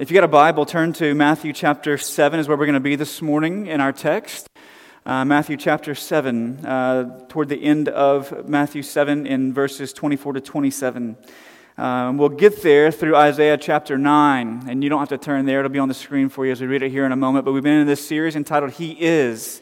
If 0.00 0.10
you 0.10 0.14
got 0.14 0.24
a 0.24 0.28
Bible, 0.28 0.64
turn 0.64 0.94
to 0.94 1.14
Matthew 1.14 1.52
chapter 1.52 1.98
7, 1.98 2.40
is 2.40 2.48
where 2.48 2.56
we're 2.56 2.64
going 2.64 2.72
to 2.72 2.80
be 2.80 2.96
this 2.96 3.20
morning 3.20 3.66
in 3.66 3.82
our 3.82 3.92
text. 3.92 4.48
Uh, 5.04 5.26
Matthew 5.26 5.58
chapter 5.58 5.94
7, 5.94 6.64
uh, 6.64 7.26
toward 7.28 7.50
the 7.50 7.62
end 7.62 7.90
of 7.90 8.48
Matthew 8.48 8.82
7, 8.82 9.26
in 9.26 9.52
verses 9.52 9.92
24 9.92 10.32
to 10.32 10.40
27. 10.40 11.18
Um, 11.76 12.16
we'll 12.16 12.30
get 12.30 12.62
there 12.62 12.90
through 12.90 13.14
Isaiah 13.14 13.58
chapter 13.58 13.98
9, 13.98 14.70
and 14.70 14.82
you 14.82 14.88
don't 14.88 15.00
have 15.00 15.10
to 15.10 15.18
turn 15.18 15.44
there. 15.44 15.58
It'll 15.58 15.70
be 15.70 15.78
on 15.78 15.88
the 15.88 15.92
screen 15.92 16.30
for 16.30 16.46
you 16.46 16.52
as 16.52 16.62
we 16.62 16.66
read 16.66 16.82
it 16.82 16.90
here 16.90 17.04
in 17.04 17.12
a 17.12 17.16
moment. 17.16 17.44
But 17.44 17.52
we've 17.52 17.62
been 17.62 17.80
in 17.80 17.86
this 17.86 18.02
series 18.02 18.36
entitled 18.36 18.72
He 18.72 18.92
Is. 18.98 19.60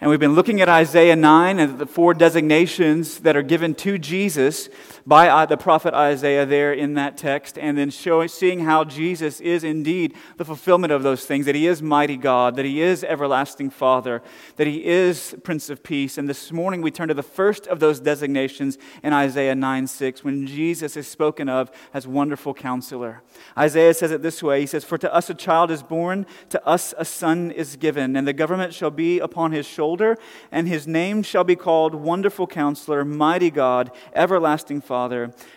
And 0.00 0.10
we've 0.10 0.18
been 0.18 0.34
looking 0.34 0.60
at 0.60 0.68
Isaiah 0.68 1.14
9 1.14 1.60
and 1.60 1.78
the 1.78 1.86
four 1.86 2.12
designations 2.12 3.20
that 3.20 3.36
are 3.36 3.42
given 3.42 3.72
to 3.76 3.98
Jesus 3.98 4.68
by 5.06 5.28
uh, 5.28 5.46
the 5.46 5.56
prophet 5.56 5.94
Isaiah 5.94 6.44
there 6.44 6.72
in 6.72 6.94
that 6.94 7.16
text, 7.16 7.56
and 7.56 7.78
then 7.78 7.90
showing, 7.90 8.28
seeing 8.28 8.60
how 8.60 8.82
Jesus 8.82 9.40
is 9.40 9.62
indeed 9.62 10.14
the 10.36 10.44
fulfillment 10.44 10.92
of 10.92 11.04
those 11.04 11.24
things 11.24 11.46
that 11.46 11.54
he 11.54 11.68
is 11.68 11.80
mighty 11.80 12.16
God, 12.16 12.56
that 12.56 12.64
he 12.64 12.80
is 12.80 13.04
everlasting 13.04 13.70
Father, 13.70 14.20
that 14.56 14.66
he 14.66 14.84
is 14.84 15.36
Prince 15.44 15.70
of 15.70 15.84
Peace. 15.84 16.18
And 16.18 16.28
this 16.28 16.50
morning 16.50 16.82
we 16.82 16.90
turn 16.90 17.06
to 17.06 17.14
the 17.14 17.22
first 17.22 17.68
of 17.68 17.78
those 17.78 18.00
designations 18.00 18.78
in 19.04 19.12
Isaiah 19.12 19.54
9 19.54 19.86
6, 19.86 20.24
when 20.24 20.46
Jesus 20.46 20.96
is 20.96 21.06
spoken 21.06 21.48
of 21.48 21.70
as 21.94 22.06
wonderful 22.06 22.52
counselor. 22.52 23.22
Isaiah 23.56 23.94
says 23.94 24.10
it 24.10 24.22
this 24.22 24.42
way 24.42 24.60
He 24.60 24.66
says, 24.66 24.84
For 24.84 24.98
to 24.98 25.14
us 25.14 25.30
a 25.30 25.34
child 25.34 25.70
is 25.70 25.84
born, 25.84 26.26
to 26.48 26.66
us 26.66 26.92
a 26.98 27.04
son 27.04 27.52
is 27.52 27.76
given, 27.76 28.16
and 28.16 28.26
the 28.26 28.32
government 28.32 28.74
shall 28.74 28.90
be 28.90 29.20
upon 29.20 29.52
his 29.52 29.66
shoulder, 29.66 30.18
and 30.50 30.66
his 30.66 30.88
name 30.88 31.22
shall 31.22 31.44
be 31.44 31.54
called 31.54 31.94
Wonderful 31.94 32.48
Counselor, 32.48 33.04
Mighty 33.04 33.52
God, 33.52 33.92
Everlasting 34.12 34.80
Father, 34.80 34.95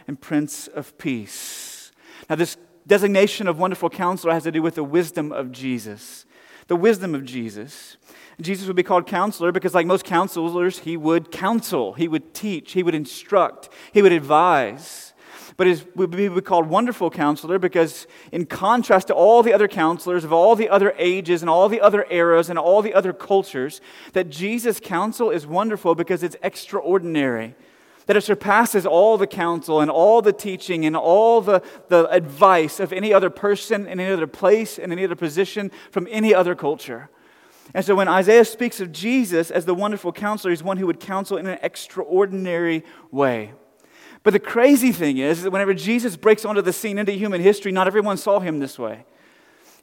and 0.07 0.20
Prince 0.20 0.67
of 0.67 0.98
Peace. 0.98 1.91
Now, 2.30 2.35
this 2.35 2.57
designation 2.85 3.47
of 3.47 3.59
Wonderful 3.59 3.89
Counselor 3.89 4.34
has 4.34 4.43
to 4.43 4.52
do 4.52 4.61
with 4.61 4.75
the 4.75 4.84
wisdom 4.84 5.31
of 5.31 5.52
Jesus. 5.52 6.25
The 6.67 6.75
wisdom 6.75 7.16
of 7.16 7.25
Jesus. 7.25 7.97
Jesus 8.41 8.67
would 8.67 8.75
be 8.75 8.83
called 8.83 9.08
counselor 9.08 9.52
because, 9.52 9.73
like 9.73 9.86
most 9.86 10.05
counselors, 10.05 10.80
he 10.80 10.95
would 10.95 11.31
counsel, 11.31 11.94
he 11.94 12.08
would 12.08 12.33
teach, 12.33 12.73
he 12.73 12.83
would 12.83 12.95
instruct, 12.95 13.69
he 13.91 14.02
would 14.02 14.11
advise 14.11 15.13
but 15.59 15.67
he 15.67 15.83
would 15.94 16.11
be 16.11 16.30
called 16.39 16.69
Wonderful 16.69 17.09
Counselor 17.09 17.59
because, 17.59 18.08
in 18.31 18.45
contrast 18.45 19.08
to 19.08 19.13
all 19.13 19.44
the 19.44 19.52
other 19.52 19.67
counselors 19.67 20.23
of 20.23 20.31
all 20.31 20.56
the 20.56 20.69
other 20.69 20.95
ages 20.97 21.41
and 21.41 21.50
all 21.50 21.67
the 21.67 21.81
other 21.81 22.06
eras 22.09 22.50
and 22.50 22.58
all 22.58 22.81
the 22.81 22.94
other 22.94 23.11
cultures, 23.11 23.81
that 24.13 24.30
Jesus' 24.30 24.80
counsel 24.80 25.30
is 25.30 25.45
wonderful 25.45 25.95
because 25.95 26.23
it's 26.23 26.38
extraordinary. 26.41 27.56
That 28.09 28.17
it 28.17 28.21
surpasses 28.21 28.88
all 28.88 29.19
the 29.19 29.27
counsel 29.27 29.81
and 29.81 29.91
all 29.91 30.23
the 30.23 30.33
teaching 30.33 30.83
and 30.83 30.95
all 30.97 31.41
the, 31.41 31.61
the 31.89 32.09
advice 32.09 32.79
of 32.79 32.91
any 32.91 33.13
other 33.13 33.29
person 33.29 33.85
in 33.85 33.99
any 33.99 34.11
other 34.11 34.25
place 34.25 34.79
in 34.79 34.91
any 34.91 35.03
other 35.03 35.16
position 35.16 35.69
from 35.91 36.07
any 36.09 36.33
other 36.33 36.55
culture. 36.55 37.11
And 37.75 37.85
so 37.85 37.93
when 37.93 38.07
Isaiah 38.07 38.45
speaks 38.45 38.79
of 38.79 38.91
Jesus 38.91 39.51
as 39.51 39.66
the 39.66 39.75
wonderful 39.75 40.11
counselor, 40.11 40.49
he's 40.49 40.63
one 40.63 40.77
who 40.77 40.88
would 40.88 40.99
counsel 40.99 41.38
in 41.38 41.45
an 41.45 41.59
extraordinary 41.61 42.83
way. 43.11 43.53
But 44.23 44.33
the 44.33 44.39
crazy 44.39 44.91
thing 44.91 45.19
is 45.19 45.44
that 45.44 45.51
whenever 45.51 45.75
Jesus 45.75 46.17
breaks 46.17 46.45
onto 46.45 46.63
the 46.63 46.73
scene 46.73 46.97
into 46.97 47.11
human 47.11 47.41
history, 47.41 47.71
not 47.71 47.85
everyone 47.85 48.17
saw 48.17 48.39
him 48.39 48.57
this 48.57 48.79
way. 48.79 49.05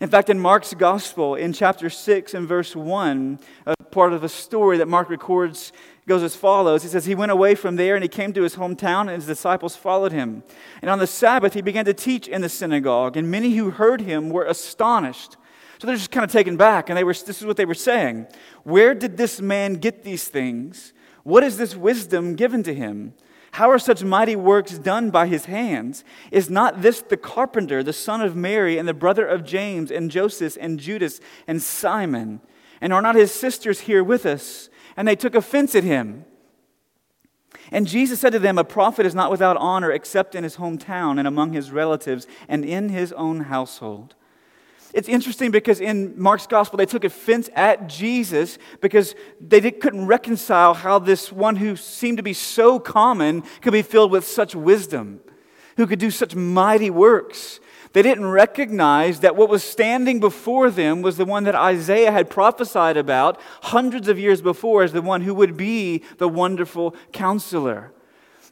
In 0.01 0.09
fact, 0.09 0.31
in 0.31 0.41
Mark's 0.41 0.75
gospel, 0.75 1.37
in 1.37 1.53
chapter 1.53 1.89
6 1.89 2.35
and 2.35 2.49
verse 2.49 2.75
1, 2.75 3.39
a 3.67 3.77
part 3.85 4.13
of 4.13 4.25
a 4.25 4.29
story 4.29 4.79
that 4.79 4.89
Mark 4.89 5.11
records 5.11 5.73
goes 6.07 6.23
as 6.23 6.37
follows. 6.37 6.83
He 6.83 6.89
says, 6.89 7.07
He 7.07 7.15
went 7.15 7.33
away 7.33 7.55
from 7.55 7.77
there 7.77 7.95
and 7.95 8.03
he 8.03 8.09
came 8.09 8.33
to 8.33 8.43
his 8.43 8.57
hometown, 8.57 9.03
and 9.03 9.11
his 9.11 9.27
disciples 9.27 9.77
followed 9.77 10.13
him. 10.13 10.43
And 10.81 10.91
on 10.91 10.99
the 10.99 11.07
Sabbath, 11.07 11.55
he 11.55 11.63
began 11.63 11.85
to 11.87 11.95
teach 11.95 12.29
in 12.29 12.43
the 12.43 12.49
synagogue, 12.49 13.17
and 13.17 13.31
many 13.31 13.57
who 13.57 13.71
heard 13.71 14.03
him 14.03 14.31
were 14.31 14.45
astonished. 14.45 15.37
So 15.79 15.87
they're 15.87 15.97
just 15.97 16.11
kind 16.11 16.25
of 16.25 16.33
taken 16.33 16.57
back, 16.57 16.89
and 16.89 16.97
they 16.97 17.05
were, 17.05 17.13
this 17.13 17.41
is 17.41 17.45
what 17.45 17.57
they 17.57 17.65
were 17.65 17.75
saying 17.75 18.27
Where 18.63 18.95
did 18.95 19.17
this 19.17 19.41
man 19.41 19.75
get 19.75 20.05
these 20.05 20.29
things? 20.29 20.93
What 21.23 21.43
is 21.43 21.59
this 21.59 21.75
wisdom 21.75 22.37
given 22.37 22.63
to 22.63 22.75
him? 22.75 23.15
How 23.53 23.71
are 23.71 23.79
such 23.79 24.05
mighty 24.05 24.37
works 24.37 24.79
done 24.79 25.11
by 25.11 25.27
his 25.27 25.47
hands? 25.47 26.05
Is 26.31 26.51
not 26.51 26.83
this 26.83 27.01
the 27.01 27.17
carpenter, 27.17 27.83
the 27.83 27.93
son 27.93 28.21
of 28.21 28.37
Mary, 28.37 28.79
and 28.79 28.87
the 28.87 28.95
brother 28.95 29.27
of 29.27 29.45
James, 29.45 29.91
and 29.91 30.11
Joseph, 30.11 30.57
and 30.61 30.79
Judas, 30.79 31.21
and 31.49 31.61
Simon? 31.61 32.41
And 32.81 32.93
are 32.93 33.03
not 33.03 33.15
his 33.15 33.33
sisters 33.33 33.81
here 33.81 34.05
with 34.05 34.27
us? 34.27 34.69
And 34.97 35.07
they 35.07 35.17
took 35.17 35.35
offense 35.35 35.75
at 35.75 35.85
him. 35.85 36.25
And 37.71 37.87
Jesus 37.87 38.21
said 38.21 38.33
to 38.33 38.39
them, 38.39 38.59
A 38.59 38.65
prophet 38.65 39.07
is 39.07 39.15
not 39.15 39.31
without 39.31 39.57
honor 39.57 39.91
except 39.91 40.35
in 40.35 40.45
his 40.45 40.57
hometown 40.57 41.19
and 41.19 41.27
among 41.27 41.53
his 41.53 41.71
relatives 41.71 42.27
and 42.49 42.65
in 42.65 42.89
his 42.89 43.13
own 43.13 43.41
household. 43.41 44.15
It's 44.95 45.09
interesting 45.09 45.51
because 45.51 45.81
in 45.81 46.19
Mark's 46.19 46.47
gospel, 46.47 46.79
they 46.79 46.87
took 46.87 47.05
offense 47.05 47.51
at 47.55 47.87
Jesus 47.89 48.57
because 48.81 49.15
they 49.41 49.71
couldn't 49.71 50.07
reconcile 50.07 50.75
how 50.75 50.99
this 50.99 51.31
one 51.31 51.57
who 51.57 51.77
seemed 51.77 52.17
to 52.17 52.23
be 52.23 52.33
so 52.33 52.79
common 52.79 53.43
could 53.61 53.73
be 53.73 53.83
filled 53.83 54.11
with 54.11 54.27
such 54.27 54.55
wisdom, 54.55 55.21
who 55.77 55.87
could 55.87 55.99
do 55.99 56.11
such 56.11 56.35
mighty 56.35 56.89
works. 56.89 57.61
They 57.97 58.03
didn't 58.03 58.27
recognize 58.27 59.21
that 59.21 59.37
what 59.37 59.49
was 59.49 59.65
standing 59.65 60.21
before 60.21 60.71
them 60.71 61.01
was 61.01 61.17
the 61.17 61.25
one 61.25 61.45
that 61.45 61.55
Isaiah 61.55 62.13
had 62.13 62.29
prophesied 62.29 62.99
about 62.99 63.41
hundreds 63.63 64.07
of 64.07 64.19
years 64.19 64.43
before 64.43 64.83
as 64.83 64.93
the 64.93 65.01
one 65.01 65.23
who 65.23 65.33
would 65.33 65.57
be 65.57 66.03
the 66.19 66.29
wonderful 66.29 66.95
counselor. 67.15 67.95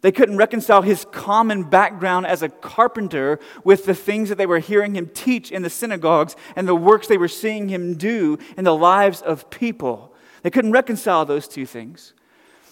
They 0.00 0.12
couldn't 0.12 0.38
reconcile 0.38 0.80
his 0.80 1.04
common 1.12 1.64
background 1.64 2.26
as 2.26 2.42
a 2.42 2.48
carpenter 2.48 3.38
with 3.64 3.84
the 3.84 3.94
things 3.94 4.30
that 4.30 4.38
they 4.38 4.46
were 4.46 4.60
hearing 4.60 4.96
him 4.96 5.10
teach 5.12 5.52
in 5.52 5.60
the 5.60 5.68
synagogues 5.68 6.36
and 6.56 6.66
the 6.66 6.74
works 6.74 7.06
they 7.06 7.18
were 7.18 7.28
seeing 7.28 7.68
him 7.68 7.98
do 7.98 8.38
in 8.56 8.64
the 8.64 8.74
lives 8.74 9.20
of 9.20 9.50
people. 9.50 10.14
They 10.42 10.48
couldn't 10.48 10.72
reconcile 10.72 11.26
those 11.26 11.46
two 11.46 11.66
things 11.66 12.14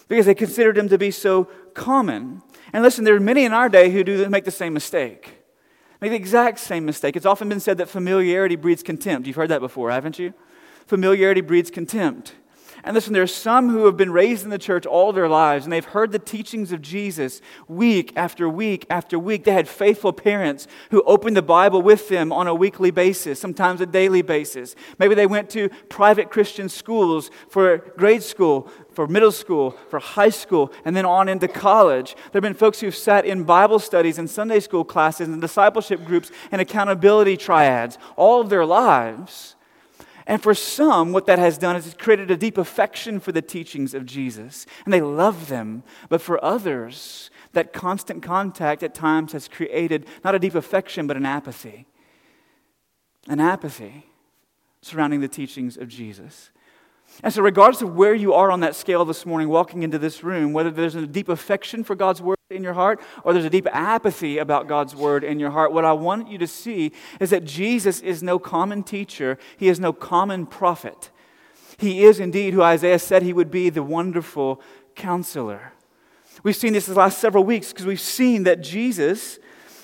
because 0.07 0.25
they 0.25 0.33
considered 0.33 0.79
him 0.79 0.89
to 0.89 0.97
be 0.97 1.11
so 1.11 1.43
common. 1.75 2.41
And 2.73 2.81
listen, 2.81 3.03
there 3.03 3.15
are 3.15 3.19
many 3.19 3.45
in 3.45 3.53
our 3.53 3.69
day 3.69 3.91
who 3.91 4.03
do 4.03 4.27
make 4.27 4.45
the 4.45 4.49
same 4.49 4.73
mistake. 4.73 5.42
Make 6.03 6.11
the 6.11 6.17
exact 6.17 6.59
same 6.59 6.83
mistake. 6.83 7.15
It's 7.15 7.25
often 7.25 7.47
been 7.47 7.61
said 7.61 7.77
that 7.77 7.87
familiarity 7.87 8.57
breeds 8.57 8.83
contempt. 8.83 9.25
You've 9.25 9.37
heard 9.37 9.47
that 9.51 9.61
before, 9.61 9.89
haven't 9.89 10.19
you? 10.19 10.33
Familiarity 10.85 11.39
breeds 11.39 11.71
contempt. 11.71 12.33
And 12.85 12.95
listen, 12.95 13.13
there 13.13 13.23
are 13.23 13.27
some 13.27 13.69
who 13.69 13.85
have 13.85 13.95
been 13.95 14.11
raised 14.11 14.43
in 14.43 14.49
the 14.49 14.57
church 14.57 14.85
all 14.85 15.13
their 15.13 15.29
lives 15.29 15.65
and 15.65 15.71
they've 15.71 15.85
heard 15.85 16.11
the 16.11 16.19
teachings 16.19 16.73
of 16.73 16.81
Jesus 16.81 17.39
week 17.69 18.11
after 18.17 18.49
week 18.49 18.85
after 18.89 19.17
week. 19.17 19.45
They 19.45 19.53
had 19.53 19.69
faithful 19.69 20.11
parents 20.11 20.67
who 20.91 21.01
opened 21.03 21.37
the 21.37 21.41
Bible 21.41 21.81
with 21.81 22.09
them 22.09 22.33
on 22.33 22.47
a 22.47 22.53
weekly 22.53 22.91
basis, 22.91 23.39
sometimes 23.39 23.79
a 23.79 23.85
daily 23.85 24.21
basis. 24.21 24.75
Maybe 24.99 25.15
they 25.15 25.27
went 25.27 25.49
to 25.51 25.69
private 25.87 26.29
Christian 26.29 26.67
schools 26.67 27.31
for 27.47 27.77
grade 27.95 28.21
school, 28.21 28.69
for 28.91 29.07
middle 29.07 29.31
school, 29.31 29.71
for 29.89 29.99
high 29.99 30.29
school, 30.29 30.73
and 30.83 30.93
then 30.93 31.05
on 31.05 31.29
into 31.29 31.47
college. 31.47 32.15
There 32.15 32.41
have 32.41 32.43
been 32.43 32.53
folks 32.53 32.81
who've 32.81 32.93
sat 32.93 33.25
in 33.25 33.45
Bible 33.45 33.79
studies 33.79 34.17
and 34.17 34.29
Sunday 34.29 34.59
school 34.59 34.83
classes 34.83 35.29
and 35.29 35.39
discipleship 35.39 36.03
groups 36.03 36.31
and 36.51 36.59
accountability 36.59 37.37
triads 37.37 37.97
all 38.17 38.41
of 38.41 38.49
their 38.49 38.65
lives. 38.65 39.55
And 40.25 40.41
for 40.41 40.53
some, 40.53 41.11
what 41.11 41.25
that 41.25 41.39
has 41.39 41.57
done 41.57 41.75
is 41.75 41.85
it's 41.85 41.95
created 41.95 42.31
a 42.31 42.37
deep 42.37 42.57
affection 42.57 43.19
for 43.19 43.31
the 43.31 43.41
teachings 43.41 43.93
of 43.93 44.05
Jesus, 44.05 44.65
and 44.85 44.93
they 44.93 45.01
love 45.01 45.49
them. 45.49 45.83
But 46.09 46.21
for 46.21 46.43
others, 46.43 47.29
that 47.51 47.73
constant 47.73 48.23
contact 48.23 48.83
at 48.83 48.93
times 48.93 49.33
has 49.33 49.47
created 49.47 50.05
not 50.23 50.35
a 50.35 50.39
deep 50.39 50.55
affection, 50.55 51.07
but 51.07 51.17
an 51.17 51.25
apathy. 51.25 51.87
An 53.27 53.39
apathy 53.39 54.07
surrounding 54.81 55.21
the 55.21 55.27
teachings 55.27 55.77
of 55.77 55.87
Jesus. 55.87 56.51
And 57.21 57.33
so, 57.33 57.41
regardless 57.41 57.81
of 57.81 57.95
where 57.95 58.15
you 58.15 58.33
are 58.33 58.49
on 58.49 58.61
that 58.61 58.75
scale 58.75 59.05
this 59.05 59.25
morning, 59.25 59.49
walking 59.49 59.83
into 59.83 59.99
this 59.99 60.23
room, 60.23 60.51
whether 60.51 60.71
there's 60.71 60.95
a 60.95 61.05
deep 61.05 61.29
affection 61.29 61.83
for 61.83 61.95
God's 61.95 62.21
word 62.21 62.37
in 62.49 62.63
your 62.63 62.73
heart 62.73 62.99
or 63.23 63.33
there's 63.33 63.45
a 63.45 63.49
deep 63.49 63.67
apathy 63.71 64.37
about 64.37 64.67
God's 64.67 64.95
word 64.95 65.23
in 65.23 65.39
your 65.39 65.51
heart, 65.51 65.71
what 65.71 65.85
I 65.85 65.93
want 65.93 66.29
you 66.29 66.37
to 66.39 66.47
see 66.47 66.91
is 67.19 67.29
that 67.29 67.45
Jesus 67.45 67.99
is 67.99 68.23
no 68.23 68.39
common 68.39 68.83
teacher, 68.83 69.37
he 69.57 69.67
is 69.67 69.79
no 69.79 69.93
common 69.93 70.45
prophet. 70.45 71.11
He 71.77 72.03
is 72.03 72.19
indeed 72.19 72.53
who 72.53 72.61
Isaiah 72.61 72.99
said 72.99 73.23
he 73.23 73.33
would 73.33 73.51
be 73.51 73.69
the 73.69 73.83
wonderful 73.83 74.61
counselor. 74.95 75.73
We've 76.43 76.55
seen 76.55 76.73
this 76.73 76.85
the 76.87 76.93
last 76.93 77.19
several 77.19 77.43
weeks 77.43 77.71
because 77.71 77.85
we've 77.85 77.99
seen 77.99 78.43
that 78.43 78.61
Jesus 78.61 79.39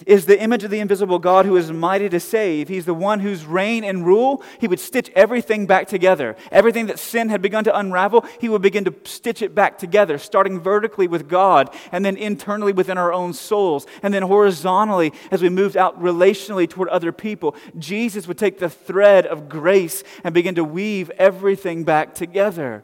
is 0.05 0.25
the 0.25 0.41
image 0.41 0.63
of 0.63 0.71
the 0.71 0.79
invisible 0.79 1.19
God 1.19 1.45
who 1.45 1.57
is 1.57 1.71
mighty 1.71 2.09
to 2.09 2.19
save. 2.19 2.67
He's 2.67 2.85
the 2.85 2.93
one 2.93 3.19
whose 3.19 3.45
reign 3.45 3.83
and 3.83 4.05
rule, 4.05 4.43
he 4.59 4.67
would 4.67 4.79
stitch 4.79 5.11
everything 5.15 5.65
back 5.65 5.87
together. 5.87 6.35
Everything 6.51 6.87
that 6.87 6.99
sin 6.99 7.29
had 7.29 7.41
begun 7.41 7.63
to 7.65 7.77
unravel, 7.77 8.25
he 8.39 8.49
would 8.49 8.61
begin 8.61 8.85
to 8.85 8.95
stitch 9.03 9.41
it 9.41 9.55
back 9.55 9.77
together, 9.77 10.17
starting 10.17 10.59
vertically 10.59 11.07
with 11.07 11.27
God, 11.27 11.73
and 11.91 12.05
then 12.05 12.17
internally 12.17 12.73
within 12.73 12.97
our 12.97 13.13
own 13.13 13.33
souls, 13.33 13.85
and 14.03 14.13
then 14.13 14.23
horizontally 14.23 15.13
as 15.31 15.41
we 15.41 15.49
moved 15.49 15.77
out 15.77 16.01
relationally 16.01 16.69
toward 16.69 16.89
other 16.89 17.11
people. 17.11 17.55
Jesus 17.77 18.27
would 18.27 18.37
take 18.37 18.59
the 18.59 18.69
thread 18.69 19.25
of 19.25 19.49
grace 19.49 20.03
and 20.23 20.33
begin 20.33 20.55
to 20.55 20.63
weave 20.63 21.09
everything 21.11 21.83
back 21.83 22.13
together 22.13 22.83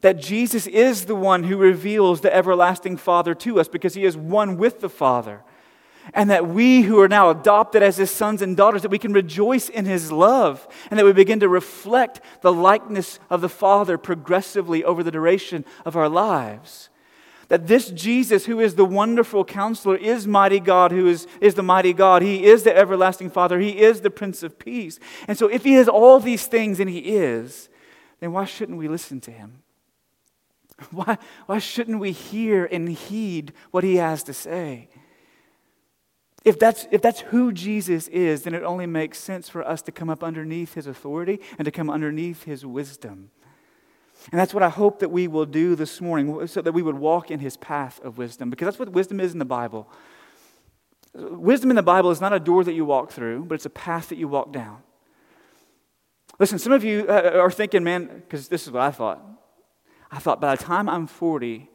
that 0.00 0.18
Jesus 0.18 0.66
is 0.66 1.04
the 1.04 1.14
one 1.14 1.44
who 1.44 1.56
reveals 1.56 2.20
the 2.20 2.34
everlasting 2.34 2.96
Father 2.96 3.34
to 3.34 3.60
us 3.60 3.68
because 3.68 3.94
he 3.94 4.04
is 4.04 4.16
one 4.16 4.56
with 4.56 4.80
the 4.80 4.88
Father. 4.88 5.42
And 6.14 6.30
that 6.30 6.48
we 6.48 6.82
who 6.82 7.00
are 7.00 7.08
now 7.08 7.30
adopted 7.30 7.82
as 7.82 7.96
his 7.96 8.10
sons 8.10 8.42
and 8.42 8.56
daughters, 8.56 8.82
that 8.82 8.90
we 8.90 8.98
can 8.98 9.12
rejoice 9.12 9.68
in 9.68 9.84
his 9.84 10.10
love, 10.10 10.66
and 10.90 10.98
that 10.98 11.04
we 11.04 11.12
begin 11.12 11.40
to 11.40 11.48
reflect 11.48 12.20
the 12.40 12.52
likeness 12.52 13.18
of 13.28 13.40
the 13.40 13.48
Father 13.48 13.98
progressively 13.98 14.82
over 14.82 15.02
the 15.02 15.10
duration 15.10 15.64
of 15.84 15.96
our 15.96 16.08
lives. 16.08 16.88
That 17.50 17.66
this 17.66 17.90
Jesus, 17.90 18.46
who 18.46 18.60
is 18.60 18.76
the 18.76 18.84
wonderful 18.84 19.44
counselor, 19.44 19.96
is 19.96 20.24
mighty 20.24 20.60
God, 20.60 20.92
who 20.92 21.08
is, 21.08 21.26
is 21.40 21.56
the 21.56 21.64
mighty 21.64 21.92
God. 21.92 22.22
He 22.22 22.44
is 22.44 22.62
the 22.62 22.76
everlasting 22.76 23.28
Father. 23.28 23.58
He 23.58 23.80
is 23.80 24.02
the 24.02 24.10
Prince 24.10 24.44
of 24.44 24.56
Peace. 24.56 25.00
And 25.26 25.36
so, 25.36 25.48
if 25.48 25.64
he 25.64 25.72
has 25.74 25.88
all 25.88 26.20
these 26.20 26.46
things, 26.46 26.78
and 26.78 26.88
he 26.88 26.98
is, 26.98 27.68
then 28.20 28.30
why 28.30 28.44
shouldn't 28.44 28.78
we 28.78 28.86
listen 28.86 29.20
to 29.22 29.32
him? 29.32 29.62
Why, 30.92 31.18
why 31.44 31.58
shouldn't 31.58 32.00
we 32.00 32.12
hear 32.12 32.64
and 32.64 32.88
heed 32.88 33.52
what 33.70 33.84
he 33.84 33.96
has 33.96 34.22
to 34.22 34.32
say? 34.32 34.88
If 36.50 36.58
that's, 36.58 36.88
if 36.90 37.00
that's 37.00 37.20
who 37.20 37.52
Jesus 37.52 38.08
is, 38.08 38.42
then 38.42 38.54
it 38.54 38.64
only 38.64 38.84
makes 38.84 39.20
sense 39.20 39.48
for 39.48 39.62
us 39.64 39.82
to 39.82 39.92
come 39.92 40.10
up 40.10 40.24
underneath 40.24 40.74
his 40.74 40.88
authority 40.88 41.38
and 41.58 41.64
to 41.64 41.70
come 41.70 41.88
underneath 41.88 42.42
his 42.42 42.66
wisdom. 42.66 43.30
And 44.32 44.40
that's 44.40 44.52
what 44.52 44.64
I 44.64 44.68
hope 44.68 44.98
that 44.98 45.12
we 45.12 45.28
will 45.28 45.46
do 45.46 45.76
this 45.76 46.00
morning, 46.00 46.48
so 46.48 46.60
that 46.60 46.72
we 46.72 46.82
would 46.82 46.96
walk 46.96 47.30
in 47.30 47.38
his 47.38 47.56
path 47.56 48.00
of 48.00 48.18
wisdom, 48.18 48.50
because 48.50 48.66
that's 48.66 48.80
what 48.80 48.88
wisdom 48.88 49.20
is 49.20 49.32
in 49.32 49.38
the 49.38 49.44
Bible. 49.44 49.88
Wisdom 51.14 51.70
in 51.70 51.76
the 51.76 51.84
Bible 51.84 52.10
is 52.10 52.20
not 52.20 52.32
a 52.32 52.40
door 52.40 52.64
that 52.64 52.74
you 52.74 52.84
walk 52.84 53.12
through, 53.12 53.44
but 53.44 53.54
it's 53.54 53.66
a 53.66 53.70
path 53.70 54.08
that 54.08 54.18
you 54.18 54.26
walk 54.26 54.52
down. 54.52 54.78
Listen, 56.40 56.58
some 56.58 56.72
of 56.72 56.82
you 56.82 57.06
uh, 57.08 57.30
are 57.36 57.52
thinking, 57.52 57.84
man, 57.84 58.06
because 58.06 58.48
this 58.48 58.66
is 58.66 58.72
what 58.72 58.82
I 58.82 58.90
thought. 58.90 59.24
I 60.10 60.18
thought 60.18 60.40
by 60.40 60.56
the 60.56 60.64
time 60.64 60.88
I'm 60.88 61.06
40, 61.06 61.70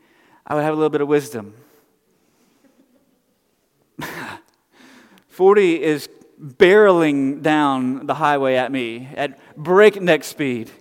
I 0.45 0.53
would 0.53 0.65
have 0.65 0.73
a 0.73 0.75
little 0.75 0.89
bit 0.89 0.99
of 0.99 1.07
wisdom. 1.07 1.53
40 5.35 5.83
is 5.83 6.07
barreling 6.41 7.41
down 7.41 8.05
the 8.05 8.13
highway 8.13 8.55
at 8.55 8.71
me 8.71 9.09
at 9.17 9.37
breakneck 9.57 10.23
speed. 10.23 10.71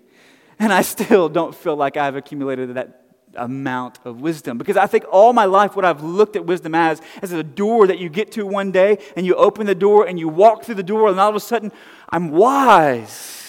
And 0.61 0.73
I 0.73 0.83
still 0.83 1.29
don't 1.29 1.53
feel 1.53 1.75
like 1.75 1.97
I've 1.97 2.15
accumulated 2.15 2.75
that 2.75 3.03
amount 3.35 3.99
of 4.05 4.21
wisdom. 4.21 4.57
Because 4.57 4.77
I 4.77 4.87
think 4.87 5.07
all 5.11 5.33
my 5.33 5.45
life, 5.45 5.75
what 5.75 5.85
I've 5.85 6.05
looked 6.05 6.37
at 6.37 6.47
wisdom 6.47 6.73
as, 6.73 7.03
as 7.21 7.33
a 7.33 7.43
door 7.43 7.89
that 7.89 7.99
you 7.99 8.09
get 8.09 8.31
to 8.33 8.47
one 8.47 8.71
day, 8.71 8.99
and 9.17 9.27
you 9.27 9.35
open 9.35 9.67
the 9.67 9.75
door 9.75 10.07
and 10.07 10.21
you 10.21 10.29
walk 10.29 10.63
through 10.63 10.77
the 10.77 10.85
door, 10.85 11.09
and 11.09 11.19
all 11.19 11.31
of 11.31 11.35
a 11.35 11.41
sudden, 11.41 11.73
I'm 12.11 12.31
wise. 12.31 13.44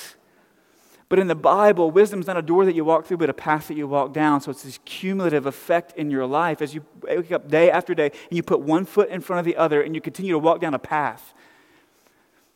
But 1.16 1.22
in 1.22 1.28
the 1.28 1.34
Bible, 1.34 1.92
wisdom 1.92 2.20
is 2.20 2.28
not 2.28 2.36
a 2.36 2.42
door 2.42 2.66
that 2.66 2.76
you 2.76 2.84
walk 2.84 3.06
through, 3.06 3.16
but 3.16 3.30
a 3.30 3.34
path 3.34 3.70
that 3.70 3.78
you 3.78 3.88
walk 3.88 4.12
down. 4.12 4.42
So 4.42 4.52
it's 4.52 4.64
this 4.64 4.82
cumulative 4.84 5.46
effect 5.46 5.96
in 5.96 6.12
your 6.12 6.26
life 6.26 6.62
as 6.62 6.76
you 6.76 6.84
wake 7.04 7.32
up 7.32 7.48
day 7.48 7.72
after 7.72 7.96
day 7.96 8.08
and 8.08 8.36
you 8.36 8.44
put 8.44 8.60
one 8.60 8.84
foot 8.84 9.08
in 9.08 9.22
front 9.22 9.40
of 9.40 9.46
the 9.46 9.56
other 9.56 9.82
and 9.82 9.96
you 9.96 10.02
continue 10.02 10.34
to 10.34 10.40
walk 10.40 10.60
down 10.60 10.74
a 10.74 10.78
path. 10.78 11.34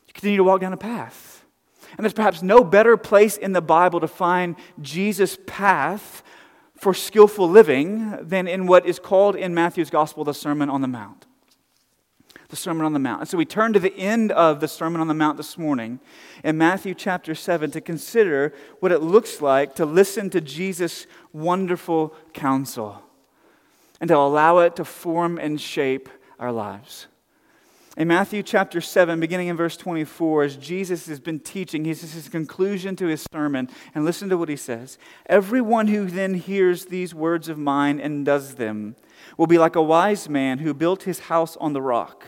You 0.07 0.13
continue 0.13 0.35
to 0.35 0.43
walk 0.43 0.59
down 0.59 0.73
a 0.73 0.77
path. 0.77 1.45
And 1.91 1.99
there's 2.03 2.11
perhaps 2.11 2.43
no 2.43 2.61
better 2.61 2.97
place 2.97 3.37
in 3.37 3.53
the 3.53 3.61
Bible 3.61 4.01
to 4.01 4.09
find 4.09 4.57
Jesus' 4.81 5.37
path 5.47 6.21
for 6.75 6.93
skillful 6.93 7.49
living 7.49 8.17
than 8.21 8.45
in 8.45 8.67
what 8.67 8.85
is 8.85 8.99
called 8.99 9.37
in 9.37 9.53
Matthew's 9.53 9.89
Gospel 9.89 10.25
the 10.25 10.33
Sermon 10.33 10.69
on 10.69 10.81
the 10.81 10.89
Mount 10.89 11.27
the 12.49 12.55
Sermon 12.55 12.85
on 12.85 12.93
the 12.93 12.99
Mount. 12.99 13.21
And 13.21 13.29
so 13.29 13.37
we 13.37 13.45
turn 13.45 13.73
to 13.73 13.79
the 13.79 13.95
end 13.95 14.31
of 14.31 14.59
the 14.59 14.67
Sermon 14.67 14.99
on 14.99 15.07
the 15.07 15.13
Mount 15.13 15.37
this 15.37 15.57
morning 15.57 15.99
in 16.43 16.57
Matthew 16.57 16.95
chapter 16.95 17.35
7 17.35 17.69
to 17.71 17.79
consider 17.79 18.53
what 18.79 18.91
it 18.91 18.99
looks 18.99 19.39
like 19.41 19.75
to 19.75 19.85
listen 19.85 20.29
to 20.31 20.41
Jesus' 20.41 21.05
wonderful 21.31 22.13
counsel 22.33 23.03
and 24.01 24.07
to 24.07 24.17
allow 24.17 24.57
it 24.59 24.75
to 24.77 24.85
form 24.85 25.37
and 25.37 25.61
shape 25.61 26.09
our 26.39 26.51
lives. 26.51 27.07
In 27.97 28.07
Matthew 28.07 28.43
chapter 28.43 28.79
7, 28.79 29.19
beginning 29.19 29.49
in 29.49 29.57
verse 29.57 29.75
24, 29.75 30.43
as 30.43 30.55
Jesus 30.55 31.07
has 31.07 31.19
been 31.19 31.39
teaching, 31.39 31.83
he's 31.83 32.13
his 32.13 32.29
conclusion 32.29 32.95
to 32.95 33.07
his 33.07 33.25
sermon, 33.31 33.69
and 33.93 34.05
listen 34.05 34.29
to 34.29 34.37
what 34.37 34.47
he 34.47 34.55
says. 34.55 34.97
Everyone 35.25 35.87
who 35.87 36.05
then 36.05 36.35
hears 36.35 36.85
these 36.85 37.13
words 37.13 37.49
of 37.49 37.57
mine 37.57 37.99
and 37.99 38.25
does 38.25 38.55
them 38.55 38.95
will 39.37 39.47
be 39.47 39.57
like 39.57 39.75
a 39.75 39.81
wise 39.81 40.29
man 40.29 40.59
who 40.59 40.73
built 40.73 41.03
his 41.03 41.19
house 41.19 41.57
on 41.57 41.73
the 41.73 41.81
rock. 41.81 42.27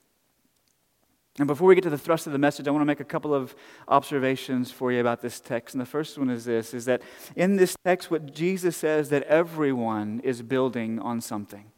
And 1.39 1.47
before 1.47 1.67
we 1.67 1.75
get 1.75 1.83
to 1.83 1.89
the 1.89 1.97
thrust 1.97 2.27
of 2.27 2.33
the 2.33 2.39
message, 2.39 2.67
I 2.67 2.71
want 2.71 2.81
to 2.81 2.85
make 2.85 2.99
a 2.99 3.05
couple 3.05 3.33
of 3.33 3.55
observations 3.87 4.69
for 4.71 4.91
you 4.91 4.99
about 4.99 5.21
this 5.21 5.39
text. 5.39 5.73
And 5.73 5.81
the 5.81 5.85
first 5.85 6.17
one 6.17 6.29
is 6.29 6.45
this 6.45 6.73
is 6.73 6.85
that 6.85 7.01
in 7.35 7.55
this 7.55 7.75
text 7.85 8.11
what 8.11 8.33
Jesus 8.33 8.75
says 8.75 9.09
that 9.09 9.23
everyone 9.23 10.21
is 10.23 10.41
building 10.41 10.99
on 10.99 11.21
something. 11.21 11.71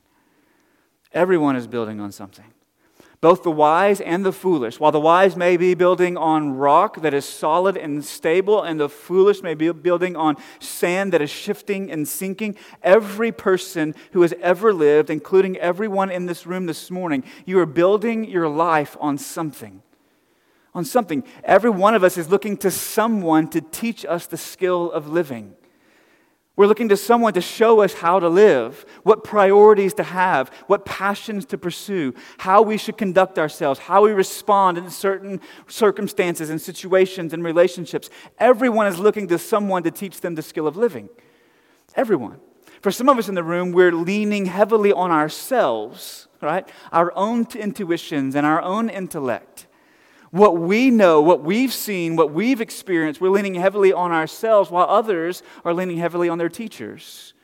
Everyone 1.12 1.56
is 1.56 1.68
building 1.68 2.00
on 2.00 2.12
something 2.12 2.53
both 3.24 3.42
the 3.42 3.50
wise 3.50 4.02
and 4.02 4.26
the 4.26 4.34
foolish. 4.34 4.82
While 4.82 4.92
the 4.92 5.00
wise 5.00 5.38
may 5.38 5.56
be 5.56 5.76
building 5.76 6.18
on 6.18 6.58
rock 6.58 7.02
that 7.04 7.14
is 7.14 7.24
solid 7.24 7.78
and 7.78 8.04
stable, 8.04 8.62
and 8.62 8.78
the 8.78 8.90
foolish 8.90 9.42
may 9.42 9.54
be 9.54 9.72
building 9.72 10.18
on 10.18 10.36
sand 10.60 11.14
that 11.14 11.22
is 11.22 11.30
shifting 11.30 11.90
and 11.90 12.06
sinking, 12.06 12.58
every 12.82 13.32
person 13.32 13.96
who 14.12 14.24
has 14.24 14.34
ever 14.42 14.74
lived, 14.74 15.10
including 15.10 15.56
everyone 15.56 16.12
in 16.12 16.26
this 16.26 16.46
room 16.46 16.66
this 16.66 16.92
morning, 16.92 17.24
you 17.46 17.58
are 17.60 17.66
building 17.66 18.26
your 18.26 18.50
life 18.50 18.98
on 19.00 19.18
something. 19.18 19.82
On 20.76 20.84
something. 20.84 21.24
Every 21.46 21.70
one 21.70 21.96
of 21.96 22.04
us 22.04 22.18
is 22.18 22.28
looking 22.28 22.58
to 22.58 22.72
someone 22.72 23.48
to 23.52 23.62
teach 23.62 24.04
us 24.04 24.28
the 24.28 24.36
skill 24.36 24.92
of 24.92 25.08
living. 25.08 25.56
We're 26.56 26.68
looking 26.68 26.90
to 26.90 26.98
someone 26.98 27.34
to 27.34 27.42
show 27.42 27.82
us 27.82 27.94
how 27.94 28.20
to 28.20 28.30
live, 28.30 28.86
what 29.02 29.24
priorities 29.24 29.96
to 29.96 30.04
have, 30.04 30.50
what 30.68 30.86
passions 30.86 31.46
to 31.46 31.58
pursue, 31.58 32.14
how 32.38 32.62
we 32.62 32.78
should 32.78 32.96
conduct 32.96 33.40
ourselves, 33.40 33.80
how 33.80 34.04
we 34.04 34.12
respond 34.12 34.78
in 34.78 34.92
certain 34.92 35.42
circumstances 35.68 36.52
and 36.52 36.62
situations 36.62 37.34
and 37.34 37.44
relationships. 37.44 38.12
Everyone 38.38 38.86
is 38.86 39.00
looking 39.00 39.28
to 39.30 39.40
someone 39.40 39.82
to 39.82 39.90
teach 39.90 40.22
them 40.22 40.36
the 40.36 40.44
skill 40.44 40.68
of 40.68 40.78
living. 40.78 41.10
Everyone. 41.96 42.40
For 42.82 42.92
some 42.92 43.10
of 43.10 43.18
us 43.18 43.30
in 43.30 43.36
the 43.36 43.44
room, 43.44 43.72
we're 43.72 43.92
leaning 43.92 44.46
heavily 44.46 44.92
on 44.92 45.10
ourselves, 45.10 46.28
right? 46.40 46.70
Our 46.92 47.12
own 47.16 47.48
intuitions 47.56 48.36
and 48.36 48.46
our 48.46 48.62
own 48.62 48.90
intellect 48.90 49.66
what 50.34 50.58
we 50.58 50.90
know, 50.90 51.22
what 51.22 51.44
we've 51.44 51.72
seen, 51.72 52.16
what 52.16 52.34
we've 52.34 52.60
experienced, 52.60 53.22
we're 53.22 53.30
leaning 53.30 53.54
heavily 53.54 53.94
on 53.94 54.12
ourselves 54.12 54.72
while 54.72 54.88
others 54.90 55.44
are 55.64 55.76
leaning 55.76 55.98
heavily 55.98 56.28
on 56.28 56.40
their 56.40 56.50
teachers. 56.50 57.36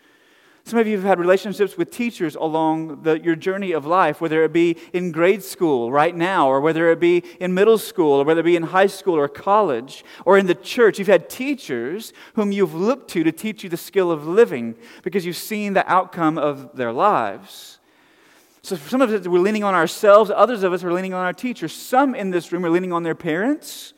Some 0.63 0.79
of 0.79 0.87
you 0.87 0.95
have 0.95 1.05
had 1.05 1.19
relationships 1.19 1.77
with 1.77 1.91
teachers 1.91 2.33
along 2.33 3.03
the, 3.03 3.19
your 3.19 3.35
journey 3.35 3.73
of 3.73 3.85
life, 3.85 4.19
whether 4.19 4.43
it 4.43 4.51
be 4.51 4.75
in 4.91 5.11
grade 5.11 5.43
school 5.43 5.91
right 5.91 6.15
now, 6.15 6.49
or 6.49 6.61
whether 6.61 6.89
it 6.89 6.99
be 6.99 7.23
in 7.39 7.53
middle 7.53 7.77
school, 7.77 8.21
or 8.21 8.25
whether 8.25 8.41
it 8.41 8.45
be 8.45 8.55
in 8.55 8.63
high 8.63 8.87
school 8.87 9.15
or 9.15 9.27
college, 9.27 10.03
or 10.25 10.39
in 10.39 10.47
the 10.47 10.55
church. 10.55 10.97
You've 10.97 11.07
had 11.07 11.29
teachers 11.29 12.11
whom 12.33 12.51
you've 12.51 12.73
looked 12.73 13.11
to 13.11 13.23
to 13.23 13.31
teach 13.31 13.63
you 13.63 13.69
the 13.69 13.77
skill 13.77 14.11
of 14.11 14.25
living 14.25 14.75
because 15.03 15.27
you've 15.27 15.37
seen 15.37 15.73
the 15.73 15.87
outcome 15.87 16.39
of 16.39 16.75
their 16.75 16.91
lives. 16.91 17.78
So 18.61 18.75
some 18.75 19.01
of 19.01 19.09
us 19.11 19.27
we're 19.27 19.39
leaning 19.39 19.63
on 19.63 19.73
ourselves, 19.73 20.31
others 20.33 20.63
of 20.63 20.73
us 20.73 20.83
are 20.83 20.93
leaning 20.93 21.13
on 21.13 21.25
our 21.25 21.33
teachers. 21.33 21.73
Some 21.73 22.13
in 22.15 22.31
this 22.31 22.51
room 22.51 22.65
are 22.65 22.69
leaning 22.69 22.93
on 22.93 23.03
their 23.03 23.15
parents. 23.15 23.93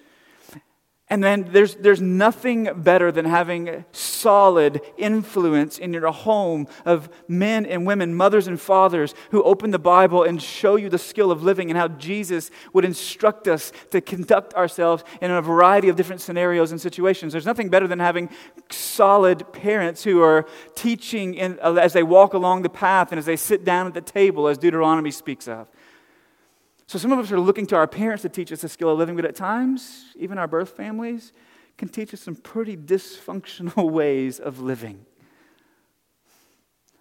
And 1.12 1.22
then 1.22 1.50
there's, 1.51 1.75
there's 1.75 2.00
nothing 2.00 2.70
better 2.74 3.12
than 3.12 3.25
having 3.25 3.84
solid 3.91 4.80
influence 4.98 5.77
in 5.77 5.91
your 5.91 6.10
home 6.10 6.70
of 6.86 7.10
men 7.27 7.65
and 7.65 7.86
women, 7.86 8.15
mothers 8.15 8.48
and 8.48 8.60
fathers 8.60 9.13
who 9.32 9.44
open 9.44 9.72
the 9.72 9.77
Bible 9.77 10.24
and 10.24 10.41
show 10.41 10.77
you 10.77 10.88
the 10.88 10.98
skill 10.98 11.30
of 11.30 11.44
living 11.44 11.70
and 11.70 11.77
how 11.77 11.89
Jesus 11.89 12.50
would 12.72 12.86
instruct 12.86 13.50
us 13.50 13.74
to 13.89 14.00
conduct 14.00 14.53
ourselves 14.53 15.03
in 15.20 15.32
a 15.32 15.41
variety 15.41 15.89
of 15.89 15.98
different 15.98 16.22
scenarios 16.22 16.72
and 16.72 16.80
situations. 16.80 17.34
There's 17.34 17.46
nothing 17.46 17.68
better 17.68 17.89
than 17.89 18.00
having 18.00 18.30
solid 18.70 19.51
parents 19.51 20.06
who 20.06 20.22
are 20.22 20.48
teaching 20.75 21.34
in, 21.34 21.60
as 21.60 21.91
they 21.91 22.03
walk 22.03 22.34
along 22.34 22.62
the 22.62 22.70
path 22.70 23.12
and 23.12 23.20
as 23.20 23.25
they 23.25 23.36
sit 23.36 23.65
down 23.65 23.86
at 23.86 23.94
the 23.94 24.00
table, 24.00 24.48
as 24.48 24.58
Deuteronomy 24.58 25.12
speaks 25.12 25.50
of. 25.50 25.68
So 26.91 27.00
some 27.00 27.13
of 27.13 27.19
us 27.19 27.31
are 27.31 27.39
looking 27.39 27.65
to 27.67 27.77
our 27.77 27.88
parents 27.88 28.21
to 28.24 28.27
teach 28.27 28.51
us 28.51 28.63
the 28.63 28.67
skill 28.67 28.89
of 28.89 28.98
living, 28.98 29.15
but 29.15 29.24
at 29.24 29.33
times, 29.33 30.07
even 30.17 30.38
our 30.38 30.45
birth 30.45 30.71
families 30.71 31.31
can 31.77 31.88
teach 31.88 32.13
us 32.13 32.19
some 32.19 32.36
pretty 32.36 32.75
dysfunctional 32.75 33.89
ways 33.93 34.41
of 34.41 34.60
living. 34.60 35.05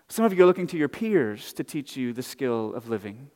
Some 0.07 0.25
of 0.25 0.33
you 0.33 0.45
are 0.45 0.47
looking 0.47 0.69
to 0.69 0.77
your 0.77 0.87
peers 0.87 1.53
to 1.55 1.65
teach 1.65 1.97
you 1.97 2.13
the 2.13 2.23
skill 2.23 2.73
of 2.73 2.89
living. 2.89 3.31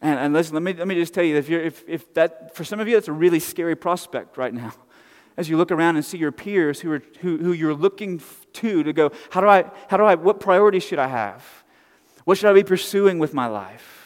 And, 0.00 0.16
and 0.16 0.32
listen, 0.32 0.54
let 0.54 0.62
me, 0.62 0.74
let 0.74 0.86
me 0.86 0.94
just 0.94 1.12
tell 1.12 1.24
you, 1.24 1.38
if, 1.38 1.48
you're, 1.48 1.62
if, 1.62 1.82
if 1.88 2.14
that, 2.14 2.54
for 2.54 2.62
some 2.62 2.78
of 2.78 2.86
you, 2.86 2.94
that's 2.94 3.08
a 3.08 3.12
really 3.12 3.40
scary 3.40 3.74
prospect 3.74 4.36
right 4.36 4.54
now. 4.54 4.74
As 5.36 5.48
you 5.48 5.56
look 5.56 5.72
around 5.72 5.96
and 5.96 6.04
see 6.04 6.18
your 6.18 6.30
peers 6.30 6.78
who, 6.78 6.92
are, 6.92 7.02
who, 7.18 7.38
who 7.38 7.52
you're 7.52 7.74
looking 7.74 8.22
to 8.52 8.84
to 8.84 8.92
go, 8.92 9.10
how 9.30 9.40
do 9.40 9.48
I, 9.48 9.68
how 9.88 9.96
do 9.96 10.04
I, 10.04 10.14
what 10.14 10.38
priorities 10.38 10.84
should 10.84 11.00
I 11.00 11.08
have? 11.08 11.64
What 12.22 12.38
should 12.38 12.48
I 12.48 12.52
be 12.52 12.62
pursuing 12.62 13.18
with 13.18 13.34
my 13.34 13.48
life? 13.48 14.03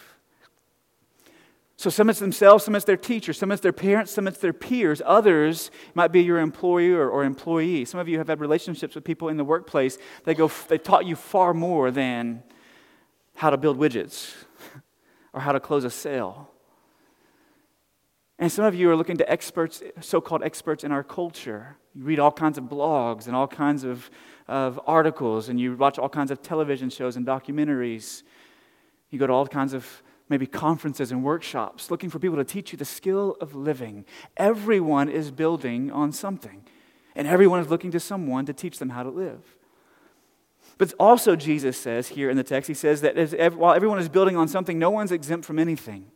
So 1.79 1.91
some 1.91 2.11
it's 2.11 2.19
themselves, 2.19 2.65
some 2.65 2.75
it's 2.75 2.85
their 2.85 2.97
teachers, 2.97 3.39
some 3.39 3.53
it's 3.53 3.63
their 3.63 3.73
parents, 3.73 4.11
some 4.11 4.27
it's 4.27 4.41
their 4.41 4.53
peers. 4.53 5.01
Others 5.07 5.71
might 5.95 6.11
be 6.11 6.21
your 6.21 6.41
employer 6.41 7.09
or 7.09 7.23
employee. 7.23 7.85
Some 7.85 8.01
of 8.01 8.09
you 8.09 8.19
have 8.19 8.27
had 8.27 8.41
relationships 8.41 8.97
with 8.97 9.05
people 9.05 9.29
in 9.29 9.37
the 9.37 9.45
workplace. 9.45 9.97
They 10.25 10.35
go, 10.35 10.51
they 10.67 10.79
taught 10.79 11.07
you 11.07 11.15
far 11.15 11.55
more 11.55 11.93
than 11.93 12.43
how 13.37 13.51
to 13.51 13.57
build 13.57 13.79
widgets 13.79 14.35
or 15.33 15.41
how 15.41 15.53
to 15.53 15.61
close 15.61 15.85
a 15.85 15.91
sale. 15.91 16.51
And 18.41 18.51
some 18.51 18.65
of 18.65 18.75
you 18.75 18.91
are 18.91 18.97
looking 18.97 19.17
to 19.19 19.31
experts, 19.31 19.81
so 20.01 20.21
called 20.21 20.43
experts 20.43 20.83
in 20.83 20.91
our 20.91 21.05
culture. 21.05 21.77
You 21.95 22.03
read 22.03 22.19
all 22.19 22.33
kinds 22.33 22.59
of 22.59 22.65
blogs 22.65 23.29
and 23.29 23.37
all 23.37 23.47
kinds 23.47 23.85
of, 23.85 24.11
of 24.49 24.81
articles, 24.85 25.49
and 25.49 25.61
you 25.61 25.77
watch 25.77 25.97
all 25.97 26.09
kinds 26.09 26.33
of 26.33 26.43
television 26.43 26.91
shows 26.91 27.15
and 27.15 27.25
documentaries. 27.25 28.25
You 29.11 29.21
go 29.21 29.29
to 29.29 29.33
all 29.33 29.47
kinds 29.47 29.75
of 29.75 30.03
maybe 30.29 30.47
conferences 30.47 31.11
and 31.11 31.25
workshops 31.25 31.91
looking 31.91 32.11
for 32.11 32.19
people 32.19 32.37
to 32.37 32.45
teach 32.45 32.73
you 32.73 32.79
the 32.79 32.85
skill 32.85 33.37
of 33.41 33.55
living. 33.55 34.05
Everyone 34.37 35.09
is 35.09 35.31
building 35.31 35.91
on 35.91 36.13
something, 36.13 36.65
and 37.15 37.27
everyone 37.27 37.61
is 37.61 37.69
looking 37.69 37.91
to 37.93 38.01
someone 38.01 38.47
to 38.47 38.53
teach 38.53 38.79
them 38.79 38.91
how 38.91 39.03
to 39.03 39.11
live. 39.11 39.57
But 40.77 40.95
also, 41.01 41.35
Jesus 41.35 41.77
says 41.77 42.09
here 42.09 42.31
in 42.31 42.37
the 42.37 42.45
text, 42.45 42.69
he 42.69 42.75
says 42.75 43.01
that 43.01 43.57
while 43.57 43.75
everyone 43.75 43.99
is 43.99 44.09
building 44.09 44.37
on 44.37 44.47
something, 44.47 44.79
no 44.79 44.91
one's 44.91 45.11
exempt 45.11 45.45
from 45.45 45.59
anything. 45.59 46.11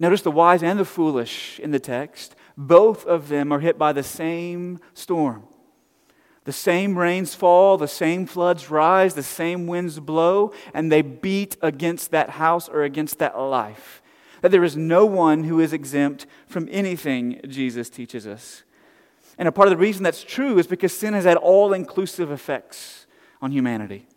Notice 0.00 0.22
the 0.22 0.30
wise 0.30 0.62
and 0.62 0.78
the 0.78 0.84
foolish 0.84 1.60
in 1.60 1.70
the 1.70 1.80
text. 1.80 2.34
Both 2.56 3.04
of 3.04 3.28
them 3.28 3.52
are 3.52 3.60
hit 3.60 3.78
by 3.78 3.92
the 3.92 4.02
same 4.02 4.80
storm. 4.94 5.44
The 6.48 6.52
same 6.52 6.96
rains 6.96 7.34
fall, 7.34 7.76
the 7.76 7.86
same 7.86 8.24
floods 8.24 8.70
rise, 8.70 9.12
the 9.12 9.22
same 9.22 9.66
winds 9.66 10.00
blow, 10.00 10.50
and 10.72 10.90
they 10.90 11.02
beat 11.02 11.58
against 11.60 12.10
that 12.12 12.30
house 12.30 12.70
or 12.70 12.84
against 12.84 13.18
that 13.18 13.38
life. 13.38 14.00
That 14.40 14.50
there 14.50 14.64
is 14.64 14.74
no 14.74 15.04
one 15.04 15.44
who 15.44 15.60
is 15.60 15.74
exempt 15.74 16.24
from 16.46 16.66
anything, 16.70 17.38
Jesus 17.46 17.90
teaches 17.90 18.26
us. 18.26 18.62
And 19.36 19.46
a 19.46 19.52
part 19.52 19.68
of 19.68 19.72
the 19.72 19.76
reason 19.76 20.02
that's 20.02 20.24
true 20.24 20.58
is 20.58 20.66
because 20.66 20.96
sin 20.96 21.12
has 21.12 21.26
had 21.26 21.36
all 21.36 21.74
inclusive 21.74 22.30
effects 22.30 23.06
on 23.42 23.52
humanity. 23.52 24.08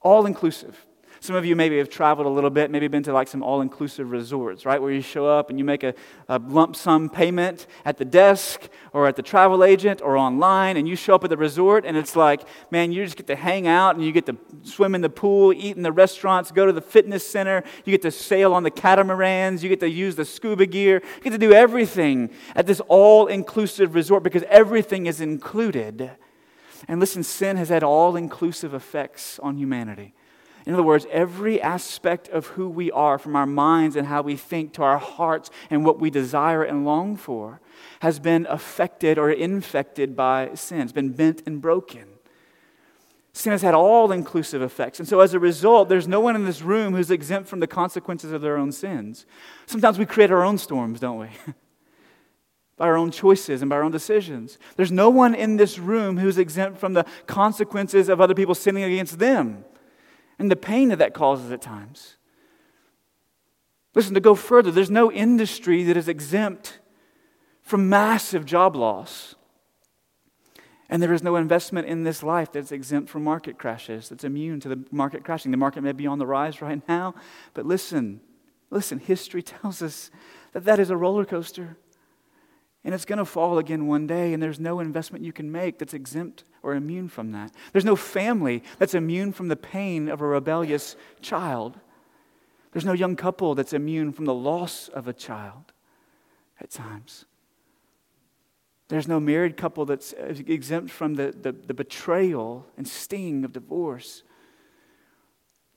All 0.00 0.24
inclusive. 0.24 0.86
Some 1.20 1.34
of 1.34 1.44
you 1.44 1.56
maybe 1.56 1.78
have 1.78 1.88
traveled 1.88 2.26
a 2.26 2.30
little 2.30 2.50
bit, 2.50 2.70
maybe 2.70 2.86
been 2.86 3.02
to 3.02 3.12
like 3.12 3.26
some 3.26 3.42
all 3.42 3.60
inclusive 3.60 4.10
resorts, 4.10 4.64
right? 4.64 4.80
Where 4.80 4.92
you 4.92 5.00
show 5.00 5.26
up 5.26 5.50
and 5.50 5.58
you 5.58 5.64
make 5.64 5.82
a, 5.82 5.94
a, 6.28 6.38
lump 6.38 6.76
sum 6.76 7.08
payment 7.10 7.66
at 7.84 7.96
the 7.96 8.04
desk 8.04 8.68
or 8.92 9.06
at 9.06 9.16
the 9.16 9.22
travel 9.22 9.64
agent 9.64 10.00
or 10.00 10.16
online, 10.16 10.76
and 10.76 10.88
you 10.88 10.94
show 10.94 11.14
up 11.16 11.24
at 11.24 11.30
the 11.30 11.36
resort 11.36 11.84
and 11.84 11.96
it's 11.96 12.14
like, 12.14 12.42
man, 12.70 12.92
you 12.92 13.04
just 13.04 13.16
get 13.16 13.26
to 13.26 13.36
hang 13.36 13.66
out 13.66 13.96
and 13.96 14.04
you 14.04 14.12
get 14.12 14.26
to 14.26 14.36
swim 14.62 14.94
in 14.94 15.00
the 15.00 15.10
pool, 15.10 15.52
eat 15.52 15.76
in 15.76 15.82
the 15.82 15.92
restaurants, 15.92 16.52
go 16.52 16.66
to 16.66 16.72
the 16.72 16.80
fitness 16.80 17.28
center, 17.28 17.64
you 17.84 17.90
get 17.90 18.02
to 18.02 18.10
sail 18.10 18.54
on 18.54 18.62
the 18.62 18.70
catamarans, 18.70 19.62
you 19.62 19.68
get 19.68 19.80
to 19.80 19.90
use 19.90 20.14
the 20.14 20.24
scuba 20.24 20.66
gear, 20.66 21.02
you 21.16 21.22
get 21.22 21.30
to 21.30 21.38
do 21.38 21.52
everything 21.52 22.30
at 22.54 22.66
this 22.66 22.80
all 22.88 23.26
inclusive 23.26 23.94
resort 23.94 24.22
because 24.22 24.44
everything 24.48 25.06
is 25.06 25.20
included. 25.20 26.12
And 26.86 27.00
listen, 27.00 27.24
sin 27.24 27.56
has 27.56 27.70
had 27.70 27.82
all 27.82 28.14
inclusive 28.14 28.72
effects 28.72 29.38
on 29.40 29.56
humanity. 29.56 30.14
In 30.68 30.74
other 30.74 30.82
words, 30.82 31.06
every 31.10 31.62
aspect 31.62 32.28
of 32.28 32.48
who 32.48 32.68
we 32.68 32.90
are, 32.90 33.18
from 33.18 33.34
our 33.34 33.46
minds 33.46 33.96
and 33.96 34.06
how 34.06 34.20
we 34.20 34.36
think 34.36 34.74
to 34.74 34.82
our 34.82 34.98
hearts 34.98 35.50
and 35.70 35.82
what 35.82 35.98
we 35.98 36.10
desire 36.10 36.62
and 36.62 36.84
long 36.84 37.16
for, 37.16 37.62
has 38.00 38.18
been 38.18 38.46
affected 38.50 39.16
or 39.16 39.30
infected 39.30 40.14
by 40.14 40.50
sin. 40.52 40.82
It's 40.82 40.92
been 40.92 41.14
bent 41.14 41.42
and 41.46 41.62
broken. 41.62 42.04
Sin 43.32 43.52
has 43.52 43.62
had 43.62 43.72
all 43.72 44.12
inclusive 44.12 44.60
effects. 44.60 44.98
And 44.98 45.08
so, 45.08 45.20
as 45.20 45.32
a 45.32 45.38
result, 45.38 45.88
there's 45.88 46.06
no 46.06 46.20
one 46.20 46.36
in 46.36 46.44
this 46.44 46.60
room 46.60 46.94
who's 46.94 47.10
exempt 47.10 47.48
from 47.48 47.60
the 47.60 47.66
consequences 47.66 48.30
of 48.30 48.42
their 48.42 48.58
own 48.58 48.70
sins. 48.70 49.24
Sometimes 49.64 49.98
we 49.98 50.04
create 50.04 50.30
our 50.30 50.44
own 50.44 50.58
storms, 50.58 51.00
don't 51.00 51.18
we? 51.18 51.28
by 52.76 52.84
our 52.84 52.96
own 52.98 53.10
choices 53.10 53.62
and 53.62 53.70
by 53.70 53.76
our 53.76 53.84
own 53.84 53.90
decisions. 53.90 54.58
There's 54.76 54.92
no 54.92 55.08
one 55.08 55.34
in 55.34 55.56
this 55.56 55.78
room 55.78 56.18
who's 56.18 56.36
exempt 56.36 56.78
from 56.78 56.92
the 56.92 57.06
consequences 57.26 58.10
of 58.10 58.20
other 58.20 58.34
people 58.34 58.54
sinning 58.54 58.82
against 58.82 59.18
them 59.18 59.64
and 60.38 60.50
the 60.50 60.56
pain 60.56 60.88
that 60.88 60.98
that 60.98 61.14
causes 61.14 61.50
at 61.50 61.62
times. 61.62 62.16
Listen, 63.94 64.14
to 64.14 64.20
go 64.20 64.34
further, 64.34 64.70
there's 64.70 64.90
no 64.90 65.10
industry 65.10 65.82
that 65.84 65.96
is 65.96 66.08
exempt 66.08 66.78
from 67.62 67.88
massive 67.88 68.44
job 68.44 68.76
loss. 68.76 69.34
And 70.88 71.02
there 71.02 71.12
is 71.12 71.22
no 71.22 71.36
investment 71.36 71.86
in 71.86 72.04
this 72.04 72.22
life 72.22 72.52
that's 72.52 72.72
exempt 72.72 73.10
from 73.10 73.24
market 73.24 73.58
crashes, 73.58 74.08
that's 74.08 74.24
immune 74.24 74.60
to 74.60 74.68
the 74.68 74.84
market 74.90 75.22
crashing. 75.22 75.50
The 75.50 75.58
market 75.58 75.82
may 75.82 75.92
be 75.92 76.06
on 76.06 76.18
the 76.18 76.26
rise 76.26 76.62
right 76.62 76.80
now, 76.88 77.14
but 77.52 77.66
listen, 77.66 78.20
listen, 78.70 78.98
history 78.98 79.42
tells 79.42 79.82
us 79.82 80.10
that 80.52 80.64
that 80.64 80.78
is 80.78 80.88
a 80.90 80.96
roller 80.96 81.26
coaster. 81.26 81.76
And 82.88 82.94
it's 82.94 83.04
going 83.04 83.18
to 83.18 83.26
fall 83.26 83.58
again 83.58 83.86
one 83.86 84.06
day, 84.06 84.32
and 84.32 84.42
there's 84.42 84.58
no 84.58 84.80
investment 84.80 85.22
you 85.22 85.30
can 85.30 85.52
make 85.52 85.78
that's 85.78 85.92
exempt 85.92 86.44
or 86.62 86.74
immune 86.74 87.10
from 87.10 87.32
that. 87.32 87.52
There's 87.72 87.84
no 87.84 87.96
family 87.96 88.62
that's 88.78 88.94
immune 88.94 89.34
from 89.34 89.48
the 89.48 89.56
pain 89.56 90.08
of 90.08 90.22
a 90.22 90.26
rebellious 90.26 90.96
child. 91.20 91.78
There's 92.72 92.86
no 92.86 92.94
young 92.94 93.14
couple 93.14 93.54
that's 93.54 93.74
immune 93.74 94.14
from 94.14 94.24
the 94.24 94.32
loss 94.32 94.88
of 94.88 95.06
a 95.06 95.12
child 95.12 95.74
at 96.62 96.70
times. 96.70 97.26
There's 98.88 99.06
no 99.06 99.20
married 99.20 99.58
couple 99.58 99.84
that's 99.84 100.14
exempt 100.14 100.90
from 100.90 101.16
the, 101.16 101.34
the, 101.38 101.52
the 101.52 101.74
betrayal 101.74 102.64
and 102.78 102.88
sting 102.88 103.44
of 103.44 103.52
divorce. 103.52 104.22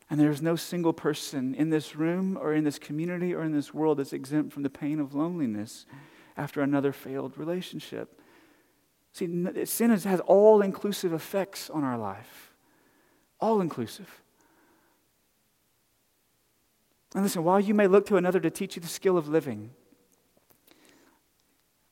And 0.10 0.18
there's 0.18 0.42
no 0.42 0.56
single 0.56 0.94
person 0.94 1.56
in 1.56 1.72
this 1.72 1.94
room 1.94 2.38
or 2.42 2.54
in 2.54 2.64
this 2.64 2.80
community 2.80 3.36
or 3.36 3.44
in 3.44 3.52
this 3.52 3.74
world 3.74 3.98
that's 3.98 4.14
exempt 4.14 4.54
from 4.54 4.64
the 4.64 4.70
pain 4.70 5.02
of 5.02 5.14
loneliness 5.14 5.86
after 6.38 6.62
another 6.62 6.92
failed 6.92 7.38
relationship. 7.38 8.20
See, 9.14 9.28
sin 9.66 9.90
has 9.90 10.20
all 10.22 10.62
inclusive 10.62 11.14
effects 11.14 11.70
on 11.70 11.84
our 11.84 11.98
life. 11.98 12.54
All 13.40 13.60
inclusive. 13.60 14.22
And 17.14 17.24
listen, 17.24 17.44
while 17.44 17.60
you 17.60 17.74
may 17.74 17.88
look 17.88 18.06
to 18.08 18.18
another 18.18 18.40
to 18.40 18.50
teach 18.50 18.76
you 18.76 18.82
the 18.82 18.88
skill 18.88 19.18
of 19.18 19.28
living, 19.28 19.72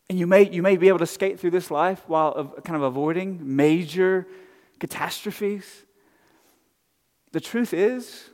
and 0.10 0.18
you 0.18 0.26
may, 0.26 0.50
you 0.50 0.64
may 0.64 0.78
be 0.78 0.88
able 0.88 1.00
to 1.00 1.06
skate 1.06 1.40
through 1.40 1.52
this 1.52 1.70
life 1.70 2.02
while 2.08 2.56
kind 2.64 2.76
of 2.76 2.84
avoiding 2.84 3.56
major 3.56 4.26
catastrophes, 4.80 5.86
the 7.32 7.40
truth 7.40 7.74
is, 7.74 8.30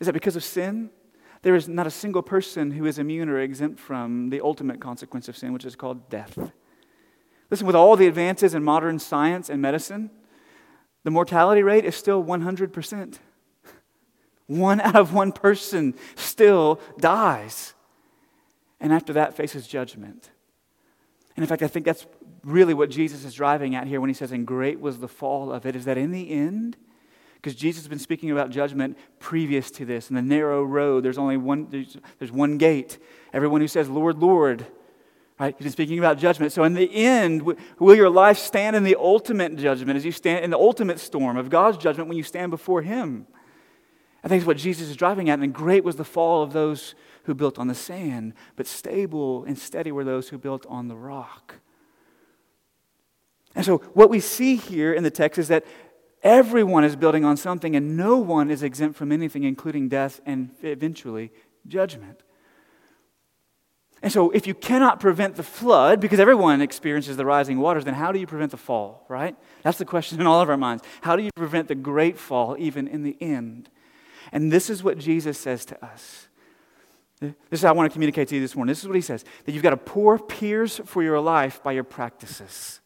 is 0.00 0.06
that 0.06 0.12
because 0.12 0.36
of 0.36 0.44
sin, 0.44 0.90
there 1.42 1.54
is 1.54 1.68
not 1.68 1.86
a 1.86 1.90
single 1.90 2.22
person 2.22 2.72
who 2.72 2.86
is 2.86 2.98
immune 2.98 3.28
or 3.28 3.38
exempt 3.38 3.78
from 3.78 4.30
the 4.30 4.40
ultimate 4.40 4.80
consequence 4.80 5.28
of 5.28 5.36
sin, 5.36 5.52
which 5.52 5.64
is 5.64 5.76
called 5.76 6.08
death. 6.08 6.38
Listen, 7.50 7.66
with 7.66 7.76
all 7.76 7.96
the 7.96 8.06
advances 8.06 8.54
in 8.54 8.62
modern 8.62 8.98
science 8.98 9.48
and 9.48 9.62
medicine, 9.62 10.10
the 11.04 11.10
mortality 11.10 11.62
rate 11.62 11.84
is 11.84 11.96
still 11.96 12.22
100%. 12.22 13.18
One 14.46 14.80
out 14.80 14.96
of 14.96 15.12
one 15.12 15.32
person 15.32 15.94
still 16.16 16.80
dies. 16.98 17.74
And 18.80 18.92
after 18.92 19.12
that, 19.14 19.34
faces 19.34 19.66
judgment. 19.66 20.30
And 21.36 21.42
in 21.42 21.48
fact, 21.48 21.62
I 21.62 21.68
think 21.68 21.86
that's 21.86 22.06
really 22.42 22.74
what 22.74 22.90
Jesus 22.90 23.24
is 23.24 23.34
driving 23.34 23.74
at 23.74 23.86
here 23.86 24.00
when 24.00 24.10
he 24.10 24.14
says, 24.14 24.32
and 24.32 24.46
great 24.46 24.80
was 24.80 24.98
the 24.98 25.08
fall 25.08 25.52
of 25.52 25.66
it, 25.66 25.76
is 25.76 25.84
that 25.84 25.98
in 25.98 26.10
the 26.10 26.30
end, 26.30 26.76
because 27.40 27.54
Jesus 27.54 27.82
has 27.82 27.88
been 27.88 28.00
speaking 28.00 28.32
about 28.32 28.50
judgment 28.50 28.98
previous 29.20 29.70
to 29.72 29.84
this. 29.84 30.10
In 30.10 30.16
the 30.16 30.22
narrow 30.22 30.64
road, 30.64 31.04
there's 31.04 31.18
only 31.18 31.36
one, 31.36 31.68
there's, 31.70 31.96
there's 32.18 32.32
one 32.32 32.58
gate. 32.58 32.98
Everyone 33.32 33.60
who 33.60 33.68
says, 33.68 33.88
Lord, 33.88 34.18
Lord, 34.18 34.66
right? 35.38 35.54
He's 35.56 35.64
been 35.64 35.72
speaking 35.72 36.00
about 36.00 36.18
judgment. 36.18 36.52
So 36.52 36.64
in 36.64 36.74
the 36.74 36.92
end, 36.92 37.42
will 37.78 37.94
your 37.94 38.10
life 38.10 38.38
stand 38.38 38.74
in 38.74 38.82
the 38.82 38.96
ultimate 38.98 39.56
judgment 39.56 39.96
as 39.96 40.04
you 40.04 40.10
stand 40.10 40.44
in 40.44 40.50
the 40.50 40.58
ultimate 40.58 40.98
storm 40.98 41.36
of 41.36 41.48
God's 41.48 41.78
judgment 41.78 42.08
when 42.08 42.18
you 42.18 42.24
stand 42.24 42.50
before 42.50 42.82
Him? 42.82 43.28
I 44.24 44.26
think 44.26 44.40
it's 44.40 44.46
what 44.46 44.56
Jesus 44.56 44.88
is 44.88 44.96
driving 44.96 45.30
at. 45.30 45.38
And 45.38 45.54
great 45.54 45.84
was 45.84 45.94
the 45.94 46.04
fall 46.04 46.42
of 46.42 46.52
those 46.52 46.96
who 47.22 47.34
built 47.34 47.56
on 47.56 47.68
the 47.68 47.74
sand, 47.74 48.34
but 48.56 48.66
stable 48.66 49.44
and 49.44 49.56
steady 49.56 49.92
were 49.92 50.02
those 50.02 50.30
who 50.30 50.38
built 50.38 50.66
on 50.68 50.88
the 50.88 50.96
rock. 50.96 51.54
And 53.54 53.64
so, 53.64 53.78
what 53.94 54.10
we 54.10 54.20
see 54.20 54.56
here 54.56 54.92
in 54.92 55.02
the 55.02 55.10
text 55.10 55.38
is 55.38 55.48
that 55.48 55.64
Everyone 56.22 56.84
is 56.84 56.96
building 56.96 57.24
on 57.24 57.36
something, 57.36 57.76
and 57.76 57.96
no 57.96 58.16
one 58.18 58.50
is 58.50 58.62
exempt 58.62 58.96
from 58.96 59.12
anything, 59.12 59.44
including 59.44 59.88
death 59.88 60.20
and 60.26 60.50
eventually 60.62 61.30
judgment. 61.66 62.22
And 64.00 64.12
so, 64.12 64.30
if 64.30 64.46
you 64.46 64.54
cannot 64.54 65.00
prevent 65.00 65.34
the 65.36 65.42
flood, 65.42 66.00
because 66.00 66.20
everyone 66.20 66.60
experiences 66.60 67.16
the 67.16 67.24
rising 67.24 67.58
waters, 67.58 67.84
then 67.84 67.94
how 67.94 68.12
do 68.12 68.18
you 68.18 68.26
prevent 68.26 68.52
the 68.52 68.56
fall, 68.56 69.04
right? 69.08 69.36
That's 69.62 69.78
the 69.78 69.84
question 69.84 70.20
in 70.20 70.26
all 70.26 70.40
of 70.40 70.48
our 70.48 70.56
minds. 70.56 70.84
How 71.00 71.16
do 71.16 71.22
you 71.22 71.30
prevent 71.36 71.66
the 71.66 71.74
great 71.74 72.16
fall, 72.16 72.56
even 72.58 72.86
in 72.86 73.02
the 73.02 73.16
end? 73.20 73.70
And 74.30 74.52
this 74.52 74.70
is 74.70 74.82
what 74.84 74.98
Jesus 74.98 75.38
says 75.38 75.64
to 75.66 75.84
us. 75.84 76.28
This 77.20 77.34
is 77.50 77.62
how 77.62 77.70
I 77.70 77.72
want 77.72 77.90
to 77.90 77.92
communicate 77.92 78.28
to 78.28 78.36
you 78.36 78.40
this 78.40 78.54
morning. 78.54 78.70
This 78.70 78.82
is 78.82 78.86
what 78.86 78.94
he 78.94 79.00
says 79.00 79.24
that 79.44 79.52
you've 79.52 79.62
got 79.62 79.70
to 79.70 79.76
pour 79.76 80.18
piers 80.18 80.80
for 80.84 81.02
your 81.02 81.18
life 81.18 81.62
by 81.62 81.72
your 81.72 81.84
practices. 81.84 82.80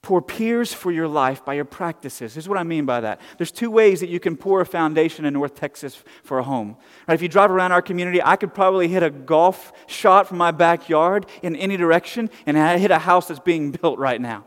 Pour 0.00 0.22
piers 0.22 0.72
for 0.72 0.92
your 0.92 1.08
life 1.08 1.44
by 1.44 1.54
your 1.54 1.64
practices. 1.64 2.34
Here's 2.34 2.48
what 2.48 2.56
I 2.56 2.62
mean 2.62 2.86
by 2.86 3.00
that. 3.00 3.20
There's 3.36 3.50
two 3.50 3.70
ways 3.70 4.00
that 4.00 4.08
you 4.08 4.20
can 4.20 4.36
pour 4.36 4.60
a 4.60 4.66
foundation 4.66 5.24
in 5.24 5.34
North 5.34 5.54
Texas 5.54 6.02
for 6.22 6.38
a 6.38 6.42
home. 6.42 6.76
Right, 7.06 7.14
if 7.14 7.22
you 7.22 7.28
drive 7.28 7.50
around 7.50 7.72
our 7.72 7.82
community, 7.82 8.22
I 8.22 8.36
could 8.36 8.54
probably 8.54 8.88
hit 8.88 9.02
a 9.02 9.10
golf 9.10 9.72
shot 9.86 10.28
from 10.28 10.38
my 10.38 10.52
backyard 10.52 11.26
in 11.42 11.56
any 11.56 11.76
direction 11.76 12.30
and 12.46 12.56
hit 12.80 12.90
a 12.90 12.98
house 13.00 13.28
that's 13.28 13.40
being 13.40 13.72
built 13.72 13.98
right 13.98 14.20
now. 14.20 14.44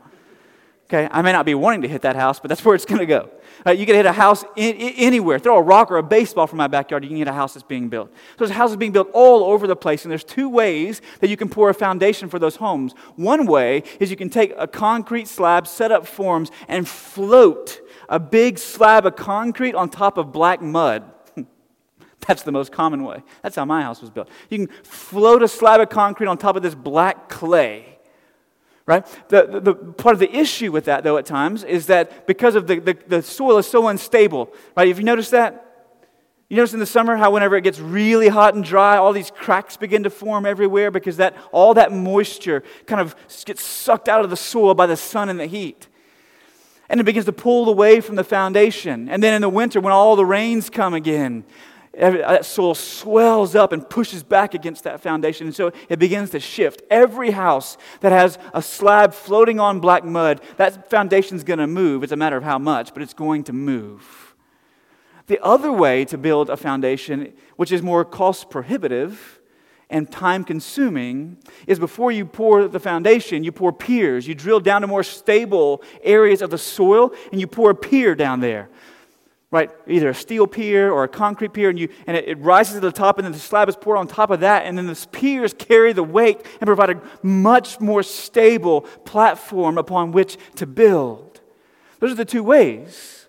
Okay, 0.92 1.08
I 1.10 1.22
may 1.22 1.32
not 1.32 1.46
be 1.46 1.54
wanting 1.54 1.80
to 1.82 1.88
hit 1.88 2.02
that 2.02 2.16
house, 2.16 2.38
but 2.38 2.50
that's 2.50 2.62
where 2.66 2.74
it's 2.74 2.84
going 2.84 2.98
to 2.98 3.06
go. 3.06 3.30
Uh, 3.66 3.70
you 3.70 3.86
can 3.86 3.94
hit 3.94 4.04
a 4.04 4.12
house 4.12 4.44
in, 4.56 4.76
in, 4.76 4.92
anywhere. 4.98 5.38
Throw 5.38 5.56
a 5.56 5.62
rock 5.62 5.90
or 5.90 5.96
a 5.96 6.02
baseball 6.02 6.46
from 6.46 6.58
my 6.58 6.66
backyard, 6.66 7.02
you 7.02 7.08
can 7.08 7.16
hit 7.16 7.28
a 7.28 7.32
house 7.32 7.54
that's 7.54 7.64
being 7.64 7.88
built. 7.88 8.10
So 8.12 8.44
there's 8.44 8.50
houses 8.50 8.76
being 8.76 8.92
built 8.92 9.08
all 9.14 9.42
over 9.42 9.66
the 9.66 9.74
place, 9.74 10.04
and 10.04 10.10
there's 10.10 10.22
two 10.22 10.50
ways 10.50 11.00
that 11.20 11.30
you 11.30 11.38
can 11.38 11.48
pour 11.48 11.70
a 11.70 11.74
foundation 11.74 12.28
for 12.28 12.38
those 12.38 12.56
homes. 12.56 12.92
One 13.16 13.46
way 13.46 13.84
is 14.00 14.10
you 14.10 14.18
can 14.18 14.28
take 14.28 14.52
a 14.58 14.66
concrete 14.66 15.28
slab, 15.28 15.66
set 15.66 15.90
up 15.92 16.06
forms, 16.06 16.50
and 16.68 16.86
float 16.86 17.80
a 18.10 18.20
big 18.20 18.58
slab 18.58 19.06
of 19.06 19.16
concrete 19.16 19.74
on 19.74 19.88
top 19.88 20.18
of 20.18 20.30
black 20.30 20.60
mud. 20.60 21.04
That's 22.26 22.42
the 22.42 22.52
most 22.52 22.70
common 22.70 23.02
way. 23.02 23.22
That's 23.40 23.56
how 23.56 23.64
my 23.64 23.80
house 23.80 24.02
was 24.02 24.10
built. 24.10 24.28
You 24.50 24.66
can 24.66 24.76
float 24.84 25.42
a 25.42 25.48
slab 25.48 25.80
of 25.80 25.88
concrete 25.88 26.26
on 26.26 26.36
top 26.36 26.54
of 26.54 26.62
this 26.62 26.74
black 26.74 27.30
clay 27.30 27.91
right? 28.86 29.06
The, 29.28 29.46
the, 29.46 29.60
the, 29.60 29.74
part 29.74 30.14
of 30.14 30.18
the 30.18 30.34
issue 30.34 30.72
with 30.72 30.86
that, 30.86 31.04
though, 31.04 31.16
at 31.16 31.26
times, 31.26 31.64
is 31.64 31.86
that 31.86 32.26
because 32.26 32.54
of 32.54 32.66
the, 32.66 32.80
the, 32.80 32.98
the 33.06 33.22
soil 33.22 33.58
is 33.58 33.66
so 33.66 33.88
unstable, 33.88 34.52
right? 34.76 34.88
Have 34.88 34.98
you 34.98 35.04
noticed 35.04 35.30
that? 35.30 35.72
You 36.48 36.56
notice 36.56 36.74
in 36.74 36.80
the 36.80 36.86
summer 36.86 37.16
how 37.16 37.30
whenever 37.30 37.56
it 37.56 37.64
gets 37.64 37.80
really 37.80 38.28
hot 38.28 38.54
and 38.54 38.62
dry, 38.62 38.98
all 38.98 39.14
these 39.14 39.30
cracks 39.30 39.78
begin 39.78 40.02
to 40.02 40.10
form 40.10 40.44
everywhere 40.44 40.90
because 40.90 41.16
that, 41.16 41.34
all 41.50 41.72
that 41.74 41.92
moisture 41.92 42.62
kind 42.86 43.00
of 43.00 43.16
gets 43.46 43.62
sucked 43.64 44.06
out 44.06 44.22
of 44.22 44.28
the 44.28 44.36
soil 44.36 44.74
by 44.74 44.86
the 44.86 44.96
sun 44.96 45.30
and 45.30 45.40
the 45.40 45.46
heat. 45.46 45.88
And 46.90 47.00
it 47.00 47.04
begins 47.04 47.24
to 47.24 47.32
pull 47.32 47.70
away 47.70 48.02
from 48.02 48.16
the 48.16 48.24
foundation. 48.24 49.08
And 49.08 49.22
then 49.22 49.32
in 49.32 49.40
the 49.40 49.48
winter, 49.48 49.80
when 49.80 49.94
all 49.94 50.14
the 50.14 50.26
rains 50.26 50.68
come 50.68 50.92
again, 50.92 51.44
that 51.94 52.46
soil 52.46 52.74
swells 52.74 53.54
up 53.54 53.72
and 53.72 53.88
pushes 53.88 54.22
back 54.22 54.54
against 54.54 54.84
that 54.84 55.00
foundation. 55.00 55.46
And 55.46 55.54
so 55.54 55.72
it 55.88 55.98
begins 55.98 56.30
to 56.30 56.40
shift. 56.40 56.82
Every 56.90 57.32
house 57.32 57.76
that 58.00 58.12
has 58.12 58.38
a 58.54 58.62
slab 58.62 59.12
floating 59.12 59.60
on 59.60 59.80
black 59.80 60.04
mud, 60.04 60.40
that 60.56 60.88
foundation 60.88 61.36
is 61.36 61.44
going 61.44 61.58
to 61.58 61.66
move. 61.66 62.02
It's 62.02 62.12
a 62.12 62.16
matter 62.16 62.36
of 62.36 62.44
how 62.44 62.58
much, 62.58 62.94
but 62.94 63.02
it's 63.02 63.14
going 63.14 63.44
to 63.44 63.52
move. 63.52 64.34
The 65.26 65.42
other 65.42 65.70
way 65.70 66.04
to 66.06 66.18
build 66.18 66.50
a 66.50 66.56
foundation, 66.56 67.34
which 67.56 67.70
is 67.70 67.82
more 67.82 68.04
cost 68.04 68.48
prohibitive 68.48 69.40
and 69.90 70.10
time 70.10 70.44
consuming, 70.44 71.36
is 71.66 71.78
before 71.78 72.10
you 72.10 72.24
pour 72.24 72.68
the 72.68 72.80
foundation, 72.80 73.44
you 73.44 73.52
pour 73.52 73.72
piers. 73.72 74.26
You 74.26 74.34
drill 74.34 74.60
down 74.60 74.80
to 74.80 74.86
more 74.86 75.02
stable 75.02 75.82
areas 76.02 76.40
of 76.40 76.48
the 76.48 76.58
soil 76.58 77.12
and 77.30 77.38
you 77.38 77.46
pour 77.46 77.70
a 77.70 77.74
pier 77.74 78.14
down 78.14 78.40
there 78.40 78.70
right? 79.52 79.70
Either 79.86 80.08
a 80.08 80.14
steel 80.14 80.48
pier 80.48 80.90
or 80.90 81.04
a 81.04 81.08
concrete 81.08 81.52
pier, 81.52 81.68
and, 81.68 81.78
you, 81.78 81.88
and 82.08 82.16
it, 82.16 82.26
it, 82.26 82.38
rises 82.38 82.74
to 82.74 82.80
the 82.80 82.90
top, 82.90 83.18
and 83.18 83.24
then 83.24 83.32
the 83.32 83.38
slab 83.38 83.68
is 83.68 83.76
poured 83.76 83.98
on 83.98 84.08
top 84.08 84.30
of 84.30 84.40
that, 84.40 84.64
and 84.64 84.76
then 84.76 84.86
the 84.86 85.06
piers 85.12 85.54
carry 85.54 85.92
the 85.92 86.02
weight 86.02 86.44
and 86.60 86.66
provide 86.66 86.90
a 86.90 87.00
much 87.22 87.78
more 87.78 88.02
stable 88.02 88.80
platform 89.04 89.78
upon 89.78 90.10
which 90.10 90.38
to 90.56 90.66
build. 90.66 91.40
Those 92.00 92.12
are 92.12 92.16
the 92.16 92.24
two 92.24 92.42
ways. 92.42 93.28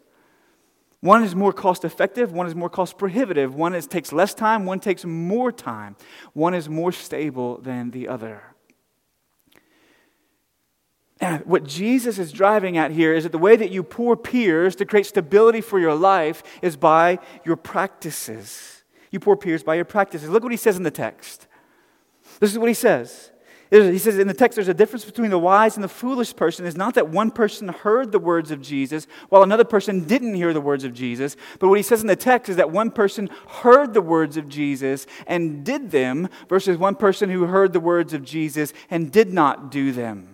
One 1.01 1.25
is 1.25 1.35
more 1.35 1.51
cost 1.51 1.83
effective, 1.83 2.31
one 2.31 2.47
is 2.47 2.55
more 2.55 2.69
cost 2.69 2.97
prohibitive. 2.97 3.53
One 3.53 3.75
is, 3.75 3.85
takes 3.85 4.13
less 4.13 4.33
time, 4.33 4.65
one 4.65 4.79
takes 4.79 5.03
more 5.03 5.51
time. 5.51 5.97
One 6.31 6.53
is 6.53 6.69
more 6.69 6.93
stable 6.93 7.57
than 7.57 7.91
the 7.91 8.07
other. 8.07 8.52
What 11.45 11.63
Jesus 11.63 12.19
is 12.19 12.31
driving 12.31 12.77
at 12.77 12.91
here 12.91 13.13
is 13.13 13.23
that 13.23 13.31
the 13.31 13.37
way 13.37 13.55
that 13.55 13.71
you 13.71 13.83
pour 13.83 14.17
piers 14.17 14.75
to 14.75 14.85
create 14.85 15.05
stability 15.05 15.61
for 15.61 15.79
your 15.79 15.95
life 15.95 16.43
is 16.61 16.75
by 16.75 17.19
your 17.45 17.55
practices. 17.55 18.83
You 19.09 19.19
pour 19.19 19.37
piers 19.37 19.63
by 19.63 19.75
your 19.75 19.85
practices. 19.85 20.29
Look 20.29 20.43
what 20.43 20.51
he 20.51 20.57
says 20.57 20.75
in 20.75 20.83
the 20.83 20.91
text. 20.91 21.47
This 22.39 22.51
is 22.51 22.59
what 22.59 22.67
he 22.67 22.73
says. 22.73 23.31
He 23.71 23.97
says 23.97 24.19
in 24.19 24.27
the 24.27 24.35
text, 24.35 24.55
there's 24.55 24.67
a 24.67 24.73
difference 24.73 25.03
between 25.03 25.31
the 25.31 25.39
wise 25.39 25.75
and 25.77 25.83
the 25.83 25.87
foolish 25.87 26.35
person. 26.35 26.65
It's 26.65 26.77
not 26.77 26.93
that 26.93 27.09
one 27.09 27.31
person 27.31 27.69
heard 27.69 28.11
the 28.11 28.19
words 28.19 28.51
of 28.51 28.61
Jesus 28.61 29.07
while 29.29 29.41
another 29.41 29.63
person 29.63 30.03
didn't 30.03 30.35
hear 30.35 30.53
the 30.53 30.61
words 30.61 30.83
of 30.83 30.93
Jesus. 30.93 31.35
But 31.57 31.69
what 31.69 31.77
he 31.77 31.83
says 31.83 32.01
in 32.01 32.07
the 32.07 32.15
text 32.15 32.49
is 32.49 32.57
that 32.57 32.69
one 32.69 32.91
person 32.91 33.31
heard 33.47 33.95
the 33.95 34.01
words 34.01 34.37
of 34.37 34.47
Jesus 34.47 35.07
and 35.25 35.63
did 35.63 35.89
them 35.89 36.29
versus 36.49 36.77
one 36.77 36.93
person 36.95 37.31
who 37.31 37.45
heard 37.45 37.73
the 37.73 37.79
words 37.79 38.13
of 38.13 38.23
Jesus 38.23 38.73
and 38.91 39.11
did 39.11 39.33
not 39.33 39.71
do 39.71 39.91
them. 39.91 40.32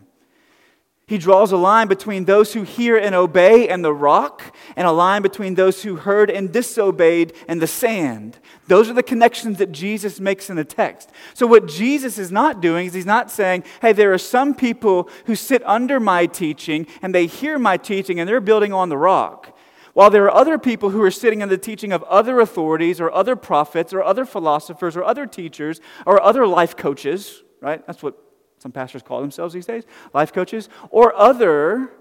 He 1.09 1.17
draws 1.17 1.51
a 1.51 1.57
line 1.57 1.87
between 1.87 2.25
those 2.25 2.53
who 2.53 2.61
hear 2.61 2.95
and 2.95 3.15
obey 3.15 3.67
and 3.67 3.83
the 3.83 3.91
rock, 3.91 4.55
and 4.75 4.85
a 4.85 4.91
line 4.91 5.23
between 5.23 5.55
those 5.55 5.81
who 5.81 5.95
heard 5.95 6.29
and 6.29 6.53
disobeyed 6.53 7.33
and 7.47 7.59
the 7.59 7.65
sand. 7.65 8.37
Those 8.67 8.91
are 8.91 8.93
the 8.93 9.01
connections 9.01 9.57
that 9.57 9.71
Jesus 9.71 10.19
makes 10.19 10.51
in 10.51 10.55
the 10.55 10.63
text. 10.63 11.09
So, 11.33 11.47
what 11.47 11.67
Jesus 11.67 12.19
is 12.19 12.31
not 12.31 12.61
doing 12.61 12.85
is 12.85 12.93
he's 12.93 13.07
not 13.07 13.31
saying, 13.31 13.63
hey, 13.81 13.91
there 13.91 14.13
are 14.13 14.19
some 14.19 14.53
people 14.53 15.09
who 15.25 15.33
sit 15.33 15.63
under 15.65 15.99
my 15.99 16.27
teaching 16.27 16.85
and 17.01 17.15
they 17.15 17.25
hear 17.25 17.57
my 17.57 17.75
teaching 17.75 18.19
and 18.19 18.29
they're 18.29 18.39
building 18.39 18.71
on 18.71 18.89
the 18.89 18.97
rock. 18.97 19.57
While 19.95 20.11
there 20.11 20.25
are 20.25 20.35
other 20.35 20.59
people 20.59 20.91
who 20.91 21.01
are 21.01 21.09
sitting 21.09 21.41
in 21.41 21.49
the 21.49 21.57
teaching 21.57 21.91
of 21.91 22.03
other 22.03 22.39
authorities 22.39 23.01
or 23.01 23.11
other 23.11 23.35
prophets 23.35 23.93
or 23.93 24.03
other 24.03 24.25
philosophers 24.25 24.95
or 24.95 25.03
other 25.03 25.25
teachers 25.25 25.81
or 26.05 26.21
other 26.21 26.45
life 26.45 26.77
coaches, 26.77 27.41
right? 27.61 27.83
That's 27.87 28.03
what 28.03 28.28
some 28.59 28.71
pastors 28.71 29.01
call 29.01 29.21
themselves 29.21 29.53
these 29.53 29.65
days, 29.65 29.83
life 30.13 30.31
coaches, 30.33 30.69
or 30.89 31.15
other, 31.15 31.91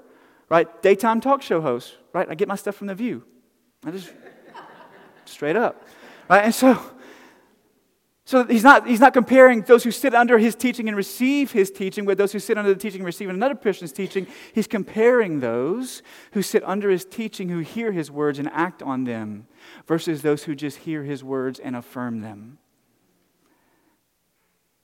right, 0.49 0.83
daytime 0.83 1.21
talk 1.21 1.40
show 1.40 1.61
hosts, 1.61 1.94
right? 2.12 2.29
I 2.29 2.35
get 2.35 2.49
my 2.49 2.57
stuff 2.57 2.75
from 2.75 2.88
The 2.88 2.94
View. 2.94 3.25
I 3.85 3.92
just, 3.92 4.12
straight 5.25 5.57
up, 5.57 5.85
right? 6.29 6.44
And 6.44 6.55
so, 6.55 6.81
so 8.25 8.44
he's 8.44 8.64
not, 8.64 8.87
he's 8.87 9.01
not 9.01 9.14
comparing 9.14 9.62
those 9.62 9.85
who 9.85 9.90
sit 9.90 10.14
under 10.14 10.37
his 10.37 10.55
teaching 10.55 10.87
and 10.88 10.97
receive 10.97 11.53
his 11.53 11.71
teaching 11.71 12.05
with 12.05 12.18
those 12.18 12.33
who 12.33 12.38
sit 12.38 12.59
under 12.59 12.75
the 12.75 12.79
teaching 12.79 13.01
and 13.01 13.07
receive 13.07 13.31
another 13.31 13.55
person's 13.55 13.90
teaching. 13.90 14.27
He's 14.53 14.66
comparing 14.66 15.40
those 15.40 16.03
who 16.33 16.42
sit 16.42 16.62
under 16.64 16.90
his 16.90 17.07
teaching, 17.07 17.49
who 17.49 17.61
hear 17.61 17.92
his 17.92 18.11
words 18.11 18.38
and 18.38 18.51
act 18.51 18.83
on 18.83 19.05
them, 19.05 19.47
versus 19.87 20.21
those 20.21 20.44
who 20.44 20.55
just 20.55 20.79
hear 20.79 21.05
his 21.05 21.25
words 21.25 21.59
and 21.59 21.75
affirm 21.75 22.21
them. 22.21 22.59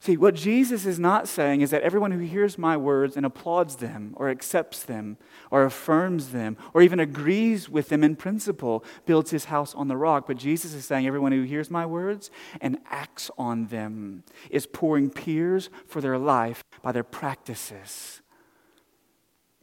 See, 0.04 0.18
what 0.18 0.34
Jesus 0.34 0.84
is 0.84 0.98
not 0.98 1.28
saying 1.28 1.62
is 1.62 1.70
that 1.70 1.80
everyone 1.80 2.10
who 2.10 2.18
hears 2.18 2.58
my 2.58 2.76
words 2.76 3.16
and 3.16 3.24
applauds 3.24 3.76
them, 3.76 4.12
or 4.18 4.28
accepts 4.28 4.82
them, 4.82 5.16
or 5.50 5.64
affirms 5.64 6.28
them, 6.32 6.58
or 6.74 6.82
even 6.82 7.00
agrees 7.00 7.70
with 7.70 7.88
them 7.88 8.04
in 8.04 8.14
principle 8.14 8.84
builds 9.06 9.30
his 9.30 9.46
house 9.46 9.74
on 9.74 9.88
the 9.88 9.96
rock. 9.96 10.26
But 10.26 10.36
Jesus 10.36 10.74
is 10.74 10.84
saying 10.84 11.06
everyone 11.06 11.32
who 11.32 11.44
hears 11.44 11.70
my 11.70 11.86
words 11.86 12.30
and 12.60 12.80
acts 12.90 13.30
on 13.38 13.68
them 13.68 14.24
is 14.50 14.66
pouring 14.66 15.08
piers 15.08 15.70
for 15.86 16.02
their 16.02 16.18
life 16.18 16.62
by 16.82 16.92
their 16.92 17.02
practices. 17.02 18.20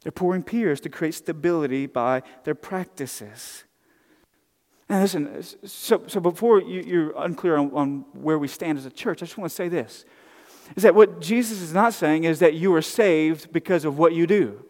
They're 0.01 0.11
pouring 0.11 0.41
piers 0.41 0.81
to 0.81 0.89
create 0.89 1.13
stability 1.13 1.85
by 1.85 2.23
their 2.45 2.55
practices. 2.55 3.65
And 4.89 5.03
listen, 5.03 5.43
so, 5.67 6.01
so 6.07 6.19
before 6.19 6.63
you, 6.63 7.11
are 7.11 7.25
unclear 7.25 7.57
on, 7.57 7.71
on 7.73 8.05
where 8.13 8.39
we 8.39 8.47
stand 8.47 8.79
as 8.79 8.87
a 8.87 8.89
church, 8.89 9.21
I 9.21 9.27
just 9.27 9.37
want 9.37 9.47
to 9.47 9.55
say 9.55 9.69
this 9.69 10.03
is 10.75 10.83
that 10.83 10.95
what 10.95 11.21
Jesus 11.21 11.61
is 11.61 11.73
not 11.73 11.93
saying 11.93 12.23
is 12.23 12.39
that 12.39 12.53
you 12.53 12.73
are 12.75 12.81
saved 12.81 13.51
because 13.51 13.85
of 13.85 13.97
what 13.97 14.13
you 14.13 14.27
do. 14.27 14.63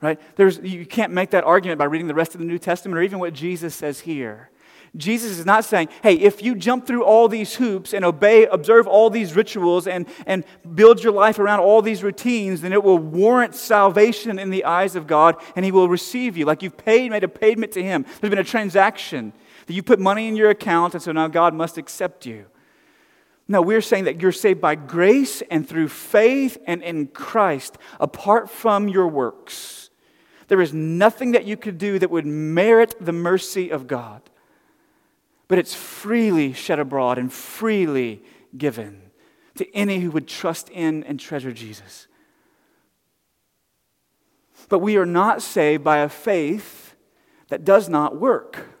Right? 0.00 0.20
There's, 0.36 0.58
you 0.58 0.84
can't 0.84 1.12
make 1.12 1.30
that 1.30 1.44
argument 1.44 1.78
by 1.78 1.86
reading 1.86 2.08
the 2.08 2.14
rest 2.14 2.34
of 2.34 2.40
the 2.40 2.46
New 2.46 2.58
Testament 2.58 2.98
or 2.98 3.02
even 3.02 3.18
what 3.18 3.32
Jesus 3.32 3.74
says 3.74 4.00
here. 4.00 4.50
Jesus 4.96 5.38
is 5.38 5.46
not 5.46 5.64
saying, 5.64 5.88
hey, 6.02 6.14
if 6.14 6.42
you 6.42 6.54
jump 6.54 6.86
through 6.86 7.02
all 7.02 7.26
these 7.26 7.56
hoops 7.56 7.92
and 7.92 8.04
obey, 8.04 8.46
observe 8.46 8.86
all 8.86 9.10
these 9.10 9.34
rituals 9.34 9.88
and, 9.88 10.06
and 10.24 10.44
build 10.74 11.02
your 11.02 11.12
life 11.12 11.38
around 11.40 11.60
all 11.60 11.82
these 11.82 12.04
routines, 12.04 12.60
then 12.60 12.72
it 12.72 12.84
will 12.84 12.98
warrant 12.98 13.56
salvation 13.56 14.38
in 14.38 14.50
the 14.50 14.64
eyes 14.64 14.94
of 14.94 15.08
God 15.08 15.36
and 15.56 15.64
He 15.64 15.72
will 15.72 15.88
receive 15.88 16.36
you. 16.36 16.44
Like 16.44 16.62
you've 16.62 16.76
paid, 16.76 17.10
made 17.10 17.24
a 17.24 17.28
payment 17.28 17.72
to 17.72 17.82
Him. 17.82 18.04
There's 18.20 18.30
been 18.30 18.38
a 18.38 18.44
transaction 18.44 19.32
that 19.66 19.72
you 19.72 19.82
put 19.82 19.98
money 19.98 20.28
in 20.28 20.36
your 20.36 20.50
account, 20.50 20.94
and 20.94 21.02
so 21.02 21.10
now 21.10 21.26
God 21.26 21.54
must 21.54 21.78
accept 21.78 22.26
you. 22.26 22.46
No, 23.46 23.60
we're 23.60 23.82
saying 23.82 24.04
that 24.04 24.22
you're 24.22 24.32
saved 24.32 24.60
by 24.60 24.74
grace 24.74 25.42
and 25.50 25.68
through 25.68 25.88
faith 25.88 26.56
and 26.66 26.82
in 26.82 27.08
Christ, 27.08 27.76
apart 28.00 28.48
from 28.48 28.88
your 28.88 29.06
works. 29.06 29.90
There 30.48 30.60
is 30.60 30.72
nothing 30.72 31.32
that 31.32 31.44
you 31.44 31.56
could 31.56 31.78
do 31.78 31.98
that 31.98 32.10
would 32.10 32.26
merit 32.26 32.94
the 33.00 33.12
mercy 33.12 33.70
of 33.70 33.86
God. 33.86 34.22
But 35.48 35.58
it's 35.58 35.74
freely 35.74 36.52
shed 36.52 36.78
abroad 36.78 37.18
and 37.18 37.32
freely 37.32 38.22
given 38.56 39.02
to 39.56 39.74
any 39.74 40.00
who 40.00 40.10
would 40.10 40.26
trust 40.26 40.70
in 40.70 41.04
and 41.04 41.20
treasure 41.20 41.52
Jesus. 41.52 42.06
But 44.68 44.78
we 44.78 44.96
are 44.96 45.06
not 45.06 45.42
saved 45.42 45.84
by 45.84 45.98
a 45.98 46.08
faith 46.08 46.94
that 47.48 47.64
does 47.64 47.88
not 47.88 48.18
work. 48.18 48.73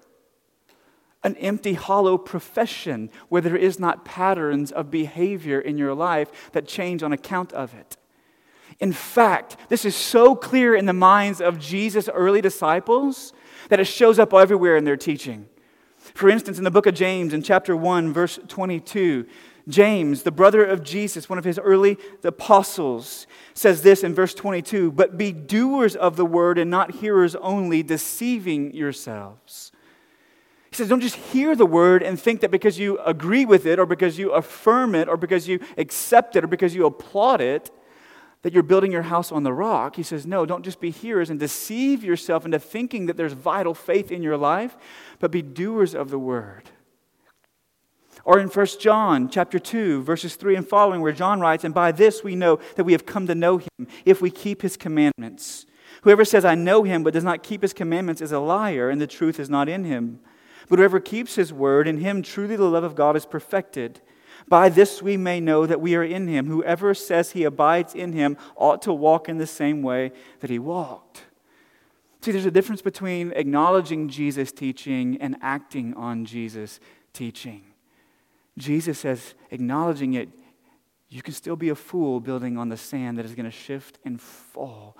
An 1.24 1.36
empty, 1.36 1.72
hollow 1.72 2.16
profession 2.18 3.10
where 3.28 3.42
there 3.42 3.56
is 3.56 3.80
not 3.80 4.04
patterns 4.04 4.70
of 4.70 4.90
behavior 4.90 5.58
in 5.58 5.78
your 5.78 5.94
life 5.94 6.52
that 6.52 6.68
change 6.68 7.02
on 7.02 7.12
account 7.12 7.52
of 7.54 7.74
it. 7.74 7.96
In 8.80 8.92
fact, 8.92 9.56
this 9.68 9.84
is 9.84 9.96
so 9.96 10.36
clear 10.36 10.74
in 10.74 10.86
the 10.86 10.92
minds 10.92 11.40
of 11.40 11.58
Jesus' 11.58 12.08
early 12.08 12.40
disciples 12.40 13.32
that 13.68 13.80
it 13.80 13.86
shows 13.86 14.18
up 14.18 14.34
everywhere 14.34 14.76
in 14.76 14.84
their 14.84 14.96
teaching. 14.96 15.48
For 15.96 16.28
instance, 16.28 16.58
in 16.58 16.64
the 16.64 16.70
book 16.70 16.86
of 16.86 16.94
James, 16.94 17.32
in 17.32 17.42
chapter 17.42 17.74
1, 17.74 18.12
verse 18.12 18.38
22, 18.46 19.26
James, 19.66 20.22
the 20.22 20.30
brother 20.30 20.62
of 20.64 20.82
Jesus, 20.82 21.28
one 21.28 21.38
of 21.38 21.44
his 21.44 21.58
early 21.58 21.96
apostles, 22.22 23.26
says 23.54 23.80
this 23.82 24.04
in 24.04 24.14
verse 24.14 24.34
22 24.34 24.92
But 24.92 25.16
be 25.16 25.32
doers 25.32 25.96
of 25.96 26.16
the 26.16 26.26
word 26.26 26.58
and 26.58 26.70
not 26.70 26.96
hearers 26.96 27.34
only, 27.36 27.82
deceiving 27.82 28.74
yourselves. 28.74 29.72
He 30.74 30.78
says, 30.78 30.88
don't 30.88 31.00
just 31.00 31.14
hear 31.14 31.54
the 31.54 31.64
word 31.64 32.02
and 32.02 32.18
think 32.18 32.40
that 32.40 32.50
because 32.50 32.80
you 32.80 32.98
agree 32.98 33.44
with 33.44 33.64
it, 33.64 33.78
or 33.78 33.86
because 33.86 34.18
you 34.18 34.32
affirm 34.32 34.96
it, 34.96 35.08
or 35.08 35.16
because 35.16 35.46
you 35.46 35.60
accept 35.78 36.34
it, 36.34 36.42
or 36.42 36.48
because 36.48 36.74
you 36.74 36.84
applaud 36.84 37.40
it, 37.40 37.70
that 38.42 38.52
you're 38.52 38.64
building 38.64 38.90
your 38.90 39.02
house 39.02 39.30
on 39.30 39.44
the 39.44 39.52
rock. 39.52 39.94
He 39.94 40.02
says, 40.02 40.26
no, 40.26 40.44
don't 40.44 40.64
just 40.64 40.80
be 40.80 40.90
hearers 40.90 41.30
and 41.30 41.38
deceive 41.38 42.02
yourself 42.02 42.44
into 42.44 42.58
thinking 42.58 43.06
that 43.06 43.16
there's 43.16 43.34
vital 43.34 43.72
faith 43.72 44.10
in 44.10 44.20
your 44.20 44.36
life, 44.36 44.76
but 45.20 45.30
be 45.30 45.42
doers 45.42 45.94
of 45.94 46.10
the 46.10 46.18
word. 46.18 46.64
Or 48.24 48.40
in 48.40 48.48
1 48.48 48.66
John 48.80 49.28
chapter 49.28 49.60
2, 49.60 50.02
verses 50.02 50.34
3 50.34 50.56
and 50.56 50.66
following, 50.68 51.02
where 51.02 51.12
John 51.12 51.38
writes, 51.38 51.62
And 51.62 51.72
by 51.72 51.92
this 51.92 52.24
we 52.24 52.34
know 52.34 52.58
that 52.74 52.82
we 52.82 52.90
have 52.94 53.06
come 53.06 53.28
to 53.28 53.34
know 53.36 53.58
him, 53.58 53.86
if 54.04 54.20
we 54.20 54.28
keep 54.28 54.62
his 54.62 54.76
commandments. 54.76 55.66
Whoever 56.02 56.24
says, 56.24 56.44
I 56.44 56.56
know 56.56 56.82
him, 56.82 57.04
but 57.04 57.14
does 57.14 57.22
not 57.22 57.44
keep 57.44 57.62
his 57.62 57.72
commandments, 57.72 58.20
is 58.20 58.32
a 58.32 58.40
liar, 58.40 58.90
and 58.90 59.00
the 59.00 59.06
truth 59.06 59.38
is 59.38 59.48
not 59.48 59.68
in 59.68 59.84
him. 59.84 60.18
But 60.68 60.78
whoever 60.78 61.00
keeps 61.00 61.34
his 61.34 61.52
word, 61.52 61.86
in 61.86 61.98
him 61.98 62.22
truly 62.22 62.56
the 62.56 62.64
love 62.64 62.84
of 62.84 62.94
God 62.94 63.16
is 63.16 63.26
perfected. 63.26 64.00
By 64.48 64.68
this 64.68 65.02
we 65.02 65.16
may 65.16 65.40
know 65.40 65.66
that 65.66 65.80
we 65.80 65.94
are 65.94 66.04
in 66.04 66.26
him. 66.26 66.46
Whoever 66.46 66.94
says 66.94 67.32
he 67.32 67.44
abides 67.44 67.94
in 67.94 68.12
him 68.12 68.36
ought 68.56 68.82
to 68.82 68.92
walk 68.92 69.28
in 69.28 69.38
the 69.38 69.46
same 69.46 69.82
way 69.82 70.12
that 70.40 70.50
he 70.50 70.58
walked. 70.58 71.22
See, 72.20 72.32
there's 72.32 72.46
a 72.46 72.50
difference 72.50 72.80
between 72.80 73.32
acknowledging 73.32 74.08
Jesus' 74.08 74.50
teaching 74.50 75.18
and 75.20 75.36
acting 75.42 75.92
on 75.94 76.24
Jesus' 76.24 76.80
teaching. 77.12 77.64
Jesus 78.56 78.98
says, 78.98 79.34
acknowledging 79.50 80.14
it, 80.14 80.30
you 81.10 81.22
can 81.22 81.34
still 81.34 81.56
be 81.56 81.68
a 81.68 81.74
fool 81.74 82.20
building 82.20 82.56
on 82.56 82.70
the 82.70 82.76
sand 82.76 83.18
that 83.18 83.26
is 83.26 83.34
going 83.34 83.44
to 83.44 83.50
shift 83.50 83.98
and 84.04 84.20
fall. 84.20 84.96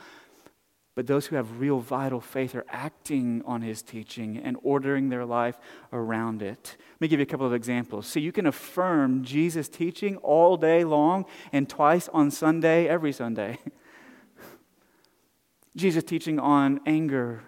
But 0.94 1.09
those 1.09 1.26
who 1.26 1.37
have 1.37 1.59
real 1.59 1.80
vital 1.80 2.20
faith 2.20 2.54
are 2.54 2.66
acting 2.68 3.42
on 3.46 3.62
his 3.62 3.83
teaching 3.83 4.38
and 4.38 4.57
ordering 4.62 5.09
their 5.09 5.24
life 5.24 5.59
around 5.92 6.40
it. 6.40 6.76
Let 6.78 7.00
me 7.00 7.09
give 7.09 7.18
you 7.18 7.24
a 7.24 7.26
couple 7.26 7.46
of 7.46 7.52
examples. 7.52 8.07
So 8.07 8.20
you 8.20 8.30
can 8.30 8.46
affirm 8.46 9.24
Jesus' 9.24 9.68
teaching 9.68 10.16
all 10.18 10.57
day 10.57 10.85
long 10.85 11.24
and 11.52 11.68
twice 11.68 12.09
on 12.12 12.30
Sunday, 12.30 12.87
every 12.87 13.12
Sunday. 13.12 13.59
Jesus' 15.76 16.04
teaching 16.04 16.38
on 16.38 16.80
anger 16.87 17.42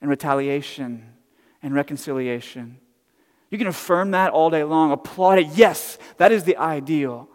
and 0.00 0.08
retaliation 0.08 1.14
and 1.62 1.74
reconciliation. 1.74 2.78
You 3.50 3.58
can 3.58 3.66
affirm 3.66 4.12
that 4.12 4.32
all 4.32 4.50
day 4.50 4.62
long, 4.62 4.92
applaud 4.92 5.38
it. 5.38 5.48
Yes, 5.54 5.98
that 6.18 6.30
is 6.30 6.44
the 6.44 6.56
ideal. 6.56 7.28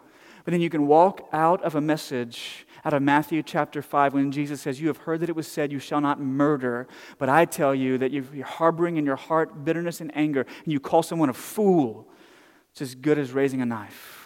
But 0.44 0.52
then 0.52 0.62
you 0.62 0.70
can 0.70 0.86
walk 0.86 1.28
out 1.32 1.62
of 1.62 1.74
a 1.74 1.80
message 1.82 2.66
out 2.84 2.92
of 2.92 3.02
Matthew 3.02 3.42
chapter 3.42 3.82
5 3.82 4.14
when 4.14 4.32
Jesus 4.32 4.60
says, 4.60 4.80
You 4.80 4.88
have 4.88 4.98
heard 4.98 5.20
that 5.20 5.28
it 5.28 5.36
was 5.36 5.46
said, 5.46 5.72
You 5.72 5.78
shall 5.78 6.00
not 6.00 6.20
murder. 6.20 6.88
But 7.18 7.28
I 7.28 7.44
tell 7.44 7.74
you 7.74 7.98
that 7.98 8.12
if 8.12 8.34
you're 8.34 8.46
harboring 8.46 8.96
in 8.96 9.06
your 9.06 9.16
heart 9.16 9.64
bitterness 9.64 10.00
and 10.00 10.10
anger, 10.16 10.46
and 10.64 10.72
you 10.72 10.80
call 10.80 11.02
someone 11.02 11.28
a 11.28 11.34
fool, 11.34 12.08
it's 12.72 12.82
as 12.82 12.94
good 12.94 13.18
as 13.18 13.32
raising 13.32 13.60
a 13.60 13.66
knife. 13.66 14.17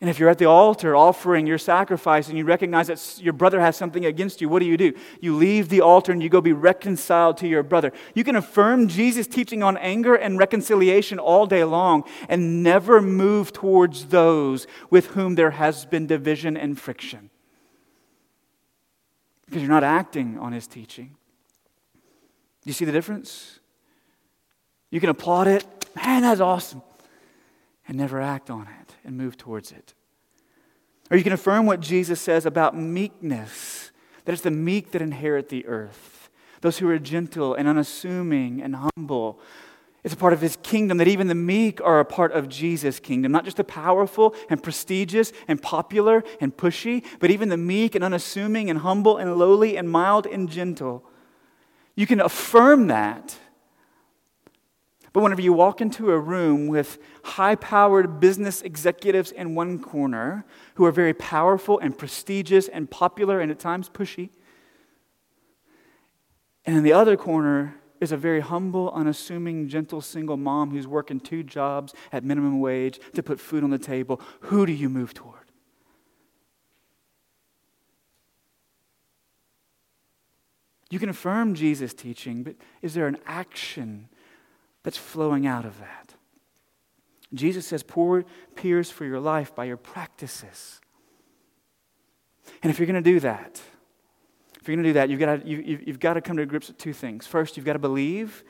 And 0.00 0.08
if 0.08 0.20
you're 0.20 0.28
at 0.28 0.38
the 0.38 0.44
altar 0.44 0.94
offering 0.94 1.48
your 1.48 1.58
sacrifice 1.58 2.28
and 2.28 2.38
you 2.38 2.44
recognize 2.44 2.86
that 2.86 3.20
your 3.20 3.32
brother 3.32 3.60
has 3.60 3.76
something 3.76 4.06
against 4.06 4.40
you, 4.40 4.48
what 4.48 4.60
do 4.60 4.66
you 4.66 4.76
do? 4.76 4.92
You 5.20 5.34
leave 5.34 5.68
the 5.68 5.80
altar 5.80 6.12
and 6.12 6.22
you 6.22 6.28
go 6.28 6.40
be 6.40 6.52
reconciled 6.52 7.36
to 7.38 7.48
your 7.48 7.64
brother. 7.64 7.92
You 8.14 8.22
can 8.22 8.36
affirm 8.36 8.86
Jesus' 8.86 9.26
teaching 9.26 9.64
on 9.64 9.76
anger 9.76 10.14
and 10.14 10.38
reconciliation 10.38 11.18
all 11.18 11.46
day 11.46 11.64
long 11.64 12.04
and 12.28 12.62
never 12.62 13.02
move 13.02 13.52
towards 13.52 14.06
those 14.06 14.68
with 14.88 15.08
whom 15.08 15.34
there 15.34 15.50
has 15.50 15.84
been 15.84 16.06
division 16.06 16.56
and 16.56 16.78
friction. 16.78 17.30
Because 19.46 19.62
you're 19.62 19.70
not 19.70 19.84
acting 19.84 20.38
on 20.38 20.52
his 20.52 20.68
teaching. 20.68 21.16
You 22.64 22.72
see 22.72 22.84
the 22.84 22.92
difference? 22.92 23.58
You 24.90 25.00
can 25.00 25.10
applaud 25.10 25.48
it. 25.48 25.64
Man, 25.96 26.22
that's 26.22 26.40
awesome. 26.40 26.82
And 27.88 27.96
never 27.96 28.20
act 28.20 28.48
on 28.48 28.68
it 28.80 28.87
and 29.08 29.16
move 29.16 29.36
towards 29.36 29.72
it. 29.72 29.94
Or 31.10 31.16
you 31.16 31.24
can 31.24 31.32
affirm 31.32 31.66
what 31.66 31.80
Jesus 31.80 32.20
says 32.20 32.46
about 32.46 32.76
meekness 32.76 33.90
that 34.24 34.32
it's 34.32 34.42
the 34.42 34.50
meek 34.50 34.90
that 34.90 35.00
inherit 35.00 35.48
the 35.48 35.64
earth, 35.64 36.28
those 36.60 36.76
who 36.76 36.88
are 36.90 36.98
gentle 36.98 37.54
and 37.54 37.66
unassuming 37.66 38.60
and 38.60 38.76
humble. 38.76 39.40
It's 40.04 40.12
a 40.12 40.18
part 40.18 40.34
of 40.34 40.42
his 40.42 40.58
kingdom 40.62 40.98
that 40.98 41.08
even 41.08 41.28
the 41.28 41.34
meek 41.34 41.80
are 41.80 41.98
a 41.98 42.04
part 42.04 42.32
of 42.32 42.50
Jesus' 42.50 43.00
kingdom. 43.00 43.32
Not 43.32 43.46
just 43.46 43.56
the 43.56 43.64
powerful 43.64 44.34
and 44.50 44.62
prestigious 44.62 45.32
and 45.48 45.62
popular 45.62 46.22
and 46.42 46.54
pushy, 46.54 47.02
but 47.20 47.30
even 47.30 47.48
the 47.48 47.56
meek 47.56 47.94
and 47.94 48.04
unassuming 48.04 48.68
and 48.68 48.80
humble 48.80 49.16
and 49.16 49.34
lowly 49.36 49.78
and 49.78 49.88
mild 49.88 50.26
and 50.26 50.50
gentle. 50.50 51.02
You 51.96 52.06
can 52.06 52.20
affirm 52.20 52.88
that 52.88 53.38
but 55.18 55.22
whenever 55.22 55.42
you 55.42 55.52
walk 55.52 55.80
into 55.80 56.12
a 56.12 56.16
room 56.20 56.68
with 56.68 56.96
high 57.24 57.56
powered 57.56 58.20
business 58.20 58.62
executives 58.62 59.32
in 59.32 59.56
one 59.56 59.82
corner 59.82 60.44
who 60.76 60.84
are 60.84 60.92
very 60.92 61.12
powerful 61.12 61.76
and 61.80 61.98
prestigious 61.98 62.68
and 62.68 62.88
popular 62.88 63.40
and 63.40 63.50
at 63.50 63.58
times 63.58 63.88
pushy, 63.88 64.30
and 66.64 66.76
in 66.76 66.84
the 66.84 66.92
other 66.92 67.16
corner 67.16 67.74
is 68.00 68.12
a 68.12 68.16
very 68.16 68.38
humble, 68.38 68.92
unassuming, 68.92 69.66
gentle 69.66 70.00
single 70.00 70.36
mom 70.36 70.70
who's 70.70 70.86
working 70.86 71.18
two 71.18 71.42
jobs 71.42 71.92
at 72.12 72.22
minimum 72.22 72.60
wage 72.60 73.00
to 73.14 73.20
put 73.20 73.40
food 73.40 73.64
on 73.64 73.70
the 73.70 73.76
table, 73.76 74.20
who 74.42 74.66
do 74.66 74.72
you 74.72 74.88
move 74.88 75.14
toward? 75.14 75.50
You 80.90 81.00
can 81.00 81.08
affirm 81.08 81.56
Jesus' 81.56 81.92
teaching, 81.92 82.44
but 82.44 82.54
is 82.82 82.94
there 82.94 83.08
an 83.08 83.18
action 83.26 84.10
that's 84.88 84.96
flowing 84.96 85.46
out 85.46 85.66
of 85.66 85.78
that. 85.80 86.14
Jesus 87.34 87.66
says, 87.66 87.82
pour 87.82 88.24
piers 88.56 88.90
for 88.90 89.04
your 89.04 89.20
life 89.20 89.54
by 89.54 89.66
your 89.66 89.76
practices. 89.76 90.80
And 92.62 92.70
if 92.70 92.78
you're 92.78 92.86
going 92.86 92.94
to 92.94 93.02
do 93.02 93.20
that, 93.20 93.60
if 94.58 94.66
you're 94.66 94.74
going 94.74 94.84
to 94.84 94.88
do 94.88 94.94
that, 94.94 95.10
you've 95.10 95.20
got 95.20 95.42
to, 95.42 95.46
you, 95.46 95.78
you've 95.84 96.00
got 96.00 96.14
to 96.14 96.22
come 96.22 96.38
to 96.38 96.46
grips 96.46 96.68
with 96.68 96.78
two 96.78 96.94
things. 96.94 97.26
First, 97.26 97.58
you've 97.58 97.66
got 97.66 97.74
to 97.74 97.78
believe 97.78 98.44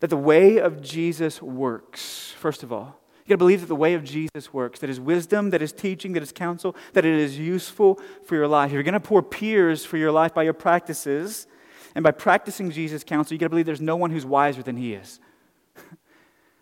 that 0.00 0.10
the 0.10 0.18
way 0.18 0.58
of 0.58 0.82
Jesus 0.82 1.40
works, 1.40 2.34
first 2.38 2.62
of 2.62 2.70
all. 2.70 3.00
You've 3.20 3.28
got 3.28 3.34
to 3.36 3.38
believe 3.38 3.62
that 3.62 3.68
the 3.68 3.74
way 3.74 3.94
of 3.94 4.04
Jesus 4.04 4.52
works, 4.52 4.80
that 4.80 4.90
his 4.90 5.00
wisdom, 5.00 5.48
that 5.48 5.62
his 5.62 5.72
teaching, 5.72 6.12
that 6.12 6.20
his 6.20 6.30
counsel, 6.30 6.76
that 6.92 7.06
it 7.06 7.18
is 7.18 7.38
useful 7.38 7.98
for 8.26 8.34
your 8.34 8.48
life. 8.48 8.68
If 8.68 8.74
you're 8.74 8.82
going 8.82 8.92
to 8.92 9.00
pour 9.00 9.22
piers 9.22 9.82
for 9.82 9.96
your 9.96 10.12
life 10.12 10.34
by 10.34 10.42
your 10.42 10.52
practices, 10.52 11.46
and 11.94 12.02
by 12.02 12.10
practicing 12.10 12.70
Jesus' 12.70 13.04
counsel, 13.04 13.34
you've 13.34 13.40
got 13.40 13.46
to 13.46 13.50
believe 13.50 13.66
there's 13.66 13.80
no 13.80 13.96
one 13.96 14.10
who's 14.10 14.26
wiser 14.26 14.62
than 14.62 14.76
he 14.76 14.94
is. 14.94 15.20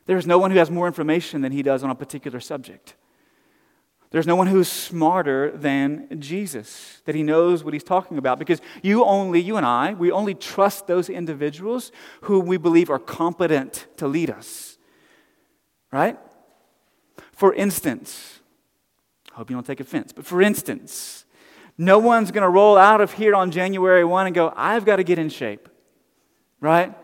There's 0.06 0.26
no 0.26 0.38
one 0.38 0.50
who 0.50 0.58
has 0.58 0.70
more 0.70 0.86
information 0.86 1.42
than 1.42 1.52
he 1.52 1.62
does 1.62 1.84
on 1.84 1.90
a 1.90 1.94
particular 1.94 2.40
subject. 2.40 2.94
There's 4.10 4.26
no 4.26 4.36
one 4.36 4.46
who 4.46 4.60
is 4.60 4.68
smarter 4.68 5.50
than 5.52 6.20
Jesus, 6.20 7.00
that 7.06 7.14
he 7.14 7.22
knows 7.22 7.64
what 7.64 7.72
he's 7.72 7.82
talking 7.82 8.18
about. 8.18 8.38
Because 8.38 8.60
you 8.82 9.04
only, 9.04 9.40
you 9.40 9.56
and 9.56 9.64
I, 9.64 9.94
we 9.94 10.12
only 10.12 10.34
trust 10.34 10.86
those 10.86 11.08
individuals 11.08 11.90
who 12.22 12.38
we 12.38 12.58
believe 12.58 12.90
are 12.90 12.98
competent 12.98 13.86
to 13.96 14.06
lead 14.06 14.28
us. 14.28 14.76
Right? 15.90 16.18
For 17.32 17.54
instance, 17.54 18.40
I 19.32 19.36
hope 19.36 19.48
you 19.48 19.56
don't 19.56 19.66
take 19.66 19.80
offense, 19.80 20.12
but 20.12 20.26
for 20.26 20.42
instance, 20.42 21.24
no 21.78 21.98
one's 21.98 22.30
going 22.30 22.42
to 22.42 22.50
roll 22.50 22.76
out 22.76 23.00
of 23.00 23.12
here 23.14 23.34
on 23.34 23.50
January 23.50 24.04
1 24.04 24.26
and 24.26 24.34
go, 24.34 24.52
I've 24.54 24.84
got 24.84 24.96
to 24.96 25.04
get 25.04 25.18
in 25.18 25.30
shape. 25.30 25.70
Right? 26.60 26.94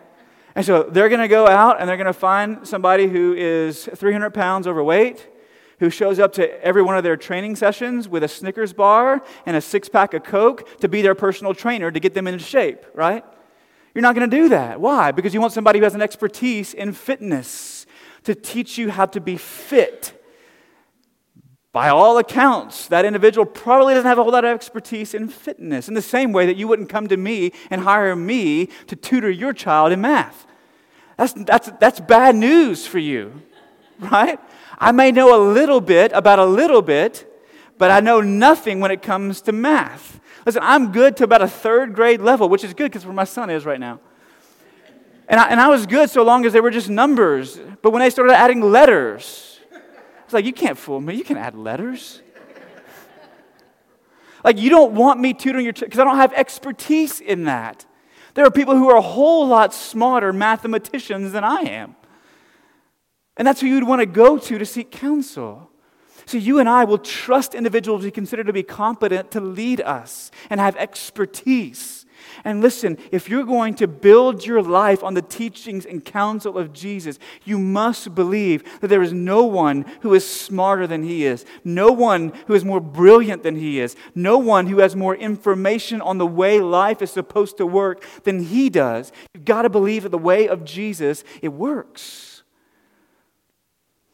And 0.54 0.64
so 0.64 0.82
they're 0.82 1.08
going 1.08 1.20
to 1.20 1.28
go 1.28 1.46
out 1.46 1.80
and 1.80 1.88
they're 1.88 1.96
going 1.96 2.06
to 2.06 2.12
find 2.12 2.66
somebody 2.66 3.06
who 3.06 3.34
is 3.34 3.88
300 3.94 4.30
pounds 4.30 4.66
overweight, 4.66 5.28
who 5.78 5.90
shows 5.90 6.18
up 6.18 6.32
to 6.34 6.64
every 6.64 6.82
one 6.82 6.96
of 6.96 7.04
their 7.04 7.16
training 7.16 7.56
sessions 7.56 8.08
with 8.08 8.24
a 8.24 8.28
Snickers 8.28 8.72
bar 8.72 9.22
and 9.46 9.56
a 9.56 9.60
six 9.60 9.88
pack 9.88 10.14
of 10.14 10.24
Coke 10.24 10.80
to 10.80 10.88
be 10.88 11.02
their 11.02 11.14
personal 11.14 11.54
trainer 11.54 11.90
to 11.90 12.00
get 12.00 12.14
them 12.14 12.26
into 12.26 12.44
shape, 12.44 12.84
right? 12.94 13.24
You're 13.94 14.02
not 14.02 14.14
going 14.14 14.28
to 14.28 14.36
do 14.36 14.48
that. 14.50 14.80
Why? 14.80 15.12
Because 15.12 15.34
you 15.34 15.40
want 15.40 15.52
somebody 15.52 15.78
who 15.78 15.84
has 15.84 15.94
an 15.94 16.02
expertise 16.02 16.74
in 16.74 16.92
fitness 16.92 17.86
to 18.24 18.34
teach 18.34 18.78
you 18.78 18.90
how 18.90 19.06
to 19.06 19.20
be 19.20 19.36
fit. 19.36 20.17
By 21.78 21.90
all 21.90 22.18
accounts, 22.18 22.88
that 22.88 23.04
individual 23.04 23.46
probably 23.46 23.94
doesn't 23.94 24.08
have 24.08 24.18
a 24.18 24.24
whole 24.24 24.32
lot 24.32 24.44
of 24.44 24.52
expertise 24.52 25.14
in 25.14 25.28
fitness, 25.28 25.86
in 25.86 25.94
the 25.94 26.02
same 26.02 26.32
way 26.32 26.44
that 26.46 26.56
you 26.56 26.66
wouldn't 26.66 26.88
come 26.88 27.06
to 27.06 27.16
me 27.16 27.52
and 27.70 27.82
hire 27.82 28.16
me 28.16 28.66
to 28.88 28.96
tutor 28.96 29.30
your 29.30 29.52
child 29.52 29.92
in 29.92 30.00
math. 30.00 30.44
That's, 31.16 31.34
that's, 31.34 31.70
that's 31.78 32.00
bad 32.00 32.34
news 32.34 32.84
for 32.84 32.98
you, 32.98 33.42
right? 34.00 34.40
I 34.76 34.90
may 34.90 35.12
know 35.12 35.32
a 35.32 35.40
little 35.52 35.80
bit 35.80 36.10
about 36.12 36.40
a 36.40 36.44
little 36.44 36.82
bit, 36.82 37.32
but 37.78 37.92
I 37.92 38.00
know 38.00 38.20
nothing 38.20 38.80
when 38.80 38.90
it 38.90 39.00
comes 39.00 39.40
to 39.42 39.52
math. 39.52 40.18
Listen, 40.44 40.62
I'm 40.64 40.90
good 40.90 41.16
to 41.18 41.22
about 41.22 41.42
a 41.42 41.48
third 41.48 41.94
grade 41.94 42.20
level, 42.20 42.48
which 42.48 42.64
is 42.64 42.74
good 42.74 42.90
because 42.90 43.06
where 43.06 43.14
my 43.14 43.22
son 43.22 43.50
is 43.50 43.64
right 43.64 43.78
now. 43.78 44.00
And 45.28 45.38
I, 45.38 45.46
and 45.46 45.60
I 45.60 45.68
was 45.68 45.86
good 45.86 46.10
so 46.10 46.24
long 46.24 46.44
as 46.44 46.52
they 46.52 46.60
were 46.60 46.72
just 46.72 46.90
numbers. 46.90 47.56
But 47.82 47.92
when 47.92 48.00
they 48.00 48.10
started 48.10 48.32
adding 48.32 48.62
letters, 48.62 49.47
it's 50.28 50.34
like, 50.34 50.44
you 50.44 50.52
can't 50.52 50.76
fool 50.76 51.00
me. 51.00 51.14
You 51.14 51.24
can 51.24 51.38
add 51.38 51.54
letters. 51.54 52.20
like, 54.44 54.58
you 54.58 54.68
don't 54.68 54.92
want 54.92 55.18
me 55.18 55.32
tutoring 55.32 55.64
your 55.64 55.72
because 55.72 55.98
I 55.98 56.04
don't 56.04 56.18
have 56.18 56.34
expertise 56.34 57.22
in 57.22 57.44
that. 57.44 57.86
There 58.34 58.44
are 58.44 58.50
people 58.50 58.76
who 58.76 58.90
are 58.90 58.98
a 58.98 59.00
whole 59.00 59.48
lot 59.48 59.72
smarter 59.72 60.34
mathematicians 60.34 61.32
than 61.32 61.44
I 61.44 61.62
am. 61.62 61.96
And 63.38 63.48
that's 63.48 63.62
who 63.62 63.68
you'd 63.68 63.88
want 63.88 64.00
to 64.00 64.06
go 64.06 64.36
to 64.36 64.58
to 64.58 64.66
seek 64.66 64.90
counsel. 64.90 65.70
So 66.26 66.36
you 66.36 66.58
and 66.58 66.68
I 66.68 66.84
will 66.84 66.98
trust 66.98 67.54
individuals 67.54 68.04
we 68.04 68.10
consider 68.10 68.44
to 68.44 68.52
be 68.52 68.62
competent 68.62 69.30
to 69.30 69.40
lead 69.40 69.80
us 69.80 70.30
and 70.50 70.60
have 70.60 70.76
expertise. 70.76 71.97
And 72.48 72.62
listen, 72.62 72.96
if 73.12 73.28
you're 73.28 73.44
going 73.44 73.74
to 73.74 73.86
build 73.86 74.46
your 74.46 74.62
life 74.62 75.04
on 75.04 75.12
the 75.12 75.20
teachings 75.20 75.84
and 75.84 76.02
counsel 76.02 76.56
of 76.56 76.72
Jesus, 76.72 77.18
you 77.44 77.58
must 77.58 78.14
believe 78.14 78.80
that 78.80 78.88
there 78.88 79.02
is 79.02 79.12
no 79.12 79.42
one 79.42 79.84
who 80.00 80.14
is 80.14 80.26
smarter 80.26 80.86
than 80.86 81.02
he 81.02 81.26
is, 81.26 81.44
no 81.62 81.92
one 81.92 82.32
who 82.46 82.54
is 82.54 82.64
more 82.64 82.80
brilliant 82.80 83.42
than 83.42 83.56
he 83.56 83.80
is, 83.80 83.96
no 84.14 84.38
one 84.38 84.66
who 84.66 84.78
has 84.78 84.96
more 84.96 85.14
information 85.14 86.00
on 86.00 86.16
the 86.16 86.26
way 86.26 86.58
life 86.58 87.02
is 87.02 87.10
supposed 87.10 87.58
to 87.58 87.66
work 87.66 88.02
than 88.24 88.42
he 88.44 88.70
does. 88.70 89.12
You've 89.34 89.44
got 89.44 89.62
to 89.62 89.68
believe 89.68 90.04
that 90.04 90.08
the 90.08 90.16
way 90.16 90.48
of 90.48 90.64
Jesus, 90.64 91.24
it 91.42 91.48
works. 91.48 92.37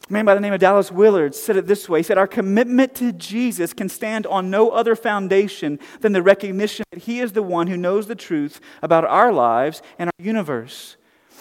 A 0.09 0.13
man 0.13 0.25
by 0.25 0.35
the 0.35 0.41
name 0.41 0.53
of 0.53 0.61
Dallas 0.61 0.93
Willard 0.93 1.35
said 1.35 1.57
it 1.57 1.67
this 1.67 1.89
way 1.89 2.01
He 2.01 2.03
said, 2.03 2.19
Our 2.19 2.27
commitment 2.27 2.95
to 2.97 3.13
Jesus 3.13 3.73
can 3.73 3.89
stand 3.89 4.27
on 4.27 4.51
no 4.51 4.71
other 4.71 4.95
foundation 4.95 5.79
than 6.01 6.13
the 6.13 6.23
recognition 6.23 6.85
that 6.91 7.05
He 7.05 7.21
is 7.21 7.33
the 7.33 7.43
one 7.43 7.69
who 7.69 7.77
knows 7.77 8.07
the 8.07 8.15
truth 8.15 8.61
about 8.83 9.05
our 9.05 9.33
lives 9.33 9.83
and 9.99 10.09
our 10.09 10.25
universe. 10.25 10.97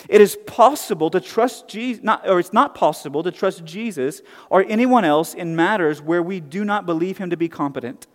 It 0.10 0.22
is 0.22 0.38
possible 0.48 1.10
to 1.12 1.20
trust 1.20 1.68
Jesus, 1.68 2.04
not, 2.04 2.28
or 2.28 2.40
it's 2.40 2.54
not 2.54 2.74
possible 2.74 3.22
to 3.24 3.32
trust 3.32 3.64
Jesus 3.64 4.22
or 4.50 4.66
anyone 4.68 5.06
else 5.06 5.34
in 5.34 5.56
matters 5.56 6.02
where 6.02 6.24
we 6.24 6.40
do 6.40 6.66
not 6.66 6.86
believe 6.86 7.18
Him 7.18 7.30
to 7.30 7.38
be 7.38 7.50
competent. 7.50 8.08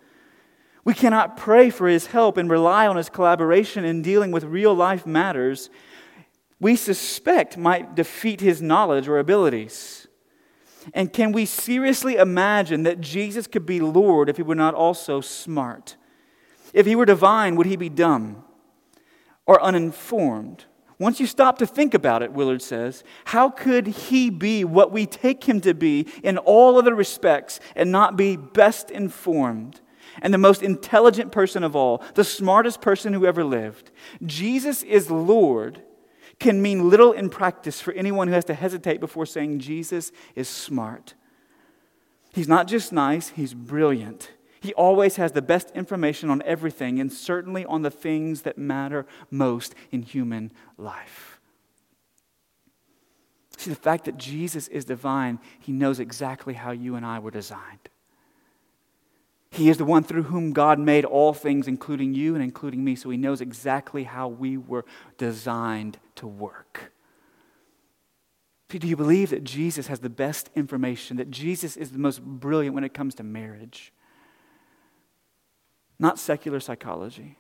We 0.85 0.95
cannot 0.95 1.37
pray 1.37 1.71
for 1.71 1.89
His 1.89 2.07
help 2.07 2.37
and 2.37 2.51
rely 2.51 2.87
on 2.87 2.97
His 2.97 3.11
collaboration 3.11 3.85
in 3.85 4.03
dealing 4.03 4.33
with 4.33 4.45
real 4.45 4.75
life 4.75 5.07
matters 5.07 5.69
we 6.61 6.77
suspect 6.77 7.57
might 7.57 7.95
defeat 7.95 8.41
His 8.41 8.61
knowledge 8.61 9.09
or 9.09 9.19
abilities. 9.19 9.98
And 10.95 11.13
can 11.13 11.33
we 11.33 11.45
seriously 11.45 12.17
imagine 12.17 12.83
that 12.85 13.01
Jesus 13.01 13.47
could 13.47 13.67
be 13.67 13.81
Lord 13.81 14.29
if 14.29 14.37
he 14.37 14.43
were 14.43 14.55
not 14.55 14.75
also 14.75 15.21
smart? 15.21 15.97
If 16.73 16.87
he 16.87 16.97
were 16.97 17.07
divine, 17.07 17.57
would 17.57 17.67
he 17.67 17.77
be 17.77 17.89
dumb 17.89 18.45
or 19.47 19.63
uninformed? 19.63 20.65
Once 20.99 21.21
you 21.21 21.27
stop 21.27 21.59
to 21.59 21.67
think 21.67 21.95
about 21.95 22.23
it, 22.23 22.33
Willard 22.33 22.61
says, 22.61 23.05
how 23.27 23.49
could 23.49 23.87
he 23.87 24.31
be 24.31 24.65
what 24.65 24.91
we 24.91 25.07
take 25.07 25.45
him 25.45 25.61
to 25.61 25.73
be 25.73 26.07
in 26.25 26.39
all 26.39 26.77
other 26.77 26.95
respects 26.95 27.61
and 27.77 27.93
not 27.93 28.17
be 28.17 28.37
best 28.37 28.91
informed 28.91 29.81
and 30.21 30.35
the 30.35 30.39
most 30.39 30.63
intelligent 30.63 31.31
person 31.31 31.63
of 31.63 31.77
all, 31.77 32.03
the 32.15 32.25
smartest 32.25 32.81
person 32.81 33.13
who 33.13 33.27
ever 33.27 33.45
lived? 33.45 33.93
Jesus 34.27 34.83
is 34.83 35.11
Lord 35.11 35.83
can 36.39 36.63
mean 36.63 36.89
little 36.89 37.13
in 37.13 37.31
practice 37.31 37.81
for 37.81 37.93
anyone 37.95 38.29
who 38.29 38.35
has 38.35 38.45
to 38.47 38.55
hesitate 38.55 39.01
before 39.01 39.27
saying 39.27 39.59
Jesus 39.59 40.13
is 40.35 40.49
smart. 40.49 41.15
He's 42.33 42.49
not 42.49 42.69
just 42.69 42.93
nice, 42.93 43.31
he's 43.31 43.55
brilliant. 43.55 44.33
He 44.61 44.75
always 44.75 45.17
has 45.17 45.33
the 45.33 45.43
best 45.43 45.71
information 45.73 46.31
on 46.31 46.43
everything, 46.43 46.99
and 47.01 47.13
certainly 47.13 47.65
on 47.65 47.83
the 47.83 47.91
things 47.91 48.43
that 48.43 48.59
matter 48.59 49.07
most 49.31 49.75
in 49.91 50.03
human 50.03 50.53
life. 50.77 51.41
See, 53.57 53.71
the 53.71 53.77
fact 53.77 54.05
that 54.05 54.19
Jesus 54.19 54.69
is 54.69 54.85
divine, 54.85 55.41
he 55.59 55.73
knows 55.73 55.99
exactly 55.99 56.55
how 56.55 56.71
you 56.71 56.95
and 56.95 57.05
I 57.05 57.19
were 57.19 57.31
designed. 57.31 57.89
He 59.51 59.69
is 59.69 59.79
the 59.79 59.85
one 59.85 60.05
through 60.05 60.25
whom 60.25 60.53
God 60.53 60.79
made 60.79 61.05
all 61.05 61.33
things, 61.33 61.67
including 61.67 62.15
you 62.15 62.35
and 62.35 62.45
including 62.45 62.85
me, 62.85 62.95
so 62.95 63.11
He 63.11 63.17
knows 63.17 63.41
exactly 63.41 64.05
how 64.05 64.29
we 64.29 64.57
were 64.57 64.85
designed 65.17 65.99
to 66.17 66.27
work. 66.27 66.93
Do 68.69 68.87
you 68.87 68.97
believe 68.97 69.31
that 69.31 69.45
Jesus 69.45 69.87
has 69.87 70.01
the 70.01 70.11
best 70.11 70.51
information, 70.55 71.17
that 71.17 71.31
Jesus 71.31 71.77
is 71.77 71.91
the 71.91 71.99
most 71.99 72.23
brilliant 72.23 72.75
when 72.75 72.85
it 72.85 72.93
comes 72.93 73.15
to 73.15 73.23
marriage? 73.23 73.93
Not 75.99 76.19
secular 76.19 76.61
psychology. 76.61 77.39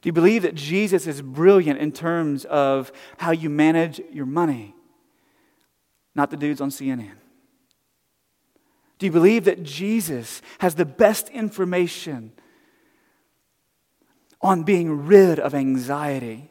Do 0.00 0.08
you 0.08 0.12
believe 0.12 0.42
that 0.42 0.54
Jesus 0.54 1.06
is 1.06 1.20
brilliant 1.20 1.78
in 1.78 1.92
terms 1.92 2.46
of 2.46 2.90
how 3.18 3.32
you 3.32 3.50
manage 3.50 4.00
your 4.10 4.26
money? 4.26 4.74
Not 6.14 6.30
the 6.30 6.36
dudes 6.38 6.62
on 6.62 6.70
CNN. 6.70 7.16
Do 8.98 9.06
you 9.06 9.12
believe 9.12 9.44
that 9.44 9.62
Jesus 9.62 10.40
has 10.58 10.74
the 10.74 10.86
best 10.86 11.28
information 11.28 12.32
on 14.40 14.62
being 14.62 15.06
rid 15.06 15.38
of 15.38 15.54
anxiety 15.54 16.50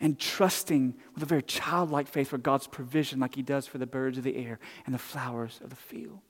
and 0.00 0.18
trusting 0.18 0.94
with 1.14 1.22
a 1.22 1.26
very 1.26 1.42
childlike 1.42 2.08
faith 2.08 2.28
for 2.28 2.38
God's 2.38 2.66
provision, 2.66 3.20
like 3.20 3.34
He 3.34 3.42
does 3.42 3.66
for 3.66 3.78
the 3.78 3.86
birds 3.86 4.18
of 4.18 4.24
the 4.24 4.36
air 4.36 4.58
and 4.84 4.94
the 4.94 4.98
flowers 4.98 5.60
of 5.62 5.70
the 5.70 5.76
field? 5.76 6.20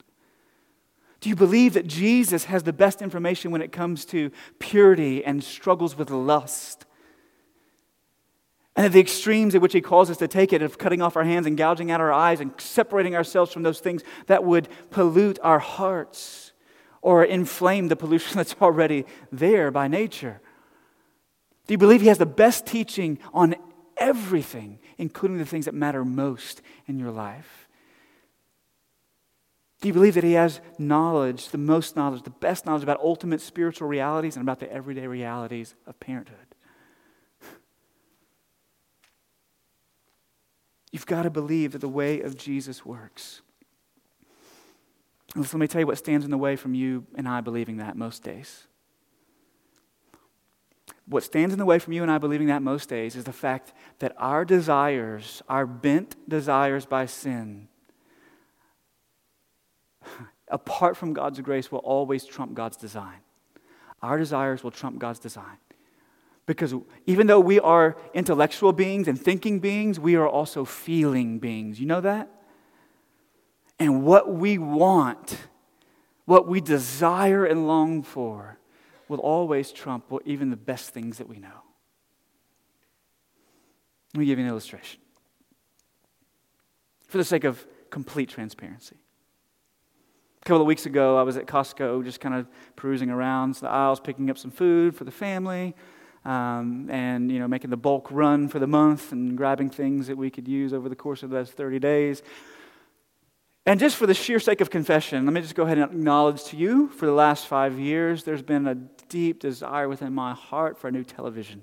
Do 1.20 1.29
you 1.29 1.37
believe 1.37 1.72
that 1.74 1.87
Jesus 1.87 2.44
has 2.44 2.62
the 2.62 2.72
best 2.72 3.00
information 3.00 3.50
when 3.50 3.62
it 3.62 3.72
comes 3.72 4.05
to 4.07 4.31
purity 4.59 5.24
and 5.24 5.42
struggles 5.42 5.96
with 5.96 6.11
lust? 6.11 6.85
And 8.76 8.92
the 8.92 9.00
extremes 9.00 9.54
at 9.54 9.60
which 9.60 9.72
he 9.72 9.80
calls 9.80 10.10
us 10.10 10.16
to 10.16 10.26
take 10.26 10.52
it 10.52 10.60
of 10.60 10.78
cutting 10.78 11.00
off 11.00 11.16
our 11.16 11.24
hands 11.24 11.46
and 11.46 11.56
gouging 11.56 11.90
out 11.90 12.00
our 12.00 12.12
eyes 12.12 12.40
and 12.40 12.52
separating 12.58 13.14
ourselves 13.14 13.52
from 13.52 13.62
those 13.62 13.78
things 13.78 14.02
that 14.26 14.42
would 14.42 14.68
pollute 14.90 15.38
our 15.42 15.60
hearts 15.60 16.52
or 17.00 17.22
inflame 17.24 17.88
the 17.88 17.96
pollution 17.96 18.32
that's 18.37 18.56
already 18.60 19.04
there 19.30 19.70
by 19.70 19.87
nature. 19.87 20.40
Do 21.66 21.74
you 21.74 21.78
believe 21.78 22.00
he 22.00 22.08
has 22.08 22.18
the 22.18 22.26
best 22.26 22.66
teaching 22.66 23.18
on 23.32 23.54
everything, 23.96 24.80
including 24.98 25.38
the 25.38 25.46
things 25.46 25.66
that 25.66 25.74
matter 25.74 26.04
most 26.04 26.60
in 26.87 26.98
your 26.98 27.10
life? 27.10 27.68
Do 29.80 29.88
you 29.88 29.94
believe 29.94 30.14
that 30.14 30.24
he 30.24 30.32
has 30.32 30.60
knowledge, 30.78 31.50
the 31.50 31.58
most 31.58 31.94
knowledge, 31.94 32.22
the 32.22 32.30
best 32.30 32.66
knowledge 32.66 32.82
about 32.82 33.00
ultimate 33.00 33.40
spiritual 33.40 33.87
realities 33.87 34.37
and 34.37 34.42
about 34.42 34.58
the 34.58 34.72
everyday 34.72 35.06
realities 35.06 35.74
of 35.87 36.00
parenthood? 36.00 36.43
You've 40.94 41.07
got 41.07 41.24
to 41.24 41.30
believe 41.30 41.72
that 41.72 41.80
the 41.80 41.88
way 41.88 42.20
of 42.20 42.37
Jesus 42.37 42.87
works. 42.87 43.42
let 45.35 45.52
me 45.54 45.66
tell 45.66 45.80
you 45.80 45.88
what 45.88 45.98
stands 45.98 46.24
in 46.24 46.30
the 46.30 46.38
way 46.38 46.54
from 46.54 46.72
you 46.72 47.04
and 47.16 47.28
I 47.28 47.40
believing 47.40 47.78
that 47.78 47.96
most 47.96 48.22
days. 48.22 48.68
What 51.07 51.24
stands 51.24 51.52
in 51.52 51.59
the 51.59 51.64
way 51.64 51.80
from 51.80 51.94
you 51.94 52.02
and 52.02 52.12
I 52.12 52.18
believing 52.18 52.46
that 52.46 52.62
most 52.62 52.88
days 52.88 53.16
is 53.16 53.24
the 53.24 53.33
fact 53.33 53.72
that 53.98 54.14
our 54.18 54.44
desires, 54.44 55.42
our 55.48 55.66
bent 55.66 56.14
desires 56.28 56.87
by 56.87 57.07
sin, 57.07 57.66
apart 60.48 60.96
from 60.96 61.12
God's 61.12 61.40
grace, 61.40 61.72
will 61.72 61.80
always 61.80 62.24
trump 62.24 62.54
God's 62.54 62.76
design. 62.76 63.18
Our 64.00 64.16
desires 64.16 64.62
will 64.62 64.70
trump 64.70 65.00
God's 65.00 65.18
design. 65.18 65.57
Because 66.46 66.74
even 67.07 67.26
though 67.26 67.40
we 67.40 67.59
are 67.59 67.96
intellectual 68.12 68.72
beings 68.72 69.09
and 69.09 69.20
thinking 69.20 69.61
beings, 69.61 69.98
we 69.98 70.14
are 70.14 70.28
also 70.28 70.64
feeling 70.64 71.38
beings. 71.38 71.80
You 71.80 71.87
know 71.87 72.02
that? 72.02 72.28
And 73.78 74.04
what 74.04 74.33
we 74.33 74.59
want, 74.59 75.38
what 76.26 76.46
we 76.46 76.61
desire 76.61 77.44
and 77.44 77.66
long 77.66 78.02
for, 78.02 78.59
will 79.09 79.20
always 79.20 79.72
trump 79.72 80.12
even 80.24 80.50
the 80.50 80.57
best 80.57 80.90
things 80.90 81.18
that 81.18 81.28
we 81.28 81.38
know. 81.38 81.62
Let 84.14 84.20
me 84.20 84.26
give 84.26 84.38
you 84.38 84.44
an 84.44 84.50
illustration. 84.50 85.00
For 87.09 87.18
the 87.18 87.24
sake 87.24 87.44
of 87.44 87.66
complete 87.90 88.28
transparency. 88.28 88.96
A 90.40 90.44
couple 90.44 90.61
of 90.61 90.66
weeks 90.66 90.85
ago, 90.85 91.16
I 91.16 91.22
was 91.22 91.37
at 91.37 91.46
Costco 91.46 92.04
just 92.04 92.20
kind 92.20 92.35
of 92.35 92.46
perusing 92.76 93.09
around 93.09 93.54
the 93.54 93.68
aisles, 93.68 93.98
picking 93.98 94.28
up 94.30 94.37
some 94.37 94.50
food 94.50 94.94
for 94.94 95.04
the 95.04 95.11
family 95.11 95.74
um, 96.24 96.88
and 96.90 97.30
you 97.30 97.38
know 97.38 97.48
making 97.48 97.70
the 97.70 97.76
bulk 97.76 98.08
run 98.10 98.48
for 98.48 98.58
the 98.58 98.66
month 98.66 99.12
and 99.12 99.37
grabbing 99.37 99.70
things 99.70 100.06
that 100.06 100.16
we 100.16 100.30
could 100.30 100.48
use 100.48 100.72
over 100.72 100.88
the 100.88 100.96
course 100.96 101.22
of 101.22 101.30
those 101.30 101.50
30 101.50 101.78
days. 101.78 102.22
And 103.66 103.80
just 103.80 103.96
for 103.96 104.06
the 104.06 104.14
sheer 104.14 104.38
sake 104.40 104.60
of 104.60 104.68
confession, 104.68 105.24
let 105.24 105.32
me 105.32 105.40
just 105.40 105.54
go 105.54 105.62
ahead 105.62 105.78
and 105.78 105.90
acknowledge 105.90 106.44
to 106.44 106.56
you 106.56 106.88
for 106.88 107.06
the 107.06 107.12
last 107.12 107.46
five 107.46 107.78
years, 107.78 108.22
there's 108.22 108.42
been 108.42 108.66
a 108.66 108.74
deep 108.74 109.40
desire 109.40 109.88
within 109.88 110.12
my 110.12 110.34
heart 110.34 110.78
for 110.78 110.88
a 110.88 110.92
new 110.92 111.02
television. 111.02 111.62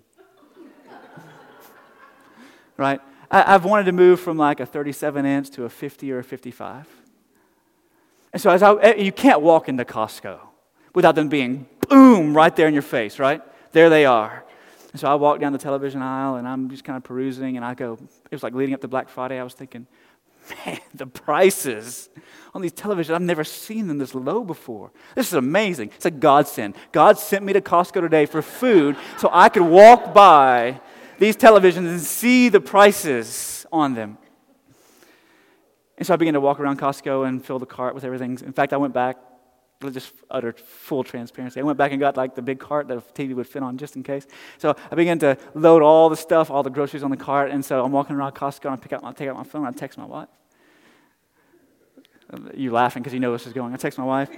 right? 2.77 2.99
I, 3.29 3.51
have 3.51 3.65
wanted 3.65 3.83
to 3.83 3.91
move 3.91 4.19
from 4.19 4.37
like 4.37 4.59
a 4.59 4.65
37 4.65 5.25
inch 5.25 5.51
to 5.51 5.65
a 5.65 5.69
50 5.69 6.11
or 6.11 6.19
a 6.19 6.23
55. 6.23 6.87
And 8.33 8.41
so 8.41 8.49
as 8.49 8.63
I, 8.63 8.73
eh, 8.75 8.95
you 8.95 9.11
can't 9.11 9.41
walk 9.41 9.69
into 9.69 9.85
Costco 9.85 10.39
without 10.95 11.13
them 11.13 11.29
being 11.29 11.67
boom 11.87 12.35
right 12.35 12.55
there 12.55 12.67
in 12.67 12.73
your 12.73 12.81
face, 12.81 13.19
right? 13.19 13.41
There 13.73 13.89
they 13.89 14.05
are. 14.05 14.43
And 14.91 14.99
so 14.99 15.07
I 15.07 15.15
walk 15.15 15.39
down 15.39 15.53
the 15.53 15.59
television 15.59 16.01
aisle 16.01 16.35
and 16.35 16.47
I'm 16.47 16.69
just 16.69 16.83
kind 16.83 16.97
of 16.97 17.03
perusing 17.03 17.55
and 17.55 17.65
I 17.65 17.73
go, 17.73 17.93
it 17.93 18.31
was 18.31 18.43
like 18.43 18.53
leading 18.53 18.73
up 18.73 18.81
to 18.81 18.87
Black 18.87 19.09
Friday. 19.09 19.39
I 19.39 19.43
was 19.43 19.53
thinking, 19.53 19.87
man, 20.65 20.79
the 20.93 21.07
prices 21.07 22.09
on 22.53 22.61
these 22.61 22.73
televisions, 22.73 23.13
I've 23.13 23.21
never 23.21 23.45
seen 23.45 23.87
them 23.87 23.97
this 23.97 24.13
low 24.13 24.43
before. 24.43 24.91
This 25.15 25.27
is 25.27 25.33
amazing. 25.33 25.91
It's 25.95 26.05
a 26.05 26.11
godsend. 26.11 26.75
God 26.91 27.17
sent 27.17 27.45
me 27.45 27.53
to 27.53 27.61
Costco 27.61 28.01
today 28.01 28.25
for 28.25 28.41
food 28.41 28.97
so 29.17 29.29
I 29.31 29.49
could 29.49 29.63
walk 29.63 30.13
by 30.13 30.81
these 31.19 31.37
televisions 31.37 31.87
and 31.87 32.01
see 32.01 32.49
the 32.49 32.59
prices 32.59 33.65
on 33.71 33.93
them. 33.93 34.17
And 35.97 36.05
so 36.07 36.15
I 36.15 36.17
began 36.17 36.33
to 36.33 36.41
walk 36.41 36.59
around 36.59 36.79
Costco 36.79 37.27
and 37.27 37.45
fill 37.45 37.59
the 37.59 37.65
cart 37.65 37.93
with 37.93 38.03
everything. 38.03 38.31
In 38.43 38.53
fact, 38.53 38.73
I 38.73 38.77
went 38.77 38.93
back, 38.93 39.17
just 39.89 40.13
utter 40.29 40.53
full 40.53 41.03
transparency. 41.03 41.59
I 41.59 41.63
went 41.63 41.77
back 41.77 41.91
and 41.91 41.99
got 41.99 42.17
like 42.17 42.35
the 42.35 42.41
big 42.41 42.59
cart 42.59 42.87
that 42.87 42.97
a 42.97 43.01
TV 43.01 43.33
would 43.33 43.47
fit 43.47 43.63
on 43.63 43.77
just 43.77 43.95
in 43.95 44.03
case. 44.03 44.27
So 44.57 44.75
I 44.91 44.95
began 44.95 45.19
to 45.19 45.37
load 45.53 45.81
all 45.81 46.09
the 46.09 46.15
stuff, 46.15 46.51
all 46.51 46.63
the 46.63 46.69
groceries 46.69 47.03
on 47.03 47.11
the 47.11 47.17
cart. 47.17 47.51
And 47.51 47.63
so 47.65 47.83
I'm 47.83 47.91
walking 47.91 48.15
around 48.15 48.33
Costco 48.33 48.65
and 48.65 48.73
I 48.73 48.77
pick 48.77 48.93
out 48.93 49.01
my, 49.01 49.11
take 49.13 49.29
out 49.29 49.35
my 49.35 49.43
phone 49.43 49.65
and 49.65 49.75
I 49.75 49.77
text 49.77 49.97
my 49.97 50.05
wife. 50.05 50.29
Uh, 52.31 52.37
you 52.53 52.71
laughing 52.71 53.01
because 53.01 53.13
you 53.13 53.19
know 53.19 53.31
this 53.31 53.47
is 53.47 53.53
going. 53.53 53.73
I 53.73 53.77
text 53.77 53.97
my 53.97 54.05
wife. 54.05 54.29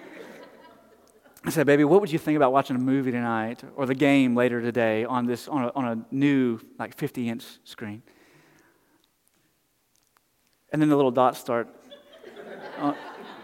I 1.45 1.49
said, 1.49 1.67
baby, 1.67 1.83
what 1.83 1.99
would 1.99 2.11
you 2.11 2.19
think 2.19 2.37
about 2.37 2.53
watching 2.53 2.75
a 2.75 2.79
movie 2.79 3.11
tonight 3.11 3.61
or 3.75 3.85
the 3.85 3.95
game 3.95 4.33
later 4.33 4.61
today 4.61 5.03
on 5.03 5.25
this 5.25 5.49
on 5.49 5.65
a, 5.65 5.71
on 5.75 5.85
a 5.85 6.15
new 6.15 6.59
like 6.79 6.95
50 6.95 7.27
inch 7.27 7.43
screen? 7.65 8.01
And 10.71 10.81
then 10.81 10.89
the 10.89 10.95
little 10.95 11.11
dots 11.11 11.39
start 11.39 11.67
on, 12.79 12.95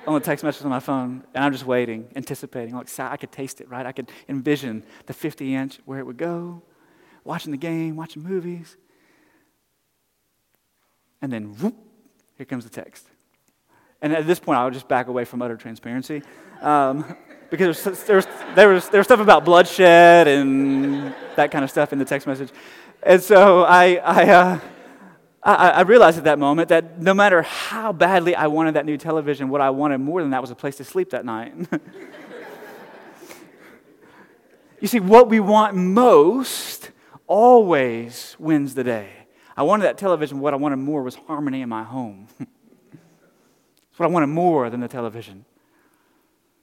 on 0.09 0.15
the 0.15 0.25
text 0.25 0.43
message 0.43 0.63
on 0.63 0.71
my 0.71 0.79
phone, 0.79 1.23
and 1.35 1.43
I'm 1.43 1.51
just 1.51 1.65
waiting, 1.65 2.07
anticipating. 2.15 2.73
Like 2.73 2.87
I 2.99 3.15
could 3.15 3.31
taste 3.31 3.61
it, 3.61 3.69
right? 3.69 3.85
I 3.85 3.91
could 3.91 4.11
envision 4.27 4.83
the 5.05 5.13
50 5.13 5.53
inch 5.53 5.79
where 5.85 5.99
it 5.99 6.05
would 6.05 6.17
go, 6.17 6.63
watching 7.23 7.51
the 7.51 7.57
game, 7.57 7.95
watching 7.95 8.23
movies, 8.23 8.75
and 11.21 11.31
then 11.31 11.53
whoop, 11.57 11.75
here 12.37 12.45
comes 12.45 12.63
the 12.63 12.71
text. 12.71 13.05
And 14.01 14.13
at 14.13 14.25
this 14.25 14.39
point, 14.39 14.57
I 14.57 14.65
would 14.65 14.73
just 14.73 14.87
back 14.87 15.07
away 15.07 15.25
from 15.25 15.43
utter 15.43 15.57
transparency. 15.57 16.23
Um, 16.61 17.15
because 17.51 17.83
there's, 17.83 18.03
there's, 18.03 18.27
there, 18.55 18.69
was, 18.69 18.89
there 18.89 18.99
was 18.99 19.07
stuff 19.07 19.19
about 19.19 19.45
bloodshed 19.45 20.27
and 20.27 21.13
that 21.35 21.51
kind 21.51 21.63
of 21.63 21.69
stuff 21.69 21.93
in 21.93 21.99
the 21.99 22.05
text 22.05 22.25
message. 22.25 22.49
And 23.03 23.21
so 23.21 23.63
I, 23.63 23.95
I, 23.95 24.29
uh, 24.29 24.59
I, 25.41 25.69
I, 25.69 25.81
realized 25.81 26.17
at 26.17 26.25
that 26.25 26.37
moment 26.37 26.69
that 26.69 26.99
no 27.01 27.13
matter 27.13 27.41
how 27.41 27.93
badly 27.93 28.35
I 28.35 28.47
wanted 28.47 28.73
that 28.73 28.85
new 28.85 28.97
television, 28.97 29.47
what 29.49 29.61
I 29.61 29.69
wanted 29.69 29.99
more 29.99 30.21
than 30.21 30.31
that 30.31 30.41
was 30.41 30.51
a 30.51 30.55
place 30.55 30.75
to 30.77 30.83
sleep 30.83 31.11
that 31.11 31.23
night. 31.23 31.53
you 34.81 34.87
see, 34.87 34.99
what 34.99 35.29
we 35.29 35.39
want 35.39 35.75
most 35.75 36.91
always 37.25 38.35
wins 38.37 38.75
the 38.75 38.83
day. 38.83 39.09
I 39.55 39.63
wanted 39.63 39.83
that 39.83 39.97
television. 39.97 40.39
What 40.39 40.53
I 40.53 40.57
wanted 40.57 40.77
more 40.77 41.03
was 41.03 41.15
harmony 41.15 41.61
in 41.61 41.69
my 41.69 41.83
home. 41.83 42.27
That's 42.39 42.49
what 43.97 44.07
I 44.07 44.09
wanted 44.09 44.27
more 44.27 44.69
than 44.69 44.81
the 44.81 44.87
television. 44.87 45.45